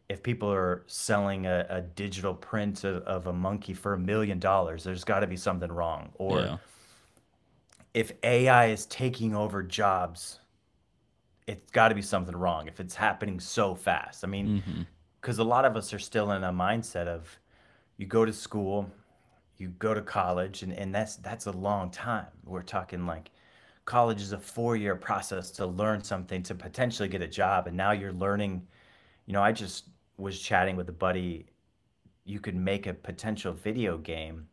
if 0.09 0.21
people 0.21 0.51
are 0.51 0.83
selling 0.87 1.45
a, 1.45 1.65
a 1.69 1.81
digital 1.81 2.33
print 2.33 2.83
of, 2.83 3.01
of 3.03 3.27
a 3.27 3.33
monkey 3.33 3.73
for 3.73 3.93
a 3.93 3.97
million 3.99 4.37
dollars. 4.37 4.83
There's 4.83 5.05
got 5.05 5.21
to 5.21 5.27
be 5.27 5.37
something 5.37 5.71
wrong. 5.71 6.09
Or 6.15 6.41
Yeah. 6.41 6.57
if 7.93 8.11
AI 8.23 8.65
is 8.67 8.85
taking 8.87 9.33
over 9.33 9.63
jobs, 9.63 10.41
it's 11.51 11.71
got 11.71 11.89
to 11.89 11.95
be 11.95 12.01
something 12.01 12.35
wrong 12.35 12.67
if 12.67 12.79
it's 12.79 12.95
happening 12.95 13.39
so 13.39 13.75
fast. 13.75 14.23
I 14.23 14.27
mean, 14.27 14.47
Mm-hmm. 14.47 14.81
because 15.19 15.39
a 15.39 15.43
lot 15.43 15.65
of 15.65 15.75
us 15.75 15.93
are 15.93 15.99
still 15.99 16.31
in 16.31 16.43
a 16.43 16.51
mindset 16.53 17.07
of 17.07 17.39
you 17.97 18.05
go 18.05 18.23
to 18.25 18.33
school, 18.33 18.89
you 19.57 19.67
go 19.79 19.93
to 19.93 20.01
college, 20.01 20.63
and, 20.63 20.71
and 20.73 20.93
that's 20.95 21.15
that's 21.17 21.47
a 21.47 21.51
long 21.51 21.89
time. 21.91 22.27
We're 22.45 22.61
talking 22.77 23.05
like 23.05 23.31
college 23.85 24.21
is 24.21 24.31
a 24.33 24.39
four 24.39 24.75
year 24.77 24.95
process 24.95 25.51
to 25.51 25.65
learn 25.65 26.03
something 26.03 26.43
to 26.43 26.55
potentially 26.55 27.09
get 27.09 27.21
a 27.21 27.27
job, 27.27 27.67
and 27.67 27.75
now 27.75 27.91
you're 27.91 28.13
learning. 28.25 28.53
You 29.25 29.33
know, 29.33 29.41
I 29.41 29.51
just 29.51 29.85
was 30.17 30.39
chatting 30.39 30.75
with 30.77 30.87
a 30.89 30.97
buddy. 31.05 31.45
You 32.25 32.39
could 32.39 32.55
make 32.55 32.87
a 32.87 32.93
potential 32.93 33.53
video 33.53 33.97
game 33.97 34.47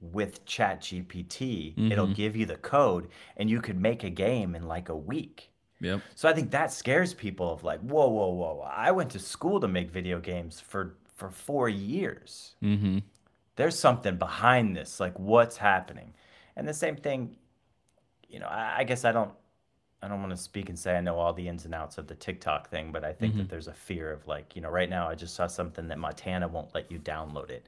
with 0.00 0.44
Chat 0.44 0.82
GPT. 0.82 1.90
It'll 1.92 2.06
give 2.14 2.36
you 2.36 2.46
the 2.46 2.56
code, 2.56 3.08
and 3.38 3.48
you 3.50 3.60
could 3.60 3.80
make 3.80 4.04
a 4.04 4.10
game 4.10 4.54
in 4.54 4.62
like 4.68 4.88
a 4.90 4.96
week. 4.96 5.50
Yep. 5.80 6.00
So 6.14 6.28
I 6.28 6.32
think 6.32 6.50
that 6.50 6.72
scares 6.72 7.12
people 7.12 7.52
of 7.52 7.64
like, 7.64 7.80
whoa, 7.80 8.08
whoa, 8.08 8.28
whoa. 8.28 8.60
I 8.70 8.90
went 8.92 9.10
to 9.10 9.18
school 9.18 9.60
to 9.60 9.68
make 9.68 9.90
video 9.90 10.20
games 10.20 10.60
for 10.60 10.94
for 11.14 11.30
four 11.30 11.68
years. 11.68 12.54
Mm-hmm. 12.62 12.98
There's 13.56 13.78
something 13.78 14.16
behind 14.16 14.76
this. 14.76 15.00
Like, 15.00 15.18
what's 15.18 15.56
happening? 15.56 16.12
And 16.56 16.68
the 16.68 16.74
same 16.74 16.96
thing, 16.96 17.36
you 18.28 18.38
know, 18.38 18.46
I, 18.46 18.78
I 18.78 18.84
guess 18.84 19.04
I 19.04 19.12
don't 19.12 19.32
I 20.02 20.08
don't 20.08 20.20
want 20.20 20.30
to 20.30 20.36
speak 20.36 20.68
and 20.68 20.78
say 20.78 20.96
I 20.96 21.00
know 21.00 21.16
all 21.18 21.32
the 21.32 21.48
ins 21.48 21.64
and 21.64 21.74
outs 21.74 21.98
of 21.98 22.06
the 22.06 22.14
TikTok 22.14 22.70
thing, 22.70 22.92
but 22.92 23.04
I 23.04 23.12
think 23.12 23.36
that 23.36 23.48
there's 23.48 23.68
a 23.68 23.72
fear 23.72 24.12
of 24.12 24.26
like, 24.26 24.54
you 24.54 24.62
know, 24.62 24.68
right 24.68 24.88
now 24.88 25.08
I 25.08 25.14
just 25.14 25.34
saw 25.34 25.46
something 25.46 25.88
that 25.88 25.98
Montana 25.98 26.48
won't 26.48 26.74
let 26.74 26.90
you 26.92 26.98
download 26.98 27.50
it. 27.50 27.66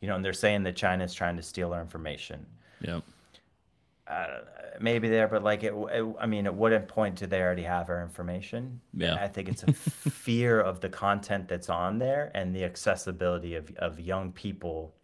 You 0.00 0.08
know, 0.08 0.16
and 0.16 0.24
they're 0.24 0.32
saying 0.32 0.62
that 0.64 0.76
China's 0.76 1.14
trying 1.14 1.36
to 1.36 1.42
steal 1.42 1.72
our 1.72 1.80
information 1.80 2.46
Yep. 2.80 3.02
Maybe 4.80 5.08
there, 5.08 5.28
but 5.28 5.42
like 5.42 5.62
it, 5.62 5.72
it, 5.74 6.06
I 6.18 6.26
mean, 6.26 6.46
at 6.46 6.54
what 6.54 6.88
point 6.88 7.16
do 7.16 7.26
they 7.26 7.40
already 7.40 7.62
have 7.62 7.88
our 7.90 8.02
information? 8.02 8.80
Yeah. 8.94 9.14
I 9.14 9.28
think 9.28 9.48
it's 9.48 9.62
a 9.62 9.72
fear 9.72 10.60
of 10.60 10.80
the 10.80 10.88
content 10.88 11.48
that's 11.48 11.68
on 11.68 11.98
there 11.98 12.30
and 12.34 12.54
the 12.54 12.64
accessibility 12.64 13.54
of, 13.54 13.70
of 13.76 14.00
young 14.00 14.32
people 14.32 14.94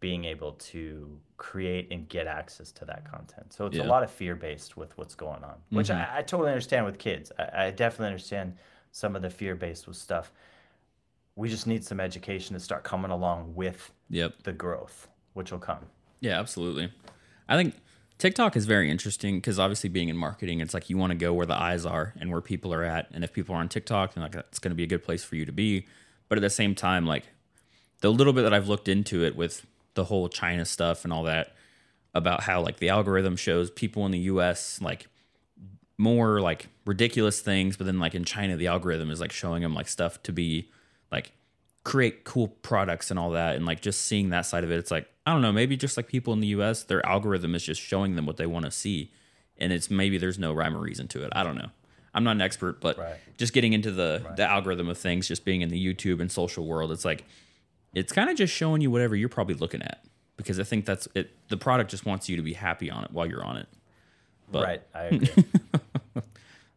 being 0.00 0.24
able 0.24 0.52
to 0.52 1.18
create 1.36 1.88
and 1.90 2.08
get 2.08 2.26
access 2.28 2.70
to 2.72 2.84
that 2.84 3.10
content. 3.10 3.52
So 3.52 3.66
it's 3.66 3.76
Yeah. 3.76 3.84
a 3.84 3.88
lot 3.88 4.02
of 4.04 4.10
fear 4.10 4.36
based 4.36 4.76
with 4.76 4.96
what's 4.96 5.14
going 5.16 5.42
on, 5.42 5.54
which 5.70 5.88
Mm-hmm. 5.88 6.14
I, 6.14 6.18
I 6.18 6.22
totally 6.22 6.50
understand 6.50 6.86
with 6.86 6.98
kids. 6.98 7.32
I, 7.38 7.66
I 7.66 7.70
definitely 7.72 8.06
understand 8.08 8.56
some 8.92 9.16
of 9.16 9.22
the 9.22 9.30
fear 9.30 9.56
based 9.56 9.86
with 9.88 9.96
stuff. 9.96 10.32
We 11.36 11.48
just 11.48 11.66
need 11.66 11.84
some 11.84 12.00
education 12.00 12.54
to 12.54 12.60
start 12.60 12.84
coming 12.84 13.10
along 13.10 13.54
with 13.54 13.92
Yep. 14.10 14.42
the 14.44 14.52
growth, 14.52 15.08
which 15.34 15.50
will 15.52 15.58
come. 15.58 15.84
Yeah, 16.20 16.38
absolutely. 16.40 16.92
I 17.48 17.56
think 17.56 17.74
TikTok 18.18 18.56
is 18.56 18.66
very 18.66 18.90
interesting 18.90 19.36
because 19.36 19.58
obviously 19.58 19.88
being 19.88 20.08
in 20.08 20.16
marketing, 20.16 20.60
it's 20.60 20.74
like 20.74 20.90
you 20.90 20.98
want 20.98 21.12
to 21.12 21.16
go 21.16 21.32
where 21.32 21.46
the 21.46 21.54
eyes 21.54 21.86
are 21.86 22.14
and 22.20 22.30
where 22.30 22.40
people 22.40 22.74
are 22.74 22.82
at. 22.82 23.08
And 23.12 23.22
if 23.22 23.32
people 23.32 23.54
are 23.54 23.58
on 23.58 23.68
TikTok, 23.68 24.14
then 24.14 24.22
like 24.22 24.32
that's 24.32 24.58
going 24.58 24.72
to 24.72 24.76
be 24.76 24.82
a 24.82 24.88
good 24.88 25.04
place 25.04 25.22
for 25.22 25.36
you 25.36 25.46
to 25.46 25.52
be. 25.52 25.86
But 26.28 26.36
at 26.36 26.42
the 26.42 26.50
same 26.50 26.74
time, 26.74 27.06
like 27.06 27.24
the 28.00 28.10
little 28.10 28.32
bit 28.32 28.42
that 28.42 28.52
I've 28.52 28.68
looked 28.68 28.88
into 28.88 29.24
it 29.24 29.36
with 29.36 29.64
the 29.94 30.04
whole 30.04 30.28
China 30.28 30.64
stuff 30.64 31.04
and 31.04 31.12
all 31.12 31.22
that 31.24 31.54
about 32.12 32.42
how 32.42 32.60
like 32.60 32.78
the 32.78 32.88
algorithm 32.88 33.36
shows 33.36 33.70
people 33.70 34.04
in 34.04 34.12
the 34.12 34.18
US 34.20 34.80
like 34.80 35.06
more 35.96 36.40
like 36.40 36.68
ridiculous 36.86 37.40
things, 37.40 37.76
but 37.76 37.86
then 37.86 38.00
like 38.00 38.14
in 38.14 38.24
China, 38.24 38.56
the 38.56 38.66
algorithm 38.66 39.10
is 39.10 39.20
like 39.20 39.32
showing 39.32 39.62
them 39.62 39.74
like 39.74 39.88
stuff 39.88 40.22
to 40.24 40.32
be 40.32 40.70
like 41.12 41.32
create 41.88 42.24
cool 42.24 42.48
products 42.48 43.10
and 43.10 43.18
all 43.18 43.30
that. 43.30 43.56
And 43.56 43.64
like 43.64 43.80
just 43.80 44.02
seeing 44.02 44.28
that 44.30 44.42
side 44.42 44.62
of 44.62 44.70
it, 44.70 44.76
it's 44.78 44.90
like, 44.90 45.08
I 45.26 45.32
don't 45.32 45.40
know, 45.42 45.52
maybe 45.52 45.76
just 45.76 45.96
like 45.96 46.06
people 46.06 46.32
in 46.34 46.40
the 46.40 46.48
US, 46.48 46.82
their 46.82 47.04
algorithm 47.06 47.54
is 47.54 47.62
just 47.64 47.80
showing 47.80 48.14
them 48.14 48.26
what 48.26 48.36
they 48.36 48.46
want 48.46 48.66
to 48.66 48.70
see. 48.70 49.10
And 49.56 49.72
it's 49.72 49.90
maybe 49.90 50.18
there's 50.18 50.38
no 50.38 50.52
rhyme 50.52 50.76
or 50.76 50.80
reason 50.80 51.08
to 51.08 51.24
it. 51.24 51.30
I 51.32 51.42
don't 51.44 51.56
know. 51.56 51.70
I'm 52.14 52.24
not 52.24 52.32
an 52.32 52.42
expert, 52.42 52.80
but 52.80 52.98
Right. 52.98 53.16
just 53.38 53.52
getting 53.52 53.72
into 53.72 53.90
the 53.90 54.22
the 54.36 54.44
algorithm 54.44 54.88
of 54.88 54.98
things, 54.98 55.28
just 55.28 55.44
being 55.44 55.62
in 55.62 55.68
the 55.70 55.82
YouTube 55.94 56.20
and 56.20 56.30
social 56.30 56.66
world, 56.66 56.92
it's 56.92 57.04
like 57.04 57.24
it's 57.94 58.12
kind 58.12 58.28
of 58.28 58.36
just 58.36 58.52
showing 58.54 58.80
you 58.82 58.90
whatever 58.90 59.16
you're 59.16 59.28
probably 59.28 59.54
looking 59.54 59.82
at. 59.82 60.04
Because 60.36 60.60
I 60.60 60.64
think 60.64 60.84
that's 60.84 61.08
it 61.14 61.30
the 61.48 61.56
product 61.56 61.90
just 61.90 62.04
wants 62.06 62.28
you 62.28 62.36
to 62.36 62.42
be 62.42 62.52
happy 62.54 62.90
on 62.90 63.04
it 63.04 63.10
while 63.12 63.26
you're 63.26 63.44
on 63.44 63.56
it. 63.56 63.68
But- 64.52 64.64
right. 64.64 64.82
I 64.94 65.02
agree. 65.12 65.28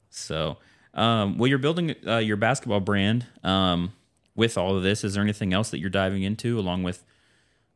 So, 0.09 0.57
um, 0.93 1.37
well, 1.37 1.47
you're 1.47 1.57
building 1.57 1.95
uh, 2.07 2.17
your 2.17 2.37
basketball 2.37 2.79
brand. 2.81 3.25
Um, 3.43 3.93
with 4.41 4.57
all 4.57 4.75
of 4.75 4.81
this, 4.81 5.03
is 5.03 5.13
there 5.13 5.21
anything 5.21 5.53
else 5.53 5.69
that 5.69 5.77
you're 5.79 5.89
diving 5.91 6.23
into 6.23 6.57
along 6.59 6.81
with 6.81 7.05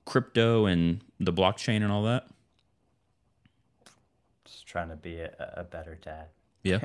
crypto 0.06 0.65
and 0.65 0.99
the 1.19 1.32
blockchain 1.32 1.84
and 1.84 1.91
all 1.91 2.01
that? 2.04 2.25
just 4.45 4.65
trying 4.65 4.89
to 4.89 4.95
be 4.95 5.19
a, 5.19 5.32
a 5.58 5.63
better 5.63 5.95
dad. 6.01 6.28
Yeah, 6.63 6.80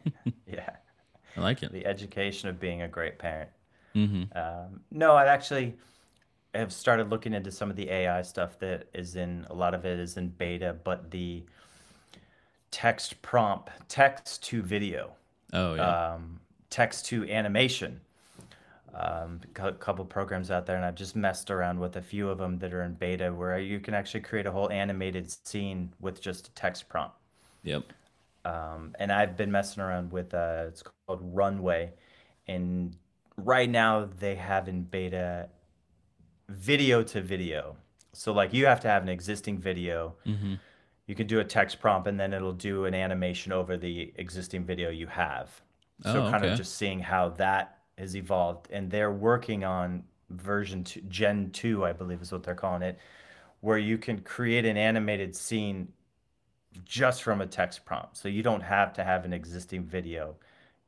Yeah. 0.46 0.70
I 1.36 1.40
like 1.40 1.62
it. 1.62 1.70
the 1.70 1.84
education 1.84 2.48
of 2.48 2.58
being 2.58 2.80
a 2.80 2.88
great 2.88 3.18
parent. 3.18 3.50
hmm 3.92 4.24
Um, 4.34 4.80
no, 4.90 5.12
I 5.12 5.26
actually 5.26 5.74
have 6.54 6.72
started 6.72 7.10
looking 7.10 7.34
into 7.34 7.50
some 7.50 7.68
of 7.68 7.76
the 7.76 7.90
AI 7.90 8.22
stuff 8.22 8.58
that 8.60 8.88
is 8.94 9.16
in 9.16 9.46
a 9.50 9.54
lot 9.54 9.74
of 9.74 9.84
it 9.84 9.98
is 9.98 10.16
in 10.16 10.28
beta, 10.28 10.74
but 10.82 11.10
the 11.10 11.44
text 12.70 13.20
prompt, 13.20 13.68
text 13.88 14.42
to 14.44 14.62
video, 14.62 15.12
Oh 15.52 15.74
yeah, 15.74 16.14
um, 16.14 16.40
text 16.70 17.04
to 17.06 17.28
animation. 17.30 18.00
Um, 18.94 19.40
a 19.56 19.72
couple 19.72 20.04
programs 20.06 20.50
out 20.50 20.64
there, 20.64 20.76
and 20.76 20.84
I've 20.84 20.94
just 20.94 21.16
messed 21.16 21.50
around 21.50 21.78
with 21.80 21.96
a 21.96 22.02
few 22.02 22.30
of 22.30 22.38
them 22.38 22.58
that 22.60 22.72
are 22.72 22.82
in 22.82 22.94
beta, 22.94 23.32
where 23.32 23.58
you 23.58 23.78
can 23.80 23.92
actually 23.94 24.20
create 24.22 24.46
a 24.46 24.52
whole 24.52 24.70
animated 24.70 25.30
scene 25.30 25.92
with 26.00 26.20
just 26.20 26.48
a 26.48 26.50
text 26.52 26.88
prompt. 26.88 27.14
yep. 27.62 27.82
um, 28.44 28.94
and 28.98 29.12
I've 29.12 29.36
been 29.36 29.50
messing 29.52 29.82
around 29.82 30.12
with 30.12 30.32
uh, 30.32 30.64
it's 30.68 30.82
called 30.82 31.20
Runway, 31.22 31.92
and 32.46 32.96
right 33.36 33.68
now 33.68 34.04
they 34.18 34.36
have 34.36 34.68
in 34.68 34.82
beta 34.84 35.48
video 36.48 37.02
to 37.02 37.20
video. 37.20 37.76
So 38.12 38.32
like 38.32 38.52
you 38.54 38.66
have 38.66 38.80
to 38.80 38.88
have 38.88 39.02
an 39.02 39.08
existing 39.08 39.58
video. 39.58 40.14
hmm 40.24 40.54
You 41.06 41.14
can 41.14 41.26
do 41.28 41.38
a 41.40 41.44
text 41.44 41.80
prompt, 41.80 42.08
and 42.08 42.18
then 42.18 42.32
it'll 42.32 42.52
do 42.52 42.84
an 42.86 42.94
animation 42.94 43.52
over 43.52 43.76
the 43.76 44.12
existing 44.16 44.64
video 44.64 44.90
you 44.90 45.06
have. 45.08 45.60
So 46.02 46.22
Oh, 46.22 46.30
kind 46.30 46.44
okay. 46.44 46.52
of 46.52 46.54
just 46.54 46.76
seeing 46.76 47.00
how 47.00 47.30
that 47.30 47.75
has 47.98 48.16
evolved, 48.16 48.68
and 48.70 48.90
they're 48.90 49.12
working 49.12 49.64
on 49.64 50.04
version 50.30 50.84
two, 50.84 51.00
Gen 51.02 51.50
two, 51.52 51.84
I 51.84 51.92
believe 51.92 52.22
is 52.22 52.32
what 52.32 52.42
they're 52.42 52.54
calling 52.54 52.82
it, 52.82 52.98
where 53.60 53.78
you 53.78 53.98
can 53.98 54.20
create 54.20 54.64
an 54.66 54.76
animated 54.76 55.36
scene 55.36 55.92
just 56.84 57.22
from 57.22 57.40
a 57.40 57.46
text 57.46 57.84
prompt. 57.84 58.16
So 58.16 58.28
you 58.28 58.42
don't 58.42 58.62
have 58.62 58.92
to 58.94 59.04
have 59.04 59.24
an 59.24 59.32
existing 59.32 59.84
video. 59.84 60.36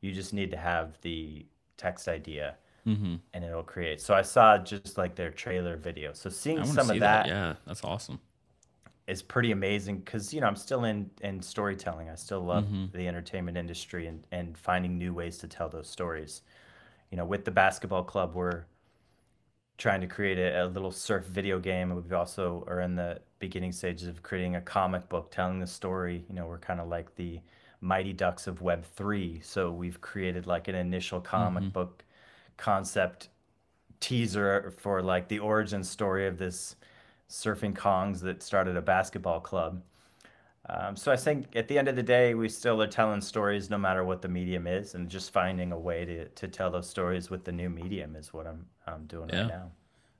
You 0.00 0.12
just 0.12 0.32
need 0.32 0.50
to 0.52 0.56
have 0.56 1.00
the 1.02 1.46
text 1.76 2.08
idea 2.08 2.56
hmm 2.84 3.20
and 3.34 3.44
it'll 3.44 3.62
create. 3.64 4.00
So 4.00 4.14
I 4.14 4.22
saw 4.22 4.58
just 4.58 4.98
like 4.98 5.16
their 5.16 5.30
trailer 5.30 5.76
video. 5.76 6.12
So 6.14 6.30
seeing 6.30 6.62
I 6.62 6.66
want 6.66 6.78
to 6.78 6.84
some 6.84 6.90
see 6.90 6.98
of 6.98 7.00
that. 7.00 7.24
that 7.24 7.26
Yeah, 7.26 7.54
that's 7.66 7.84
awesome. 7.84 8.20
is 9.06 9.22
pretty 9.22 9.52
amazing 9.52 9.98
because 10.00 10.34
you 10.34 10.40
know 10.40 10.46
I'm 10.46 10.56
still 10.56 10.84
in 10.84 11.10
in 11.22 11.40
storytelling. 11.42 12.08
I 12.10 12.14
still 12.14 12.40
love 12.42 12.68
Mhm. 12.68 12.92
the 12.92 13.08
entertainment 13.08 13.56
industry 13.56 14.06
and 14.06 14.26
and 14.32 14.56
finding 14.56 14.98
new 14.98 15.14
ways 15.14 15.38
to 15.38 15.48
tell 15.48 15.68
those 15.68 15.88
stories. 15.88 16.42
You 17.10 17.16
know, 17.16 17.24
with 17.24 17.44
the 17.44 17.50
basketball 17.50 18.04
club, 18.04 18.34
we're 18.34 18.64
trying 19.78 20.00
to 20.00 20.06
create 20.06 20.38
a, 20.38 20.64
a 20.64 20.66
little 20.66 20.90
surf 20.90 21.24
video 21.24 21.58
game, 21.58 21.90
and 21.90 22.04
we 22.04 22.14
also 22.14 22.64
are 22.66 22.80
in 22.80 22.96
the 22.96 23.20
beginning 23.38 23.72
stages 23.72 24.08
of 24.08 24.22
creating 24.22 24.56
a 24.56 24.60
comic 24.60 25.08
book 25.08 25.30
telling 25.30 25.60
the 25.60 25.66
story. 25.66 26.24
You 26.28 26.34
know, 26.34 26.46
we're 26.46 26.58
kind 26.58 26.80
of 26.80 26.88
like 26.88 27.14
the 27.16 27.40
Mighty 27.80 28.12
Ducks 28.12 28.46
of 28.46 28.60
Web 28.60 28.84
three, 28.84 29.40
so 29.40 29.70
we've 29.70 30.00
created 30.00 30.46
like 30.46 30.68
an 30.68 30.74
initial 30.74 31.20
comic 31.20 31.62
Mhm. 31.64 31.72
book 31.72 32.04
concept 32.56 33.28
teaser 34.00 34.72
for 34.78 35.02
like 35.02 35.28
the 35.28 35.38
origin 35.38 35.84
story 35.84 36.26
of 36.26 36.38
this 36.38 36.76
surfing 37.28 37.74
Kongs 37.74 38.20
that 38.20 38.42
started 38.42 38.76
a 38.76 38.82
basketball 38.82 39.40
club. 39.40 39.82
Um, 40.70 40.96
so 40.96 41.10
I 41.10 41.16
think 41.16 41.46
at 41.56 41.66
the 41.68 41.78
end 41.78 41.88
of 41.88 41.96
the 41.96 42.02
day, 42.02 42.34
we 42.34 42.48
still 42.48 42.82
are 42.82 42.86
telling 42.86 43.20
stories 43.22 43.70
no 43.70 43.78
matter 43.78 44.04
what 44.04 44.20
the 44.20 44.28
medium 44.28 44.66
is, 44.66 44.94
and 44.94 45.08
just 45.08 45.32
finding 45.32 45.72
a 45.72 45.78
way 45.78 46.04
to, 46.04 46.28
to 46.28 46.48
tell 46.48 46.70
those 46.70 46.88
stories 46.88 47.30
with 47.30 47.44
the 47.44 47.52
new 47.52 47.70
medium 47.70 48.14
is 48.16 48.32
what 48.34 48.46
I'm 48.46 48.66
I'm 48.86 49.06
doing 49.06 49.30
Yeah. 49.30 49.40
right 49.42 49.48
now. 49.48 49.70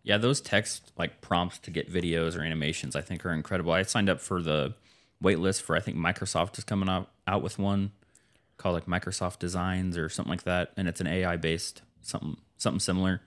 Yeah, 0.05 0.16
those 0.16 0.40
text 0.40 0.92
like 0.96 1.20
prompts 1.20 1.59
to 1.61 1.70
get 1.70 1.92
videos 1.92 2.38
or 2.38 2.42
animations, 2.42 2.96
I 2.96 3.03
think 3.03 3.26
are 3.26 3.32
incredible. 3.32 3.72
I 3.72 3.82
signed 3.82 4.09
up 4.09 4.20
for 4.20 4.40
the 4.40 4.74
wait 5.20 5.38
list 5.38 5.62
for 5.62 5.76
I 5.76 5.80
think 5.80 5.96
Microsoft 5.99 6.57
is 6.57 6.64
coming 6.64 6.88
out 6.88 7.11
out 7.26 7.42
with 7.42 7.59
one 7.59 7.92
called 8.57 8.74
like 8.74 8.86
Microsoft 8.86 9.38
Designs 9.40 9.99
or 9.99 10.09
something 10.09 10.30
like 10.30 10.44
that, 10.44 10.72
and 10.78 10.88
it's 10.88 11.01
an 11.03 11.07
AI 11.09 11.36
based 11.36 11.82
something 12.01 12.38
something 12.57 12.80
similar. 12.80 13.20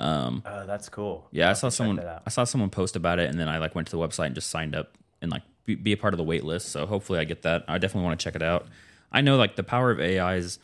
Oh, 0.00 0.64
that's 0.66 0.88
cool. 0.88 1.28
Yeah, 1.30 1.46
I 1.46 1.48
I'll 1.50 1.54
saw 1.54 1.68
to 1.68 1.70
check 1.70 1.76
someone. 1.76 1.98
I 2.26 2.30
saw 2.30 2.44
someone 2.44 2.70
post 2.70 2.96
about 2.96 3.18
it, 3.18 3.28
and 3.28 3.38
then 3.38 3.48
I 3.48 3.58
like 3.58 3.74
went 3.74 3.88
to 3.88 3.96
the 3.96 3.98
website 4.02 4.26
and 4.26 4.34
just 4.34 4.48
signed 4.50 4.74
up 4.74 4.96
and 5.20 5.30
like 5.30 5.42
be, 5.64 5.74
be 5.74 5.92
a 5.92 5.96
part 5.96 6.14
of 6.14 6.18
the 6.18 6.24
wait 6.24 6.44
list. 6.44 6.68
So 6.68 6.86
hopefully 6.86 7.18
I 7.18 7.24
get 7.24 7.42
that. 7.42 7.64
I 7.68 7.78
definitely 7.78 8.06
want 8.06 8.20
to 8.20 8.24
check 8.24 8.36
it 8.36 8.42
out. 8.42 8.66
I 9.12 9.20
know 9.20 9.36
like 9.36 9.56
the 9.56 9.62
power 9.62 9.90
of 9.90 10.00
AI 10.00 10.36
is 10.36 10.58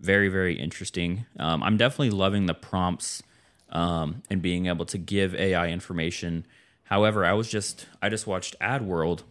very 0.00 0.28
very 0.28 0.58
interesting. 0.58 1.26
Um, 1.38 1.62
I'm 1.62 1.76
definitely 1.76 2.10
loving 2.10 2.46
the 2.46 2.54
prompts 2.54 3.22
um, 3.70 4.22
and 4.30 4.42
being 4.42 4.66
able 4.66 4.84
to 4.86 4.98
give 4.98 5.34
AI 5.34 5.68
information. 5.68 6.46
However, 6.84 7.24
I 7.24 7.32
was 7.32 7.50
just 7.50 7.86
I 8.02 8.08
just 8.08 8.26
watched 8.26 8.58
AdWorld 8.60 9.22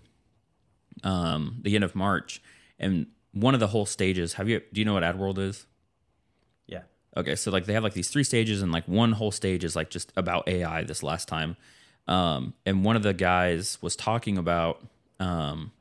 um, 1.03 1.57
the 1.61 1.75
end 1.75 1.83
of 1.83 1.95
March, 1.95 2.41
and 2.79 3.07
one 3.31 3.53
of 3.53 3.59
the 3.59 3.67
whole 3.67 3.85
stages. 3.85 4.33
Have 4.33 4.49
you 4.49 4.61
do 4.73 4.81
you 4.81 4.85
know 4.85 4.93
what 4.93 5.03
AdWorld 5.03 5.37
is? 5.37 5.65
Yeah. 6.67 6.83
Okay, 7.15 7.35
so 7.35 7.51
like 7.51 7.65
they 7.65 7.73
have 7.73 7.83
like 7.83 7.93
these 7.93 8.09
three 8.09 8.23
stages, 8.23 8.61
and 8.61 8.71
like 8.71 8.87
one 8.87 9.13
whole 9.13 9.31
stage 9.31 9.63
is 9.63 9.75
like 9.75 9.89
just 9.89 10.11
about 10.15 10.47
AI. 10.47 10.83
This 10.83 11.03
last 11.03 11.27
time, 11.27 11.55
um, 12.07 12.53
and 12.65 12.83
one 12.83 12.95
of 12.95 13.03
the 13.03 13.13
guys 13.13 13.77
was 13.81 13.95
talking 13.95 14.37
about, 14.37 14.85
um, 15.19 15.71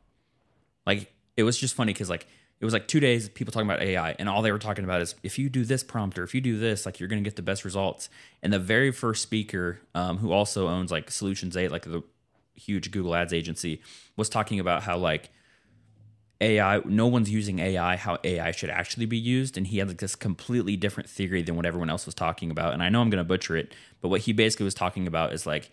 like 0.86 1.12
it 1.36 1.42
was 1.42 1.58
just 1.58 1.74
funny 1.74 1.92
because 1.92 2.10
like 2.10 2.26
it 2.60 2.64
was 2.64 2.72
like 2.72 2.88
two 2.88 3.00
days 3.00 3.28
people 3.28 3.52
talking 3.52 3.68
about 3.68 3.82
AI, 3.82 4.14
and 4.18 4.28
all 4.28 4.42
they 4.42 4.52
were 4.52 4.58
talking 4.58 4.84
about 4.84 5.00
is 5.02 5.14
if 5.22 5.38
you 5.38 5.48
do 5.48 5.64
this 5.64 5.82
prompt 5.82 6.18
or 6.18 6.22
if 6.22 6.34
you 6.34 6.40
do 6.40 6.58
this, 6.58 6.86
like 6.86 7.00
you're 7.00 7.08
gonna 7.08 7.22
get 7.22 7.36
the 7.36 7.42
best 7.42 7.64
results. 7.64 8.08
And 8.42 8.52
the 8.52 8.58
very 8.58 8.90
first 8.90 9.22
speaker, 9.22 9.80
um, 9.94 10.18
who 10.18 10.32
also 10.32 10.68
owns 10.68 10.90
like 10.90 11.10
Solutions 11.10 11.56
Eight, 11.56 11.70
like 11.70 11.82
the 11.82 12.02
huge 12.54 12.90
Google 12.90 13.14
Ads 13.14 13.32
agency, 13.32 13.82
was 14.16 14.28
talking 14.28 14.60
about 14.60 14.84
how 14.84 14.96
like 14.96 15.30
AI, 16.40 16.80
no 16.84 17.06
one's 17.06 17.30
using 17.30 17.58
AI 17.58 17.96
how 17.96 18.18
AI 18.22 18.50
should 18.50 18.70
actually 18.70 19.06
be 19.06 19.16
used. 19.16 19.56
And 19.56 19.66
he 19.66 19.78
had 19.78 19.88
like 19.88 19.98
this 19.98 20.16
completely 20.16 20.76
different 20.76 21.08
theory 21.08 21.42
than 21.42 21.56
what 21.56 21.66
everyone 21.66 21.90
else 21.90 22.06
was 22.06 22.14
talking 22.14 22.50
about. 22.50 22.74
And 22.74 22.82
I 22.82 22.88
know 22.88 23.00
I'm 23.00 23.10
to 23.10 23.24
butcher 23.24 23.56
it, 23.56 23.74
but 24.00 24.08
what 24.08 24.22
he 24.22 24.32
basically 24.32 24.64
was 24.64 24.74
talking 24.74 25.06
about 25.06 25.32
is 25.32 25.46
like, 25.46 25.70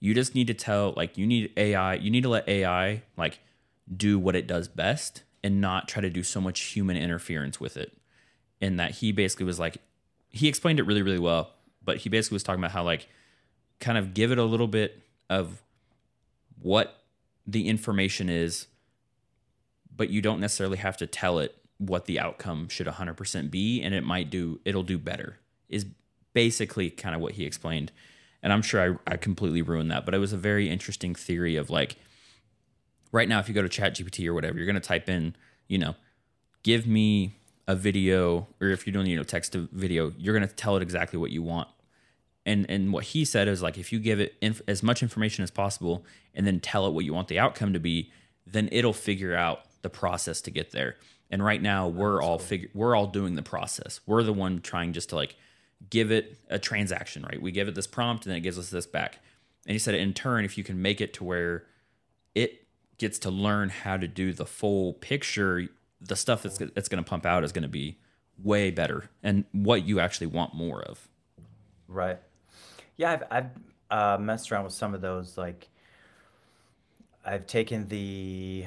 you 0.00 0.14
just 0.14 0.34
need 0.34 0.46
to 0.46 0.54
tell, 0.54 0.92
like, 0.96 1.16
you 1.16 1.26
need 1.26 1.52
AI, 1.56 1.94
you 1.94 2.10
need 2.10 2.22
to 2.22 2.28
let 2.28 2.48
AI 2.48 3.02
like 3.16 3.40
do 3.94 4.18
what 4.18 4.36
it 4.36 4.46
does 4.46 4.68
best 4.68 5.22
and 5.42 5.60
not 5.60 5.88
try 5.88 6.02
to 6.02 6.10
do 6.10 6.22
so 6.22 6.40
much 6.40 6.60
human 6.60 6.96
interference 6.96 7.60
with 7.60 7.76
it. 7.76 7.96
And 8.60 8.80
that 8.80 8.96
he 8.96 9.12
basically 9.12 9.46
was 9.46 9.58
like, 9.58 9.78
he 10.28 10.48
explained 10.48 10.80
it 10.80 10.84
really, 10.84 11.02
really 11.02 11.18
well, 11.18 11.50
but 11.84 11.98
he 11.98 12.08
basically 12.08 12.36
was 12.36 12.42
talking 12.42 12.60
about 12.60 12.72
how 12.72 12.82
like 12.82 13.08
kind 13.80 13.96
of 13.98 14.14
give 14.14 14.32
it 14.32 14.38
a 14.38 14.44
little 14.44 14.66
bit 14.66 15.02
of 15.30 15.62
what 16.60 17.02
the 17.46 17.68
information 17.68 18.28
is 18.28 18.66
but 19.94 20.10
you 20.10 20.20
don't 20.20 20.40
necessarily 20.40 20.76
have 20.76 20.96
to 20.98 21.06
tell 21.06 21.38
it 21.38 21.54
what 21.78 22.04
the 22.06 22.18
outcome 22.18 22.68
should 22.68 22.86
100% 22.86 23.50
be 23.50 23.82
and 23.82 23.94
it 23.94 24.02
might 24.02 24.30
do 24.30 24.60
it'll 24.64 24.82
do 24.82 24.98
better 24.98 25.38
is 25.68 25.86
basically 26.32 26.90
kind 26.90 27.14
of 27.14 27.20
what 27.20 27.32
he 27.32 27.44
explained 27.44 27.92
and 28.46 28.52
i'm 28.52 28.62
sure 28.62 28.98
I, 29.06 29.12
I 29.12 29.16
completely 29.16 29.60
ruined 29.60 29.90
that 29.90 30.04
but 30.04 30.14
it 30.14 30.18
was 30.18 30.32
a 30.32 30.38
very 30.38 30.70
interesting 30.70 31.14
theory 31.14 31.56
of 31.56 31.68
like 31.68 31.96
right 33.10 33.28
now 33.28 33.40
if 33.40 33.48
you 33.48 33.54
go 33.54 33.62
to 33.62 33.68
chat 33.68 33.96
gpt 33.96 34.26
or 34.26 34.34
whatever 34.34 34.56
you're 34.56 34.66
going 34.66 34.74
to 34.74 34.80
type 34.80 35.08
in 35.08 35.34
you 35.66 35.78
know 35.78 35.96
give 36.62 36.86
me 36.86 37.36
a 37.68 37.74
video 37.74 38.46
or 38.60 38.68
if 38.68 38.86
you're 38.86 38.92
doing 38.92 39.06
you 39.06 39.16
know 39.16 39.22
text 39.22 39.52
to 39.52 39.68
video 39.72 40.12
you're 40.16 40.34
going 40.34 40.46
to 40.46 40.54
tell 40.54 40.76
it 40.76 40.82
exactly 40.82 41.18
what 41.18 41.30
you 41.30 41.42
want. 41.42 41.68
And 42.44 42.68
and 42.70 42.92
what 42.92 43.04
he 43.04 43.24
said 43.24 43.48
is 43.48 43.62
like 43.62 43.76
if 43.76 43.92
you 43.92 43.98
give 43.98 44.20
it 44.20 44.34
inf- 44.40 44.62
as 44.68 44.82
much 44.82 45.02
information 45.02 45.42
as 45.42 45.50
possible 45.50 46.04
and 46.34 46.46
then 46.46 46.60
tell 46.60 46.86
it 46.86 46.92
what 46.92 47.04
you 47.04 47.12
want 47.12 47.28
the 47.28 47.38
outcome 47.38 47.72
to 47.72 47.80
be 47.80 48.12
then 48.46 48.68
it'll 48.70 48.92
figure 48.92 49.34
out 49.34 49.62
the 49.82 49.90
process 49.90 50.40
to 50.42 50.50
get 50.52 50.70
there. 50.70 50.94
And 51.28 51.44
right 51.44 51.60
now 51.60 51.88
we're 51.88 52.22
all 52.22 52.38
figure 52.38 52.68
we're 52.72 52.94
all 52.94 53.08
doing 53.08 53.34
the 53.34 53.42
process. 53.42 54.00
We're 54.06 54.22
the 54.22 54.32
one 54.32 54.60
trying 54.60 54.92
just 54.92 55.08
to 55.08 55.16
like 55.16 55.34
give 55.90 56.10
it 56.10 56.38
a 56.48 56.58
transaction 56.58 57.22
right 57.22 57.40
we 57.40 57.52
give 57.52 57.68
it 57.68 57.74
this 57.74 57.86
prompt 57.86 58.24
and 58.24 58.30
then 58.30 58.38
it 58.38 58.42
gives 58.42 58.58
us 58.58 58.70
this 58.70 58.86
back 58.86 59.18
and 59.66 59.72
he 59.72 59.78
said 59.78 59.94
in 59.94 60.12
turn 60.12 60.44
if 60.44 60.56
you 60.56 60.64
can 60.64 60.80
make 60.80 61.00
it 61.00 61.12
to 61.12 61.24
where 61.24 61.64
it 62.34 62.66
gets 62.98 63.18
to 63.18 63.30
learn 63.30 63.68
how 63.68 63.96
to 63.96 64.08
do 64.08 64.32
the 64.32 64.46
full 64.46 64.94
picture 64.94 65.68
the 66.00 66.16
stuff 66.16 66.42
that's 66.42 66.58
that's 66.58 66.88
going 66.88 67.02
to 67.02 67.08
pump 67.08 67.26
out 67.26 67.44
is 67.44 67.52
going 67.52 67.62
to 67.62 67.68
be 67.68 67.98
way 68.42 68.70
better 68.70 69.08
and 69.22 69.44
what 69.52 69.86
you 69.86 70.00
actually 70.00 70.26
want 70.26 70.54
more 70.54 70.82
of 70.82 71.08
Right. 71.88 72.18
Yeah, 72.96 73.12
I've 73.12 73.24
I've 73.30 73.50
uh, 73.90 74.18
messed 74.20 74.50
around 74.50 74.64
with 74.64 74.72
some 74.72 74.94
of 74.94 75.00
those. 75.00 75.38
Like, 75.38 75.68
I've 77.24 77.46
taken 77.46 77.88
the, 77.88 78.64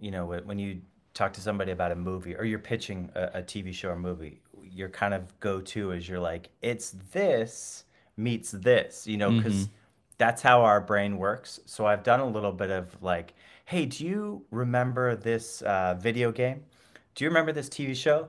you 0.00 0.10
know, 0.10 0.26
when 0.26 0.58
you 0.58 0.80
talk 1.14 1.32
to 1.34 1.40
somebody 1.40 1.72
about 1.72 1.92
a 1.92 1.96
movie 1.96 2.34
or 2.34 2.44
you're 2.44 2.58
pitching 2.58 3.10
a, 3.14 3.22
a 3.34 3.42
TV 3.42 3.72
show 3.72 3.90
or 3.90 3.96
movie, 3.96 4.40
your 4.74 4.88
kind 4.88 5.14
of 5.14 5.38
go-to 5.40 5.92
is 5.92 6.08
you're 6.08 6.20
like, 6.20 6.50
it's 6.62 6.94
this 7.12 7.84
meets 8.16 8.50
this, 8.50 9.06
you 9.06 9.16
know, 9.16 9.30
because 9.30 9.68
that's 10.18 10.42
how 10.42 10.62
our 10.62 10.80
brain 10.80 11.18
works. 11.18 11.60
So 11.66 11.86
I've 11.86 12.02
done 12.02 12.20
a 12.20 12.26
little 12.26 12.52
bit 12.52 12.70
of 12.70 13.02
like, 13.02 13.34
hey, 13.64 13.86
do 13.86 14.06
you 14.06 14.44
remember 14.50 15.16
this 15.16 15.62
uh, 15.62 15.96
video 15.98 16.30
game? 16.30 16.62
Do 17.14 17.24
you 17.24 17.30
remember 17.30 17.52
this 17.52 17.68
TV 17.68 17.96
show? 17.96 18.28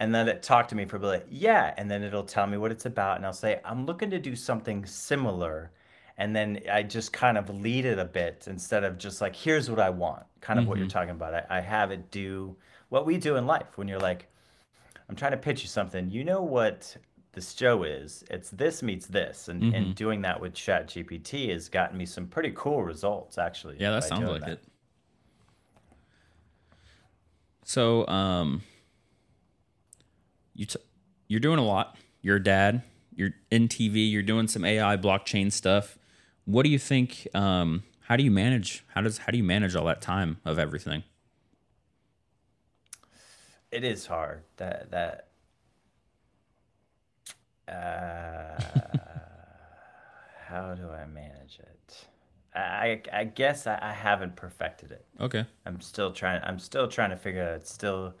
And 0.00 0.14
then 0.14 0.28
it 0.28 0.42
talked 0.42 0.70
to 0.70 0.76
me 0.76 0.84
for 0.84 0.96
a 0.96 1.00
bit, 1.00 1.26
yeah. 1.30 1.72
And 1.76 1.90
then 1.90 2.02
it'll 2.02 2.24
tell 2.24 2.46
me 2.46 2.56
what 2.56 2.72
it's 2.72 2.86
about. 2.86 3.16
And 3.16 3.26
I'll 3.26 3.32
say, 3.32 3.60
I'm 3.64 3.86
looking 3.86 4.10
to 4.10 4.18
do 4.18 4.34
something 4.34 4.84
similar. 4.86 5.70
And 6.18 6.34
then 6.34 6.60
I 6.70 6.82
just 6.82 7.12
kind 7.12 7.38
of 7.38 7.48
lead 7.50 7.84
it 7.84 7.98
a 7.98 8.04
bit 8.04 8.46
instead 8.48 8.84
of 8.84 8.98
just 8.98 9.20
like, 9.20 9.34
here's 9.34 9.70
what 9.70 9.80
I 9.80 9.90
want, 9.90 10.24
kind 10.40 10.58
of 10.58 10.66
what 10.66 10.78
you're 10.78 10.86
talking 10.86 11.10
about. 11.10 11.34
I, 11.34 11.44
I 11.50 11.60
have 11.60 11.90
it 11.90 12.10
do 12.10 12.56
what 12.88 13.06
we 13.06 13.18
do 13.18 13.36
in 13.36 13.46
life 13.46 13.76
when 13.76 13.88
you're 13.88 13.98
like, 13.98 14.28
I'm 15.08 15.16
trying 15.16 15.32
to 15.32 15.36
pitch 15.38 15.62
you 15.62 15.68
something. 15.68 16.10
You 16.10 16.24
know 16.24 16.42
what 16.42 16.96
this 17.32 17.52
show 17.52 17.82
is? 17.82 18.24
It's 18.30 18.50
this 18.50 18.82
meets 18.82 19.06
this. 19.06 19.48
And, 19.48 19.74
and 19.74 19.94
doing 19.94 20.22
that 20.22 20.40
with 20.40 20.54
Chat 20.54 20.88
GPT 20.88 21.52
has 21.52 21.68
gotten 21.68 21.98
me 21.98 22.06
some 22.06 22.26
pretty 22.26 22.52
cool 22.54 22.82
results, 22.82 23.38
actually. 23.38 23.76
Yeah, 23.78 23.90
that 23.90 24.04
sounds 24.04 24.28
like 24.28 24.40
that. 24.42 24.50
it. 24.50 24.64
So, 27.64 28.06
um, 28.06 28.62
you 30.54 30.66
t- 30.66 30.78
you're 31.28 31.40
doing 31.40 31.58
a 31.58 31.64
lot. 31.64 31.96
You're 32.22 32.36
a 32.36 32.42
dad. 32.42 32.82
You're 33.14 33.30
in 33.50 33.68
TV. 33.68 34.10
You're 34.10 34.22
doing 34.22 34.48
some 34.48 34.64
AI 34.64 34.96
blockchain 34.96 35.50
stuff. 35.50 35.98
What 36.44 36.64
do 36.64 36.70
you 36.70 36.78
think? 36.78 37.26
Um, 37.34 37.84
how 38.00 38.16
do 38.16 38.22
you 38.22 38.30
manage? 38.30 38.84
How 38.94 39.00
does 39.00 39.18
how 39.18 39.32
do 39.32 39.38
you 39.38 39.44
manage 39.44 39.74
all 39.74 39.86
that 39.86 40.02
time 40.02 40.38
of 40.44 40.58
everything? 40.58 41.04
It 43.74 43.82
is 43.82 44.06
hard. 44.06 44.44
That 44.58 44.92
that. 44.92 45.26
Uh, 47.66 48.62
how 50.46 50.74
do 50.76 50.88
I 50.90 51.06
manage 51.06 51.58
it? 51.58 52.06
I 52.54 53.02
I 53.12 53.24
guess 53.24 53.66
I, 53.66 53.76
I 53.82 53.92
haven't 53.92 54.36
perfected 54.36 54.92
it. 54.92 55.04
Okay. 55.18 55.44
I'm 55.66 55.80
still 55.80 56.12
trying. 56.12 56.40
I'm 56.44 56.60
still 56.60 56.86
trying 56.86 57.10
to 57.10 57.16
figure 57.16 57.42
it 57.42 57.48
out. 57.48 57.56
It's 57.56 57.72
still, 57.72 58.14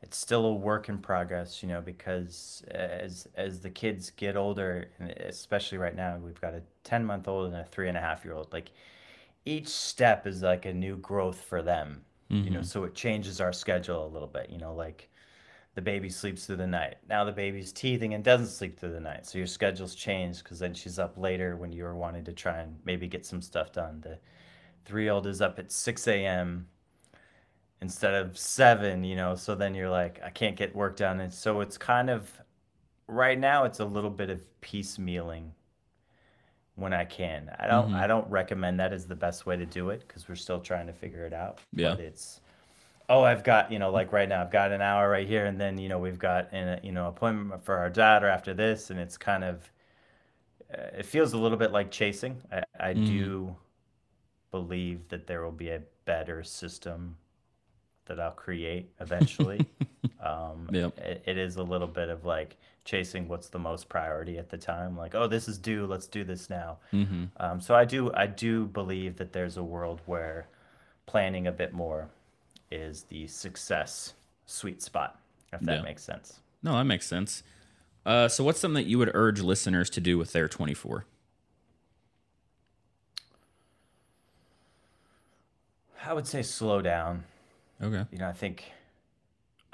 it's 0.00 0.16
still 0.16 0.46
a 0.46 0.54
work 0.54 0.88
in 0.88 0.98
progress. 0.98 1.60
You 1.60 1.70
know, 1.70 1.80
because 1.80 2.62
as 2.70 3.26
as 3.34 3.62
the 3.62 3.70
kids 3.70 4.10
get 4.10 4.36
older, 4.36 4.90
and 5.00 5.10
especially 5.10 5.78
right 5.78 5.96
now, 5.96 6.18
we've 6.18 6.40
got 6.40 6.54
a 6.54 6.62
ten 6.84 7.04
month 7.04 7.26
old 7.26 7.46
and 7.46 7.56
a 7.56 7.64
three 7.64 7.88
and 7.88 7.98
a 7.98 8.00
half 8.00 8.24
year 8.24 8.34
old. 8.34 8.52
Like 8.52 8.70
each 9.44 9.66
step 9.68 10.24
is 10.24 10.40
like 10.40 10.66
a 10.66 10.72
new 10.72 10.96
growth 10.98 11.40
for 11.40 11.62
them. 11.62 12.04
You 12.30 12.50
know, 12.50 12.60
mm-hmm. 12.60 12.62
so 12.62 12.84
it 12.84 12.94
changes 12.94 13.40
our 13.40 13.52
schedule 13.52 14.06
a 14.06 14.08
little 14.08 14.28
bit. 14.28 14.50
You 14.50 14.58
know, 14.58 14.74
like 14.74 15.10
the 15.74 15.82
baby 15.82 16.08
sleeps 16.08 16.46
through 16.46 16.56
the 16.56 16.66
night. 16.66 16.96
Now 17.08 17.24
the 17.24 17.32
baby's 17.32 17.72
teething 17.72 18.14
and 18.14 18.22
doesn't 18.22 18.48
sleep 18.48 18.78
through 18.78 18.92
the 18.92 19.00
night. 19.00 19.26
So 19.26 19.38
your 19.38 19.46
schedule's 19.46 19.94
changed 19.94 20.44
because 20.44 20.58
then 20.58 20.72
she's 20.74 20.98
up 20.98 21.18
later 21.18 21.56
when 21.56 21.72
you 21.72 21.84
were 21.84 21.96
wanting 21.96 22.24
to 22.24 22.32
try 22.32 22.58
and 22.58 22.76
maybe 22.84 23.08
get 23.08 23.26
some 23.26 23.42
stuff 23.42 23.72
done. 23.72 24.00
The 24.00 24.18
three 24.84 25.04
year 25.04 25.12
old 25.12 25.26
is 25.26 25.40
up 25.40 25.58
at 25.58 25.72
6 25.72 26.06
a.m. 26.08 26.68
instead 27.82 28.14
of 28.14 28.38
7, 28.38 29.02
you 29.04 29.16
know. 29.16 29.34
So 29.34 29.54
then 29.54 29.74
you're 29.74 29.90
like, 29.90 30.20
I 30.24 30.30
can't 30.30 30.56
get 30.56 30.74
work 30.74 30.96
done. 30.96 31.20
And 31.20 31.32
so 31.32 31.60
it's 31.60 31.76
kind 31.76 32.08
of, 32.08 32.30
right 33.08 33.38
now, 33.38 33.64
it's 33.64 33.80
a 33.80 33.84
little 33.84 34.10
bit 34.10 34.30
of 34.30 34.40
piecemealing 34.62 35.50
when 36.76 36.92
I 36.92 37.04
can. 37.04 37.50
I 37.58 37.66
don't, 37.66 37.92
I 37.94 38.06
don't 38.06 38.28
recommend 38.30 38.80
that 38.80 38.92
as 38.92 39.06
the 39.06 39.14
best 39.14 39.46
way 39.46 39.56
to 39.56 39.66
do 39.66 39.90
it 39.90 40.04
because 40.06 40.28
we're 40.28 40.34
still 40.36 40.60
trying 40.60 40.86
to 40.88 40.92
figure 40.92 41.24
it 41.26 41.32
out. 41.32 41.60
Yeah. 41.72 41.96
But 41.96 42.00
it's, 42.00 42.40
oh, 43.08 43.22
I've 43.24 43.44
got, 43.44 43.72
you 43.72 43.78
know, 43.78 43.90
like 43.90 44.12
right 44.12 44.28
now, 44.28 44.42
I've 44.42 44.50
got 44.50 44.72
an 44.72 44.82
hour 44.82 45.08
right 45.10 45.26
here, 45.26 45.46
and 45.46 45.60
then, 45.60 45.78
you 45.78 45.88
know, 45.88 45.98
we've 45.98 46.18
got 46.18 46.52
an, 46.52 46.80
you 46.82 46.92
know, 46.92 47.08
appointment 47.08 47.64
for 47.64 47.76
our 47.76 47.90
daughter 47.90 48.26
after 48.28 48.54
this, 48.54 48.90
and 48.90 48.98
it's 49.00 49.16
kind 49.18 49.44
of, 49.44 49.70
uh, 50.72 50.98
it 50.98 51.06
feels 51.06 51.32
a 51.32 51.38
little 51.38 51.58
bit 51.58 51.72
like 51.72 51.90
chasing. 51.90 52.40
I, 52.52 52.62
I 52.80 52.94
Mm. 52.94 53.06
do 53.06 53.56
believe 54.50 55.08
that 55.08 55.26
there 55.26 55.42
will 55.44 55.52
be 55.52 55.70
a 55.70 55.82
better 56.04 56.42
system 56.42 57.16
that 58.06 58.20
I'll 58.20 58.32
create 58.32 58.90
eventually. 59.00 59.66
um, 60.20 60.70
Yep. 60.70 60.98
it, 60.98 61.22
it 61.26 61.38
is 61.38 61.56
a 61.56 61.62
little 61.62 61.88
bit 61.88 62.08
of 62.08 62.24
like 62.24 62.56
chasing 62.84 63.28
what's 63.28 63.48
the 63.48 63.58
most 63.58 63.88
priority 63.88 64.38
at 64.38 64.50
the 64.50 64.58
time. 64.58 64.96
Like, 64.96 65.14
oh, 65.14 65.26
this 65.26 65.48
is 65.48 65.58
due, 65.58 65.86
let's 65.86 66.06
do 66.06 66.22
this 66.24 66.50
now. 66.50 66.78
Mm-hmm. 66.92 67.24
Um, 67.38 67.60
so 67.60 67.74
I 67.74 67.84
do 67.84 68.12
I 68.14 68.26
do 68.26 68.66
believe 68.66 69.16
that 69.16 69.32
there's 69.32 69.56
a 69.56 69.62
world 69.64 70.00
where 70.06 70.46
planning 71.06 71.46
a 71.46 71.52
bit 71.52 71.72
more 71.72 72.08
is 72.70 73.04
the 73.04 73.26
success 73.26 74.14
sweet 74.46 74.82
spot, 74.82 75.18
if 75.52 75.60
that 75.60 75.76
Yeah. 75.76 75.82
makes 75.82 76.02
sense. 76.02 76.40
No, 76.62 76.72
that 76.76 76.84
makes 76.84 77.06
sense. 77.06 77.42
Uh, 78.06 78.28
so, 78.28 78.44
what's 78.44 78.60
something 78.60 78.82
that 78.82 78.88
you 78.88 78.98
would 78.98 79.10
urge 79.14 79.40
listeners 79.40 79.88
to 79.90 80.00
do 80.00 80.18
with 80.18 80.32
their 80.32 80.46
24? 80.48 81.06
I 86.06 86.12
would 86.12 86.26
say 86.26 86.42
slow 86.42 86.82
down. 86.82 87.24
Okay. 87.82 88.04
You 88.12 88.18
know, 88.18 88.28
I 88.28 88.32
think 88.32 88.64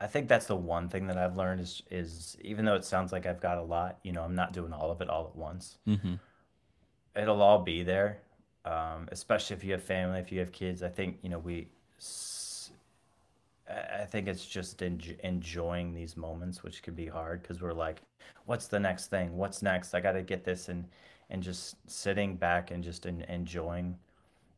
I 0.01 0.07
think 0.07 0.29
that's 0.29 0.47
the 0.47 0.57
one 0.57 0.89
thing 0.89 1.07
that 1.09 1.19
I've 1.19 1.37
learned 1.37 1.61
is 1.61 1.83
is 1.91 2.37
even 2.43 2.65
though 2.65 2.75
it 2.75 2.85
sounds 2.85 3.13
like 3.13 3.27
I've 3.27 3.41
got 3.41 3.59
a 3.59 3.63
lot, 3.63 3.99
you 4.03 4.13
know, 4.13 4.23
I'm 4.23 4.35
not 4.35 4.53
doing 4.53 4.73
all 4.73 4.91
of 4.91 5.01
it 5.03 5.11
all 5.11 5.27
at 5.27 5.37
once. 5.37 5.79
Mm-hmm. 5.87 6.15
It'll 7.17 7.43
all 7.43 7.63
be 7.63 7.83
there, 7.83 8.21
um, 8.65 9.09
especially 9.13 9.57
if 9.57 9.65
you 9.65 9.73
have 9.73 9.83
family, 9.83 10.19
if 10.19 10.33
you 10.33 10.41
have 10.41 10.53
kids. 10.53 10.83
I 10.83 10.89
think 10.89 11.19
you 11.23 11.29
know 11.29 11.39
we. 11.39 11.69
I 13.69 14.05
think 14.05 14.27
it's 14.27 14.47
just 14.47 14.79
enj- 14.79 15.21
enjoying 15.21 15.95
these 15.95 16.17
moments, 16.17 16.65
which 16.65 16.83
could 16.83 16.97
be 16.97 17.07
hard 17.07 17.43
because 17.43 17.63
we're 17.63 17.73
like, 17.73 18.01
"What's 18.47 18.67
the 18.67 18.81
next 18.81 19.09
thing? 19.09 19.37
What's 19.37 19.63
next? 19.63 19.95
I 19.95 20.01
got 20.01 20.13
to 20.13 20.23
get 20.23 20.45
this," 20.45 20.69
and 20.69 20.89
and 21.29 21.43
just 21.43 21.77
sitting 21.89 22.37
back 22.37 22.71
and 22.71 22.83
just 22.83 23.07
en- 23.07 23.25
enjoying 23.29 23.97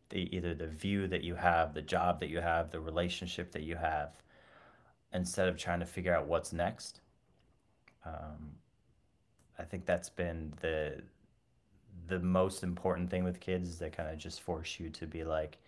the 0.08 0.34
either 0.34 0.54
the 0.54 0.66
view 0.68 1.08
that 1.08 1.22
you 1.22 1.34
have, 1.34 1.74
the 1.74 1.82
job 1.82 2.20
that 2.20 2.28
you 2.28 2.40
have, 2.40 2.70
the 2.70 2.80
relationship 2.80 3.50
that 3.52 3.62
you 3.62 3.76
have, 3.76 4.10
instead 5.14 5.48
of 5.48 5.56
trying 5.56 5.80
to 5.80 5.86
figure 5.86 6.14
out 6.14 6.26
what's 6.26 6.52
next. 6.52 7.00
Um, 8.04 8.58
I 9.58 9.64
think 9.64 9.86
that's 9.86 10.10
been 10.10 10.52
the 10.60 11.02
the 12.08 12.18
most 12.18 12.62
important 12.62 13.10
thing 13.10 13.24
with 13.24 13.40
kids 13.40 13.68
is 13.68 13.78
they 13.78 13.88
kind 13.90 14.08
of 14.10 14.18
just 14.18 14.40
force 14.42 14.78
you 14.80 14.90
to 14.90 15.06
be 15.06 15.24
like, 15.24 15.58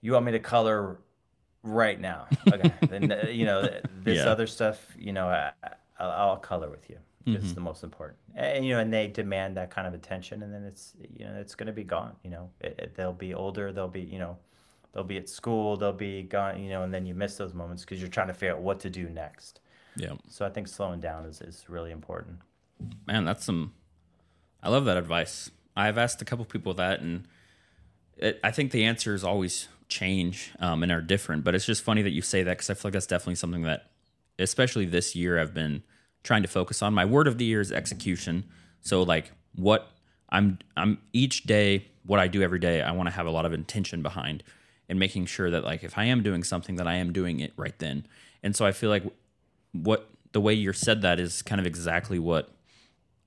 you 0.00 0.12
want 0.12 0.24
me 0.24 0.32
to 0.32 0.38
color 0.38 0.98
right 1.62 2.00
now, 2.00 2.28
okay? 2.52 2.72
then 2.88 3.12
uh, 3.12 3.26
you 3.30 3.46
know 3.46 3.70
this 4.02 4.26
Yeah. 4.26 4.26
other 4.26 4.46
stuff, 4.46 4.86
you 4.98 5.12
know, 5.12 5.28
I, 5.28 5.52
I, 5.64 6.04
I'll 6.04 6.36
color 6.38 6.70
with 6.70 6.90
you. 6.90 6.98
It's 7.32 7.52
the 7.52 7.60
most 7.60 7.82
important, 7.84 8.18
and 8.34 8.64
you 8.66 8.74
know, 8.74 8.80
and 8.80 8.92
they 8.92 9.08
demand 9.08 9.56
that 9.56 9.70
kind 9.70 9.86
of 9.86 9.94
attention, 9.94 10.42
and 10.42 10.52
then 10.52 10.64
it's 10.64 10.94
you 11.16 11.24
know 11.24 11.34
it's 11.40 11.54
going 11.54 11.66
to 11.68 11.72
be 11.72 11.84
gone. 11.84 12.14
You 12.24 12.30
know, 12.30 12.50
it, 12.60 12.76
it, 12.78 12.94
they'll 12.96 13.12
be 13.14 13.34
older, 13.34 13.72
they'll 13.72 13.88
be 13.88 14.02
you 14.02 14.18
know, 14.18 14.36
they'll 14.92 15.04
be 15.04 15.16
at 15.16 15.28
school, 15.28 15.76
they'll 15.76 15.92
be 15.92 16.22
gone, 16.22 16.62
you 16.62 16.70
know, 16.70 16.82
and 16.82 16.92
then 16.92 17.06
you 17.06 17.14
miss 17.14 17.36
those 17.36 17.54
moments 17.54 17.84
because 17.84 18.00
you're 18.00 18.10
trying 18.10 18.28
to 18.28 18.34
figure 18.34 18.54
out 18.54 18.62
what 18.62 18.80
to 18.80 18.90
do 18.90 19.08
next. 19.08 19.60
Yeah. 19.96 20.14
So 20.28 20.46
I 20.46 20.50
think 20.50 20.68
slowing 20.68 21.00
down 21.00 21.24
is, 21.26 21.40
is 21.40 21.64
really 21.68 21.90
important. 21.90 22.38
Man, 23.06 23.24
that's 23.24 23.44
some. 23.44 23.74
I 24.62 24.68
love 24.68 24.84
that 24.86 24.96
advice. 24.96 25.50
I've 25.76 25.98
asked 25.98 26.22
a 26.22 26.24
couple 26.24 26.44
people 26.44 26.74
that, 26.74 27.00
and 27.00 27.26
it, 28.16 28.40
I 28.44 28.50
think 28.50 28.70
the 28.70 28.84
answers 28.84 29.24
always 29.24 29.68
change 29.88 30.52
um, 30.60 30.82
and 30.82 30.90
are 30.92 31.00
different. 31.00 31.44
But 31.44 31.54
it's 31.54 31.66
just 31.66 31.82
funny 31.82 32.02
that 32.02 32.10
you 32.10 32.22
say 32.22 32.42
that 32.42 32.52
because 32.58 32.70
I 32.70 32.74
feel 32.74 32.82
like 32.84 32.94
that's 32.94 33.06
definitely 33.06 33.36
something 33.36 33.62
that, 33.62 33.90
especially 34.38 34.86
this 34.86 35.14
year, 35.14 35.38
I've 35.38 35.54
been 35.54 35.82
trying 36.22 36.42
to 36.42 36.48
focus 36.48 36.82
on. 36.82 36.94
My 36.94 37.04
word 37.04 37.26
of 37.26 37.38
the 37.38 37.44
year 37.44 37.60
is 37.60 37.72
execution. 37.72 38.44
So 38.80 39.02
like 39.02 39.32
what 39.54 39.90
I'm, 40.28 40.58
I'm 40.76 40.98
each 41.12 41.44
day, 41.44 41.86
what 42.04 42.18
I 42.18 42.28
do 42.28 42.42
every 42.42 42.58
day, 42.58 42.82
I 42.82 42.92
want 42.92 43.08
to 43.08 43.14
have 43.14 43.26
a 43.26 43.30
lot 43.30 43.44
of 43.44 43.52
intention 43.52 44.02
behind, 44.02 44.42
and 44.92 44.98
making 44.98 45.24
sure 45.24 45.48
that 45.48 45.64
like 45.64 45.82
if 45.82 45.96
I 45.96 46.04
am 46.04 46.22
doing 46.22 46.44
something, 46.44 46.76
that 46.76 46.86
I 46.86 46.96
am 46.96 47.14
doing 47.14 47.40
it 47.40 47.54
right 47.56 47.76
then. 47.78 48.04
And 48.42 48.54
so 48.54 48.66
I 48.66 48.72
feel 48.72 48.90
like 48.90 49.02
what 49.72 50.10
the 50.32 50.40
way 50.40 50.52
you 50.52 50.70
said 50.74 51.00
that 51.00 51.18
is 51.18 51.40
kind 51.40 51.58
of 51.58 51.66
exactly 51.66 52.18
what 52.18 52.50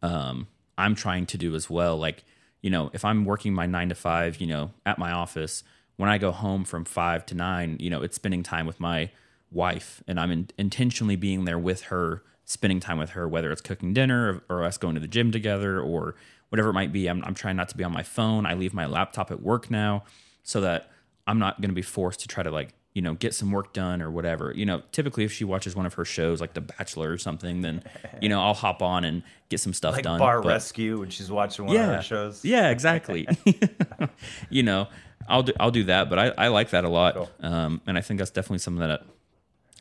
um, 0.04 0.46
I'm 0.78 0.94
trying 0.94 1.26
to 1.26 1.40
do 1.40 1.56
as 1.56 1.68
well. 1.68 1.98
Like, 1.98 2.24
you 2.62 2.70
know, 2.70 2.92
if 2.94 3.04
I'm 3.04 3.26
working 3.26 3.52
my 3.52 3.66
nine 3.66 3.90
to 3.90 3.96
five, 3.96 4.40
you 4.40 4.46
know, 4.46 4.74
at 4.86 5.00
my 5.00 5.12
office, 5.12 5.64
when 5.96 6.08
I 6.08 6.20
go 6.20 6.32
home 6.32 6.66
from 6.66 6.86
five 6.86 7.26
to 7.26 7.36
nine, 7.36 7.78
you 7.80 7.90
know, 7.90 8.04
it's 8.04 8.16
spending 8.16 8.44
time 8.44 8.68
with 8.68 8.80
my 8.80 9.10
wife 9.50 10.04
and 10.08 10.20
I'm 10.20 10.30
in, 10.30 10.50
intentionally 10.60 11.16
being 11.16 11.46
there 11.46 11.58
with 11.58 11.86
her, 11.86 12.22
spending 12.44 12.80
time 12.80 13.00
with 13.00 13.12
her, 13.12 13.28
whether 13.28 13.52
it's 13.52 13.62
cooking 13.62 13.92
dinner 13.92 14.44
or, 14.48 14.58
or 14.58 14.64
us 14.66 14.78
going 14.78 14.94
to 14.94 15.02
the 15.02 15.08
gym 15.08 15.32
together 15.32 15.82
or 15.82 16.14
whatever 16.50 16.70
it 16.70 16.74
might 16.74 16.94
be. 16.94 17.08
I'm, 17.08 17.24
I'm 17.24 17.34
trying 17.34 17.56
not 17.56 17.70
to 17.70 17.78
be 17.78 17.84
on 17.84 17.92
my 17.92 18.04
phone. 18.04 18.46
I 18.46 18.54
leave 18.54 18.76
my 18.76 18.86
laptop 18.86 19.32
at 19.32 19.42
work 19.42 19.72
now 19.72 20.04
so 20.44 20.62
that 20.62 20.92
I'm 21.28 21.40
not 21.40 21.60
going 21.62 21.70
to 21.70 21.76
be 21.76 21.82
forced 21.82 22.20
to 22.22 22.28
try 22.28 22.44
to 22.44 22.52
like, 22.52 22.74
you 22.94 23.02
know, 23.02 23.14
get 23.16 23.34
some 23.34 23.52
work 23.52 23.74
done 23.74 24.02
or 24.02 24.10
whatever. 24.10 24.54
You 24.56 24.66
know, 24.66 24.82
typically 24.92 25.24
if 25.26 25.32
she 25.34 25.44
watches 25.44 25.76
one 25.76 25.86
of 25.86 25.94
her 25.96 26.06
shows 26.06 26.40
like 26.40 26.54
The 26.54 26.62
Bachelor 26.62 27.12
or 27.12 27.18
something, 27.18 27.62
then, 27.62 27.84
you 28.22 28.30
know, 28.30 28.42
I'll 28.42 28.54
hop 28.54 28.82
on 28.82 29.04
and 29.04 29.22
get 29.50 29.60
some 29.60 29.74
stuff 29.74 29.96
Like 29.96 30.04
done. 30.04 30.20
Bar 30.20 30.42
but- 30.42 30.48
Rescue 30.50 31.00
when 31.00 31.10
she's 31.10 31.30
watching 31.30 31.66
one 31.66 31.76
of 31.76 31.82
yeah, 31.82 31.96
her 31.98 32.02
shows. 32.02 32.46
Yeah, 32.46 32.70
exactly. 32.70 33.28
you 34.50 34.64
know, 34.64 34.88
I'll 35.28 35.44
do 35.44 35.54
I'll 35.60 35.72
do 35.72 35.86
that, 35.86 36.10
but 36.10 36.20
I, 36.20 36.28
I 36.38 36.48
like 36.50 36.70
that 36.70 36.84
a 36.86 36.90
lot. 36.90 37.16
Cool. 37.16 37.30
Um, 37.42 37.82
and 37.88 37.98
I 37.98 38.02
think 38.02 38.20
that's 38.20 38.32
definitely 38.32 38.60
something 38.60 38.88
that 38.88 39.04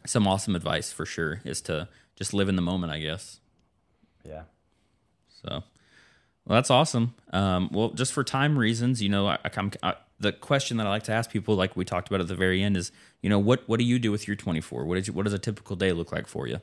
some 0.06 0.26
awesome 0.26 0.56
advice 0.56 0.90
for 0.92 1.04
sure 1.06 1.40
is 1.44 1.60
to 1.62 1.88
just 2.16 2.32
live 2.34 2.48
in 2.48 2.56
the 2.56 2.62
moment, 2.62 2.92
I 2.92 2.98
guess. 3.00 3.40
Yeah. 4.24 4.42
So, 5.42 5.48
well, 6.46 6.56
that's 6.56 6.70
awesome. 6.70 7.14
Um, 7.32 7.68
well, 7.72 7.90
just 7.90 8.12
for 8.12 8.24
time 8.24 8.58
reasons, 8.58 9.02
you 9.02 9.08
know, 9.08 9.26
I, 9.28 9.38
I, 9.44 9.48
come- 9.50 9.72
I, 9.82 9.94
the 10.24 10.32
question 10.32 10.76
that 10.78 10.86
I 10.86 10.90
like 10.90 11.04
to 11.04 11.12
ask 11.12 11.30
people, 11.30 11.54
like 11.54 11.76
we 11.76 11.84
talked 11.84 12.08
about 12.08 12.20
at 12.20 12.28
the 12.28 12.34
very 12.34 12.62
end, 12.62 12.76
is 12.76 12.90
you 13.22 13.30
know 13.30 13.38
what 13.38 13.66
what 13.68 13.78
do 13.78 13.84
you 13.84 13.98
do 13.98 14.10
with 14.10 14.26
your 14.26 14.36
24? 14.36 14.84
What 14.84 14.98
is 14.98 15.10
what 15.10 15.22
does 15.24 15.32
a 15.32 15.38
typical 15.38 15.76
day 15.76 15.92
look 15.92 16.12
like 16.12 16.26
for 16.26 16.46
you? 16.48 16.60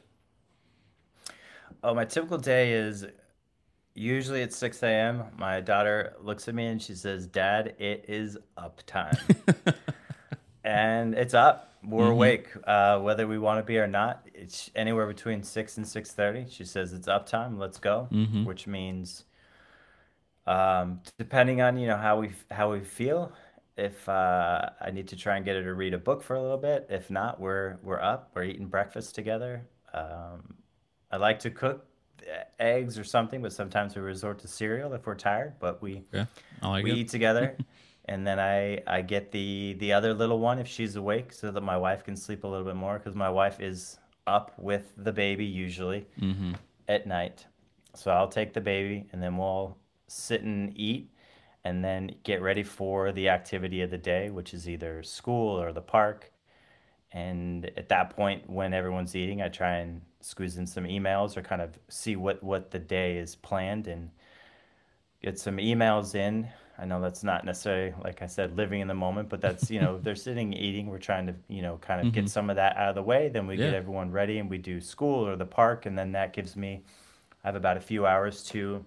Oh, 1.84 1.96
my 1.96 2.06
typical 2.06 2.38
day 2.38 2.74
is 2.74 3.08
usually 3.96 4.44
at 4.44 4.54
6 4.54 4.84
a.m. 4.84 5.24
My 5.38 5.62
daughter 5.62 6.14
looks 6.22 6.48
at 6.48 6.54
me 6.54 6.68
and 6.68 6.82
she 6.82 6.94
says, 6.94 7.26
Dad, 7.26 7.76
it 7.80 8.06
is 8.08 8.38
up 8.56 8.82
time. 8.86 9.18
and 10.64 11.16
it's 11.16 11.34
up. 11.34 11.74
We're 11.84 12.12
awake, 12.12 12.50
uh, 12.68 13.00
whether 13.00 13.28
we 13.28 13.40
want 13.40 13.60
to 13.60 13.64
be 13.64 13.80
or 13.80 13.88
not. 13.88 14.28
It's 14.36 14.70
anywhere 14.76 15.08
between 15.08 15.42
6 15.42 15.78
and 15.78 15.86
6.30. 15.86 16.52
She 16.52 16.64
says, 16.66 16.94
it's 16.94 17.08
up 17.08 17.26
time. 17.26 17.58
Let's 17.58 17.80
go, 17.80 18.08
which 18.46 18.68
means 18.68 19.24
um, 20.46 21.02
depending 21.18 21.62
on, 21.62 21.78
you 21.78 21.88
know, 21.88 21.98
how 21.98 22.20
we, 22.20 22.34
how 22.52 22.72
we 22.72 22.82
feel, 22.82 23.32
if 23.88 24.08
uh, 24.08 24.70
I 24.80 24.92
need 24.92 25.08
to 25.10 25.16
try 25.16 25.36
and 25.38 25.46
get 25.46 25.56
her 25.56 25.64
to 25.64 25.74
read 25.74 25.94
a 25.94 25.98
book 25.98 26.22
for 26.24 26.36
a 26.36 26.42
little 26.42 26.58
bit. 26.58 26.88
If 26.90 27.10
not, 27.10 27.40
we're, 27.40 27.78
we're 27.84 28.00
up. 28.02 28.32
We're 28.36 28.44
eating 28.44 28.68
breakfast 28.68 29.16
together. 29.16 29.68
Um, 29.94 30.56
I 31.12 31.18
like 31.18 31.40
to 31.40 31.50
cook 31.52 31.86
uh, 32.22 32.44
eggs 32.60 32.98
or 32.98 33.04
something, 33.04 33.42
but 33.42 33.52
sometimes 33.54 33.96
we 33.96 34.02
resort 34.02 34.40
to 34.40 34.48
cereal 34.48 34.94
if 34.94 35.06
we're 35.06 35.16
tired. 35.16 35.54
But 35.60 35.82
we 35.82 36.04
Yeah, 36.14 36.26
like 36.62 36.84
we 36.84 36.92
it. 36.92 36.98
eat 36.98 37.10
together, 37.10 37.58
and 38.06 38.26
then 38.26 38.40
I 38.40 38.82
I 38.88 39.02
get 39.02 39.32
the 39.32 39.76
the 39.80 39.92
other 39.94 40.14
little 40.14 40.40
one 40.40 40.60
if 40.60 40.68
she's 40.68 40.96
awake, 40.96 41.34
so 41.34 41.52
that 41.52 41.62
my 41.62 41.78
wife 41.78 42.04
can 42.04 42.16
sleep 42.16 42.44
a 42.44 42.48
little 42.48 42.66
bit 42.66 42.76
more 42.76 42.98
because 42.98 43.16
my 43.16 43.30
wife 43.30 43.60
is 43.60 43.98
up 44.28 44.54
with 44.58 44.94
the 44.98 45.12
baby 45.12 45.46
usually 45.46 46.08
Mm-hmm. 46.22 46.54
at 46.88 47.08
night. 47.08 47.46
So 47.96 48.12
I'll 48.12 48.30
take 48.30 48.54
the 48.54 48.62
baby, 48.62 49.08
and 49.12 49.22
then 49.22 49.36
we'll 49.36 49.78
sit 50.08 50.44
and 50.44 50.72
eat, 50.78 51.10
and 51.64 51.84
then 51.84 52.16
get 52.24 52.42
ready 52.42 52.64
for 52.64 53.12
the 53.12 53.30
activity 53.30 53.82
of 53.82 53.92
the 53.92 53.98
day, 53.98 54.30
which 54.30 54.54
is 54.54 54.68
either 54.68 55.04
school 55.04 55.62
or 55.62 55.72
the 55.72 55.82
park. 55.82 56.32
And 57.12 57.70
at 57.78 57.90
that 57.90 58.12
point, 58.12 58.50
when 58.50 58.74
everyone's 58.74 59.16
eating, 59.16 59.42
I 59.42 59.50
try 59.50 59.78
and 59.78 60.02
squeeze 60.22 60.58
in 60.58 60.66
some 60.66 60.86
emails 60.86 61.36
or 61.36 61.42
kind 61.42 61.62
of 61.62 61.78
see 61.90 62.16
what 62.16 62.42
what 62.42 62.72
the 62.72 62.80
day 62.80 63.18
is 63.18 63.36
planned 63.36 63.88
and 63.88 64.10
get 65.22 65.38
some 65.40 65.58
emails 65.58 66.16
in. 66.16 66.48
I 66.80 66.86
know 66.86 67.02
that's 67.02 67.24
not 67.24 67.46
necessarily, 67.46 67.94
like 68.04 68.22
I 68.22 68.28
said, 68.28 68.58
living 68.58 68.80
in 68.80 68.88
the 68.88 68.94
moment, 68.96 69.30
but 69.30 69.42
that's 69.42 69.70
you 69.70 69.82
know 69.82 70.00
they're 70.04 70.16
sitting 70.16 70.54
eating. 70.54 70.88
We're 70.88 71.00
trying 71.00 71.28
to 71.28 71.36
you 71.48 71.62
know 71.62 71.78
kind 71.78 72.06
of 72.06 72.14
get 72.14 72.22
mm-hmm. 72.22 72.28
some 72.28 72.50
of 72.50 72.56
that 72.56 72.78
out 72.78 72.90
of 72.90 72.96
the 72.96 73.04
way. 73.04 73.30
Then 73.30 73.46
we 73.46 73.58
get 73.58 73.74
everyone 73.74 74.12
ready 74.12 74.40
and 74.40 74.50
we 74.50 74.58
do 74.58 74.80
school 74.80 75.28
or 75.28 75.36
the 75.36 75.46
park, 75.46 75.86
and 75.86 75.98
then 75.98 76.14
that 76.14 76.34
gives 76.34 76.56
me 76.56 76.84
I 77.44 77.48
have 77.48 77.56
about 77.56 77.78
a 77.78 77.82
few 77.82 78.06
hours 78.06 78.44
to 78.46 78.86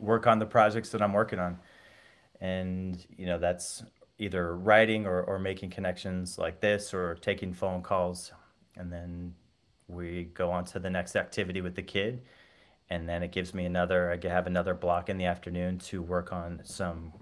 work 0.00 0.26
on 0.26 0.38
the 0.38 0.46
projects 0.46 0.90
that 0.90 1.00
I'm 1.00 1.12
working 1.12 1.38
on. 1.38 1.58
And, 2.40 3.04
you 3.16 3.26
know, 3.26 3.38
that's 3.38 3.82
either 4.18 4.56
writing 4.56 5.06
or, 5.06 5.22
or 5.22 5.38
making 5.38 5.70
connections 5.70 6.38
like 6.38 6.60
this 6.60 6.92
or 6.94 7.14
taking 7.16 7.52
phone 7.52 7.82
calls. 7.82 8.32
And 8.76 8.92
then 8.92 9.34
we 9.88 10.24
go 10.34 10.50
on 10.50 10.64
to 10.66 10.78
the 10.78 10.90
next 10.90 11.16
activity 11.16 11.60
with 11.60 11.74
the 11.74 11.82
kid. 11.82 12.22
And 12.90 13.08
then 13.08 13.22
it 13.22 13.32
gives 13.32 13.52
me 13.52 13.64
another, 13.64 14.12
I 14.12 14.28
have 14.28 14.46
another 14.46 14.74
block 14.74 15.08
in 15.08 15.18
the 15.18 15.24
afternoon 15.24 15.78
to 15.78 16.02
work 16.02 16.32
on 16.32 16.60
some 16.64 17.12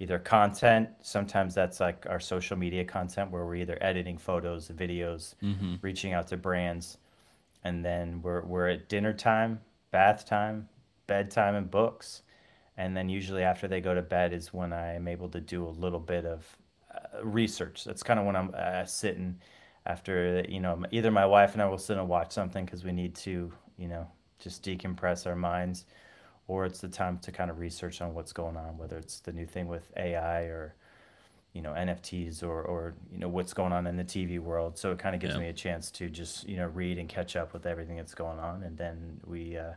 either 0.00 0.18
content. 0.18 0.88
Sometimes 1.02 1.54
that's 1.54 1.80
like 1.80 2.06
our 2.08 2.20
social 2.20 2.56
media 2.56 2.84
content 2.84 3.30
where 3.30 3.44
we're 3.44 3.56
either 3.56 3.78
editing 3.80 4.18
photos, 4.18 4.68
videos, 4.68 5.34
Mm-hmm. 5.42 5.76
reaching 5.80 6.12
out 6.12 6.28
to 6.28 6.36
brands, 6.36 6.98
and 7.64 7.84
then 7.84 8.22
we're 8.22 8.42
we're 8.44 8.68
at 8.68 8.88
dinner 8.88 9.12
time, 9.12 9.60
bath 9.90 10.24
time, 10.26 10.68
bedtime, 11.06 11.54
and 11.54 11.70
books. 11.70 12.22
And 12.78 12.96
then 12.96 13.08
usually 13.10 13.42
after 13.42 13.66
they 13.68 13.80
go 13.80 13.92
to 13.92 14.02
bed 14.02 14.32
is 14.32 14.54
when 14.54 14.72
I'm 14.72 15.08
able 15.08 15.28
to 15.30 15.40
do 15.40 15.66
a 15.66 15.68
little 15.68 15.98
bit 15.98 16.24
of 16.24 16.46
uh, 16.94 17.24
research. 17.24 17.84
That's 17.84 18.04
kind 18.04 18.20
of 18.20 18.24
when 18.24 18.36
I'm 18.36 18.54
uh, 18.56 18.86
sitting 18.86 19.40
after 19.84 20.44
you 20.48 20.60
know 20.60 20.82
either 20.92 21.10
my 21.10 21.26
wife 21.26 21.54
and 21.54 21.60
I 21.62 21.66
will 21.66 21.78
sit 21.78 21.98
and 21.98 22.08
watch 22.08 22.32
something 22.32 22.64
because 22.64 22.84
we 22.84 22.92
need 22.92 23.14
to 23.16 23.52
you 23.76 23.88
know 23.88 24.06
just 24.38 24.64
decompress 24.64 25.26
our 25.26 25.34
minds, 25.36 25.86
or 26.46 26.64
it's 26.64 26.80
the 26.80 26.88
time 26.88 27.18
to 27.18 27.32
kind 27.32 27.50
of 27.50 27.58
research 27.58 28.00
on 28.00 28.14
what's 28.14 28.32
going 28.32 28.56
on, 28.56 28.78
whether 28.78 28.96
it's 28.96 29.18
the 29.20 29.32
new 29.32 29.44
thing 29.46 29.66
with 29.66 29.90
AI 29.96 30.42
or 30.42 30.74
you 31.52 31.62
know 31.62 31.72
NFTs 31.72 32.44
or 32.44 32.62
or 32.62 32.94
you 33.10 33.18
know 33.18 33.28
what's 33.28 33.52
going 33.52 33.72
on 33.72 33.88
in 33.88 33.96
the 33.96 34.04
TV 34.04 34.38
world. 34.38 34.78
So 34.78 34.92
it 34.92 35.00
kind 35.00 35.16
of 35.16 35.20
gives 35.20 35.34
Yeah. 35.34 35.40
me 35.40 35.48
a 35.48 35.52
chance 35.52 35.90
to 35.92 36.08
just 36.08 36.48
you 36.48 36.56
know 36.56 36.68
read 36.68 36.96
and 36.98 37.08
catch 37.08 37.34
up 37.34 37.52
with 37.52 37.66
everything 37.66 37.96
that's 37.96 38.14
going 38.14 38.38
on, 38.38 38.62
and 38.62 38.78
then 38.78 39.20
we 39.26 39.56
uh, 39.56 39.72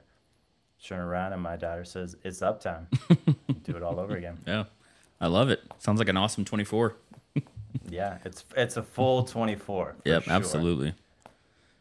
turn 0.84 0.99
around 0.99 1.34
and 1.34 1.41
my 1.41 1.55
daughter 1.55 1.86
says 1.86 2.15
it's 2.23 2.41
up 2.41 2.61
time. 2.61 2.88
do 3.63 3.75
it 3.75 3.84
all 3.84 3.99
over 3.99 4.15
again. 4.15 4.38
Yeah. 4.45 4.65
I 5.19 5.27
love 5.27 5.49
it. 5.49 5.61
Sounds 5.77 5.99
like 5.99 6.09
an 6.09 6.17
awesome 6.17 6.45
24. 6.45 6.95
Yeah, 7.89 8.17
it's 8.25 8.43
it's 8.55 8.77
a 8.77 8.84
full 8.84 9.23
twenty 9.23 9.55
four. 9.55 9.95
Yep, 10.05 10.27
absolutely. 10.27 10.93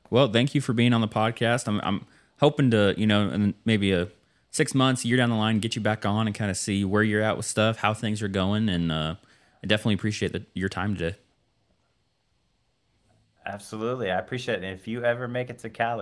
Well, 0.09 0.28
thank 0.28 0.55
you 0.55 0.61
for 0.61 0.72
being 0.72 0.92
on 0.92 1.01
the 1.01 1.09
podcast. 1.09 1.68
I'm 1.68 1.80
I'm 1.82 2.07
hoping 2.38 2.70
to, 2.72 2.94
you 2.96 3.07
know, 3.07 3.30
in 3.30 3.55
maybe 3.64 3.92
a 3.92 4.09
six 4.51 4.74
months, 4.74 5.05
a 5.05 5.09
year 5.09 5.16
down 5.16 5.30
the 5.30 5.36
line, 5.36 5.61
get 5.61 5.76
you 5.76 5.82
back 5.82 6.05
on 6.05 6.26
and 6.26 6.34
kind 6.34 6.51
of 6.51 6.57
see 6.57 6.84
where 6.84 7.03
you're 7.03 7.22
at 7.22 7.36
with 7.36 7.46
stuff, 7.46 7.78
how 7.78 7.94
things 7.94 8.22
are 8.22 8.28
going, 8.28 8.68
and 8.68 8.90
uh, 8.90 9.14
I 9.62 9.66
definitely 9.66 9.94
appreciate 9.94 10.32
the, 10.32 10.44
your 10.55 10.68
time 10.68 10.96
today. 10.96 11.16
Absolutely, 13.46 14.11
I 14.11 14.18
appreciate 14.18 14.62
it. 14.62 14.64
And 14.64 14.78
if 14.78 14.86
you 14.86 15.05
ever 15.05 15.28
make 15.28 15.51
it 15.51 15.59
to 15.61 15.70
Cali. 15.70 15.98